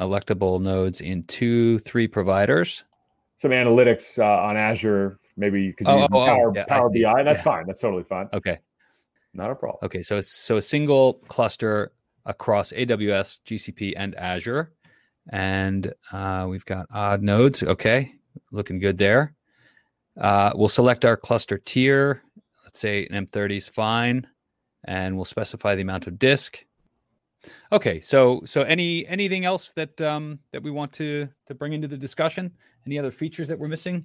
electable 0.00 0.60
nodes 0.60 1.00
in 1.00 1.22
two, 1.24 1.78
three 1.80 2.08
providers. 2.08 2.84
Some 3.36 3.50
analytics 3.50 4.18
uh, 4.18 4.24
on 4.24 4.56
Azure. 4.56 5.18
Maybe 5.36 5.62
you 5.62 5.74
could 5.74 5.86
oh, 5.86 5.98
use 5.98 6.08
oh, 6.12 6.22
oh 6.22 6.26
Power, 6.26 6.52
yeah, 6.54 6.64
Power 6.64 6.90
BI. 6.90 7.22
That's 7.22 7.38
yeah. 7.38 7.42
fine. 7.42 7.66
That's 7.66 7.80
totally 7.80 8.04
fine. 8.04 8.28
Okay. 8.32 8.58
Not 9.34 9.50
a 9.50 9.54
problem. 9.54 9.78
Okay. 9.82 10.02
So, 10.02 10.20
so 10.20 10.56
a 10.56 10.62
single 10.62 11.14
cluster 11.28 11.92
across 12.26 12.72
AWS, 12.72 13.40
GCP, 13.46 13.94
and 13.96 14.14
Azure. 14.16 14.72
And 15.30 15.92
uh, 16.12 16.46
we've 16.48 16.64
got 16.64 16.86
odd 16.90 17.22
nodes. 17.22 17.62
Okay. 17.62 18.12
Looking 18.50 18.78
good 18.78 18.98
there. 18.98 19.34
Uh, 20.20 20.52
we'll 20.54 20.68
select 20.68 21.04
our 21.04 21.16
cluster 21.16 21.58
tier. 21.58 22.22
Let's 22.64 22.78
say 22.78 23.06
an 23.10 23.26
M30 23.26 23.56
is 23.56 23.68
fine. 23.68 24.26
And 24.84 25.16
we'll 25.16 25.24
specify 25.24 25.74
the 25.74 25.82
amount 25.82 26.06
of 26.06 26.18
disk. 26.18 26.64
Okay, 27.72 28.00
so 28.00 28.42
so 28.44 28.62
any 28.62 29.06
anything 29.06 29.44
else 29.44 29.72
that 29.72 29.98
um, 30.00 30.38
that 30.52 30.62
we 30.62 30.70
want 30.70 30.92
to 30.94 31.28
to 31.48 31.54
bring 31.54 31.72
into 31.72 31.88
the 31.88 31.96
discussion? 31.96 32.50
Any 32.86 32.98
other 32.98 33.10
features 33.10 33.48
that 33.48 33.58
we're 33.58 33.68
missing? 33.68 34.04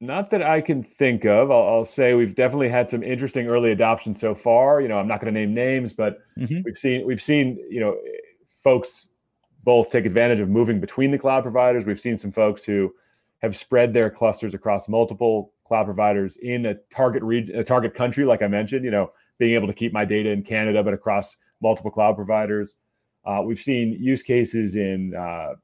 Not 0.00 0.30
that 0.30 0.42
I 0.42 0.60
can 0.60 0.82
think 0.82 1.24
of. 1.24 1.50
I'll, 1.50 1.62
I'll 1.62 1.86
say 1.86 2.14
we've 2.14 2.34
definitely 2.34 2.68
had 2.68 2.90
some 2.90 3.02
interesting 3.02 3.46
early 3.46 3.70
adoption 3.72 4.14
so 4.14 4.34
far. 4.34 4.80
You 4.80 4.88
know, 4.88 4.98
I'm 4.98 5.06
not 5.06 5.20
going 5.20 5.32
to 5.32 5.40
name 5.40 5.54
names, 5.54 5.92
but 5.92 6.18
mm-hmm. 6.36 6.60
we've 6.64 6.78
seen 6.78 7.06
we've 7.06 7.22
seen 7.22 7.56
you 7.70 7.80
know 7.80 7.96
folks 8.62 9.08
both 9.62 9.90
take 9.90 10.04
advantage 10.04 10.40
of 10.40 10.48
moving 10.48 10.80
between 10.80 11.10
the 11.10 11.18
cloud 11.18 11.42
providers. 11.42 11.84
We've 11.84 12.00
seen 12.00 12.18
some 12.18 12.32
folks 12.32 12.64
who 12.64 12.92
have 13.44 13.56
spread 13.56 13.92
their 13.92 14.10
clusters 14.10 14.54
across 14.54 14.88
multiple 14.88 15.52
cloud 15.66 15.84
providers 15.84 16.36
in 16.38 16.66
a 16.66 16.74
target 16.94 17.22
region, 17.22 17.56
a 17.56 17.64
target 17.64 17.94
country, 17.94 18.24
like 18.24 18.42
I 18.42 18.48
mentioned. 18.48 18.84
You 18.84 18.90
know, 18.90 19.12
being 19.38 19.54
able 19.54 19.66
to 19.66 19.74
keep 19.74 19.92
my 19.92 20.04
data 20.04 20.30
in 20.30 20.42
Canada, 20.42 20.82
but 20.82 20.94
across 20.94 21.36
multiple 21.60 21.90
cloud 21.90 22.16
providers. 22.16 22.76
Uh, 23.24 23.40
we've 23.44 23.60
seen 23.60 23.96
use 24.00 24.22
cases 24.22 24.76
in 24.76 25.14
uh, 25.14 25.54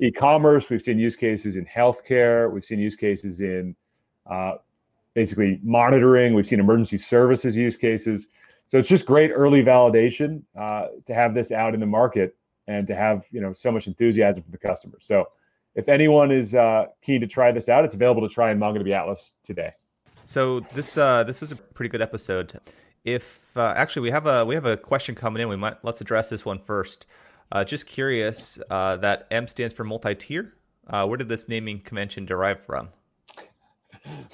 e-commerce. 0.00 0.70
We've 0.70 0.82
seen 0.82 0.98
use 0.98 1.16
cases 1.16 1.56
in 1.56 1.66
healthcare. 1.66 2.50
We've 2.50 2.64
seen 2.64 2.78
use 2.78 2.96
cases 2.96 3.40
in 3.40 3.76
uh, 4.28 4.54
basically 5.14 5.60
monitoring. 5.62 6.34
We've 6.34 6.46
seen 6.46 6.60
emergency 6.60 6.98
services 6.98 7.56
use 7.56 7.76
cases. 7.76 8.28
So 8.68 8.78
it's 8.78 8.88
just 8.88 9.06
great 9.06 9.30
early 9.30 9.62
validation 9.62 10.42
uh, 10.58 10.88
to 11.06 11.14
have 11.14 11.34
this 11.34 11.52
out 11.52 11.74
in 11.74 11.80
the 11.80 11.86
market 11.86 12.36
and 12.66 12.86
to 12.88 12.96
have 12.96 13.24
you 13.30 13.40
know 13.40 13.52
so 13.52 13.70
much 13.70 13.86
enthusiasm 13.86 14.42
from 14.42 14.52
the 14.52 14.58
customers. 14.58 15.04
So 15.06 15.26
if 15.76 15.88
anyone 15.88 16.32
is 16.32 16.54
uh, 16.54 16.86
keen 17.02 17.20
to 17.20 17.26
try 17.28 17.52
this 17.52 17.68
out, 17.68 17.84
it's 17.84 17.94
available 17.94 18.26
to 18.26 18.34
try 18.34 18.50
in 18.50 18.58
MongoDB 18.58 18.90
Atlas 18.90 19.34
today. 19.44 19.70
So 20.24 20.60
this 20.74 20.98
uh, 20.98 21.22
this 21.22 21.40
was 21.40 21.52
a 21.52 21.56
pretty 21.56 21.88
good 21.88 22.02
episode 22.02 22.60
if 23.06 23.56
uh, 23.56 23.72
actually 23.76 24.02
we 24.02 24.10
have 24.10 24.26
a 24.26 24.44
we 24.44 24.54
have 24.54 24.66
a 24.66 24.76
question 24.76 25.14
coming 25.14 25.40
in, 25.40 25.48
we 25.48 25.56
might 25.56 25.82
let's 25.82 26.02
address 26.02 26.28
this 26.28 26.44
one 26.44 26.58
first. 26.58 27.06
Uh, 27.52 27.64
just 27.64 27.86
curious 27.86 28.58
uh, 28.68 28.96
that 28.96 29.28
M 29.30 29.46
stands 29.46 29.72
for 29.72 29.84
multi-tier. 29.84 30.52
Uh, 30.88 31.06
where 31.06 31.16
did 31.16 31.28
this 31.28 31.48
naming 31.48 31.80
convention 31.80 32.26
derive 32.26 32.60
from? 32.64 32.88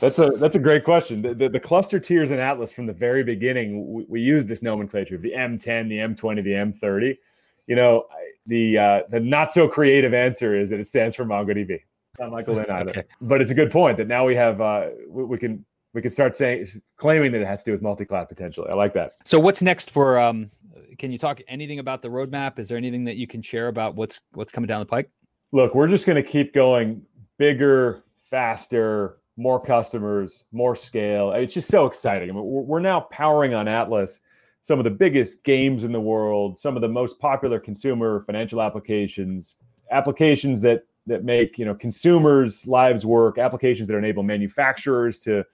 That's 0.01 0.19
a 0.19 0.31
that's 0.31 0.57
a 0.57 0.59
great 0.59 0.85
question. 0.85 1.21
The, 1.23 1.35
the, 1.35 1.49
the 1.51 1.61
cluster 1.61 2.01
tiers 2.01 2.31
in 2.31 2.39
Atlas 2.39 2.73
from 2.73 2.87
the 2.87 2.93
very 2.93 3.23
beginning, 3.23 3.93
we, 3.93 4.07
we 4.09 4.21
used 4.21 4.49
this 4.49 4.63
nomenclature 4.63 5.17
of 5.17 5.23
the 5.23 5.33
M10, 5.33 5.89
the 5.89 5.99
M20, 5.99 6.43
the 6.43 6.51
M30. 6.51 7.19
You 7.67 7.77
know, 7.77 8.07
the 8.47 8.79
uh, 8.79 9.01
the 9.11 9.21
not 9.21 9.53
so 9.53 9.69
creative 9.69 10.15
answer 10.15 10.55
is 10.55 10.71
that 10.71 10.81
it 10.81 10.89
stands 10.89 11.15
for 11.15 11.25
MongoDB. 11.25 11.81
Not 12.19 12.31
Michael 12.31 12.57
Lynn 12.57 12.71
either, 12.71 12.91
okay. 12.91 13.05
but 13.21 13.41
it's 13.41 13.51
a 13.51 13.55
good 13.55 13.71
point 13.71 13.97
that 13.97 14.07
now 14.07 14.27
we 14.27 14.35
have 14.37 14.61
uh, 14.61 14.89
we, 15.09 15.25
we 15.25 15.39
can 15.39 15.65
we 15.95 16.03
can 16.03 16.11
start 16.11 16.37
saying 16.37 16.67
claiming 16.97 17.33
that 17.33 17.41
it 17.41 17.47
has 17.47 17.63
to 17.65 17.71
do 17.71 17.73
with 17.73 17.83
multi-cloud 17.83 18.29
potentially. 18.29 18.69
I 18.71 18.75
like 18.75 18.95
that. 18.95 19.13
So 19.25 19.39
what's 19.39 19.63
next 19.63 19.91
for 19.91 20.19
um 20.19 20.51
can 20.99 21.11
you 21.11 21.19
talk 21.19 21.41
anything 21.49 21.79
about 21.79 22.03
the 22.03 22.09
roadmap? 22.09 22.59
Is 22.59 22.69
there 22.69 22.77
anything 22.77 23.05
that 23.05 23.17
you 23.17 23.27
can 23.27 23.43
share 23.43 23.69
about 23.69 23.95
what's 23.95 24.21
what's 24.33 24.53
coming 24.53 24.69
down 24.69 24.81
the 24.81 24.87
pike? 24.87 25.11
Look, 25.53 25.75
we're 25.75 25.89
just 25.89 26.07
going 26.07 26.23
to 26.23 26.23
keep 26.23 26.55
going 26.55 27.03
bigger, 27.39 28.05
faster, 28.31 29.19
more 29.37 29.61
customers, 29.61 30.45
more 30.53 30.77
scale. 30.77 31.33
It's 31.33 31.53
just 31.53 31.69
so 31.69 31.87
exciting. 31.87 32.31
I 32.31 32.33
mean, 32.33 32.45
we're 32.45 32.81
now 32.81 33.01
powering 33.01 33.55
on 33.55 33.69
Atlas 33.69 34.21
some 34.63 34.79
of 34.79 34.85
the 34.85 34.91
biggest 34.91 35.43
games 35.43 35.85
in 35.85 35.93
the 35.93 36.01
world, 36.01 36.59
some 36.59 36.77
of 36.77 36.83
the 36.83 36.89
most 36.89 37.19
popular 37.19 37.59
consumer 37.59 38.23
financial 38.27 38.63
applications, 38.63 39.57
applications 39.91 40.61
that 40.63 40.85
that 41.07 41.25
make 41.25 41.59
you 41.59 41.65
know 41.65 41.75
consumers' 41.75 42.67
lives 42.67 43.05
work, 43.05 43.39
applications 43.39 43.89
that 43.89 43.97
enable 43.97 44.23
manufacturers 44.23 45.19
to 45.19 45.45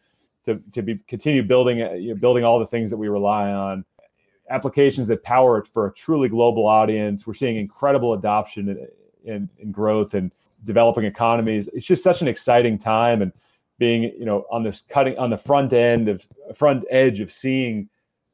to 0.44 0.61
to 0.73 0.83
be 0.83 1.01
continue 1.09 1.42
building 1.42 1.83
uh, 1.83 1.92
you 1.92 2.14
know, 2.14 2.21
building 2.21 2.44
all 2.44 2.59
the 2.59 2.66
things 2.66 2.90
that 2.90 2.99
we 2.99 3.09
rely 3.09 3.51
on 3.51 3.85
applications 4.51 5.09
that 5.09 5.23
power 5.23 5.59
it 5.59 5.68
for 5.68 5.87
a 5.88 5.92
truly 5.92 6.29
global 6.29 6.66
audience. 6.66 7.27
We're 7.27 7.35
seeing 7.35 7.57
incredible 7.57 8.14
adoption 8.14 8.88
and, 9.27 9.49
and, 9.61 9.75
growth 9.75 10.14
and 10.14 10.33
developing 10.64 11.05
economies. 11.05 11.68
It's 11.75 11.85
just 11.85 12.03
such 12.03 12.23
an 12.23 12.29
exciting 12.29 12.79
time 12.79 13.21
and 13.21 13.33
being 13.79 14.03
you 14.03 14.25
know 14.25 14.44
on 14.51 14.62
this 14.62 14.85
cutting 14.88 15.16
on 15.18 15.31
the 15.31 15.38
front 15.38 15.73
end 15.73 16.09
of 16.09 16.23
front 16.57 16.85
edge 16.90 17.21
of 17.21 17.33
seeing 17.33 17.88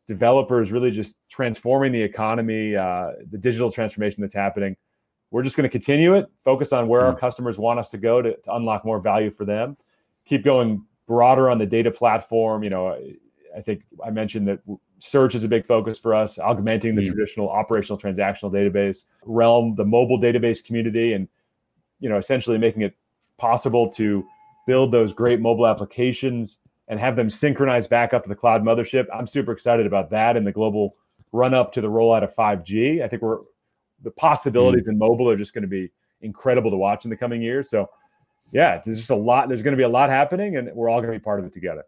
developers 0.06 0.70
really 0.70 0.90
just 0.90 1.16
transforming 1.28 1.92
the 1.92 2.02
economy 2.02 2.76
uh, 2.76 3.12
the 3.30 3.38
digital 3.38 3.70
transformation 3.70 4.20
that's 4.20 4.34
happening 4.34 4.76
we're 5.30 5.42
just 5.42 5.56
going 5.56 5.64
to 5.64 5.70
continue 5.70 6.14
it 6.14 6.26
focus 6.44 6.72
on 6.72 6.88
where 6.88 7.02
mm-hmm. 7.02 7.10
our 7.10 7.18
customers 7.18 7.58
want 7.58 7.78
us 7.78 7.90
to 7.90 7.98
go 7.98 8.22
to, 8.22 8.36
to 8.36 8.54
unlock 8.54 8.84
more 8.84 9.00
value 9.00 9.30
for 9.30 9.44
them 9.44 9.76
keep 10.24 10.44
going 10.44 10.84
broader 11.06 11.50
on 11.50 11.58
the 11.58 11.66
data 11.66 11.90
platform. 11.90 12.62
You 12.62 12.70
know, 12.70 12.98
I 13.56 13.60
think 13.60 13.82
I 14.04 14.10
mentioned 14.10 14.48
that 14.48 14.60
search 15.00 15.34
is 15.34 15.44
a 15.44 15.48
big 15.48 15.66
focus 15.66 15.98
for 15.98 16.14
us, 16.14 16.38
augmenting 16.38 16.94
the 16.94 17.02
mm. 17.02 17.06
traditional 17.06 17.48
operational 17.48 17.98
transactional 17.98 18.50
database 18.52 19.04
realm, 19.24 19.74
the 19.74 19.84
mobile 19.84 20.18
database 20.18 20.64
community, 20.64 21.12
and 21.12 21.28
you 22.00 22.08
know, 22.08 22.18
essentially 22.18 22.58
making 22.58 22.82
it 22.82 22.96
possible 23.38 23.90
to 23.90 24.24
build 24.66 24.92
those 24.92 25.12
great 25.12 25.40
mobile 25.40 25.66
applications 25.66 26.60
and 26.88 27.00
have 27.00 27.16
them 27.16 27.30
synchronize 27.30 27.86
back 27.86 28.12
up 28.12 28.22
to 28.24 28.28
the 28.28 28.34
cloud 28.34 28.62
mothership. 28.62 29.06
I'm 29.12 29.26
super 29.26 29.52
excited 29.52 29.86
about 29.86 30.10
that 30.10 30.36
and 30.36 30.46
the 30.46 30.52
global 30.52 30.94
run 31.32 31.54
up 31.54 31.72
to 31.72 31.80
the 31.80 31.88
rollout 31.88 32.22
of 32.22 32.34
5G. 32.34 33.02
I 33.02 33.08
think 33.08 33.22
we're 33.22 33.38
the 34.02 34.10
possibilities 34.10 34.84
mm. 34.84 34.90
in 34.90 34.98
mobile 34.98 35.28
are 35.30 35.36
just 35.36 35.54
going 35.54 35.62
to 35.62 35.68
be 35.68 35.90
incredible 36.20 36.70
to 36.70 36.76
watch 36.76 37.04
in 37.04 37.10
the 37.10 37.16
coming 37.16 37.42
years. 37.42 37.70
So 37.70 37.88
yeah, 38.50 38.80
there's 38.84 38.98
just 38.98 39.10
a 39.10 39.16
lot. 39.16 39.48
There's 39.48 39.62
going 39.62 39.72
to 39.72 39.78
be 39.78 39.84
a 39.84 39.88
lot 39.88 40.10
happening, 40.10 40.56
and 40.56 40.70
we're 40.74 40.88
all 40.88 41.00
going 41.00 41.12
to 41.12 41.18
be 41.18 41.22
part 41.22 41.40
of 41.40 41.46
it 41.46 41.52
together. 41.52 41.84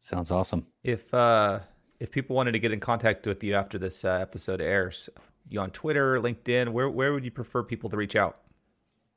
Sounds 0.00 0.30
awesome. 0.30 0.66
If 0.84 1.12
uh, 1.12 1.60
if 1.98 2.10
people 2.10 2.36
wanted 2.36 2.52
to 2.52 2.58
get 2.58 2.72
in 2.72 2.80
contact 2.80 3.26
with 3.26 3.42
you 3.42 3.54
after 3.54 3.78
this 3.78 4.04
uh, 4.04 4.18
episode 4.20 4.60
airs, 4.60 5.08
you 5.48 5.60
on 5.60 5.70
Twitter, 5.70 6.20
LinkedIn, 6.20 6.68
where 6.68 6.88
where 6.88 7.12
would 7.12 7.24
you 7.24 7.30
prefer 7.30 7.62
people 7.62 7.90
to 7.90 7.96
reach 7.96 8.16
out? 8.16 8.38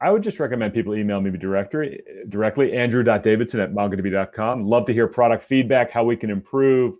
I 0.01 0.11
would 0.11 0.23
just 0.23 0.39
recommend 0.39 0.73
people 0.73 0.95
email 0.95 1.19
me 1.19 1.29
directly, 1.31 2.01
directly 2.29 2.73
andrew.davidson 2.73 3.59
at 3.59 3.73
mongodb.com. 3.73 4.65
Love 4.65 4.85
to 4.85 4.93
hear 4.93 5.07
product 5.07 5.43
feedback, 5.43 5.91
how 5.91 6.03
we 6.03 6.15
can 6.15 6.29
improve. 6.29 6.95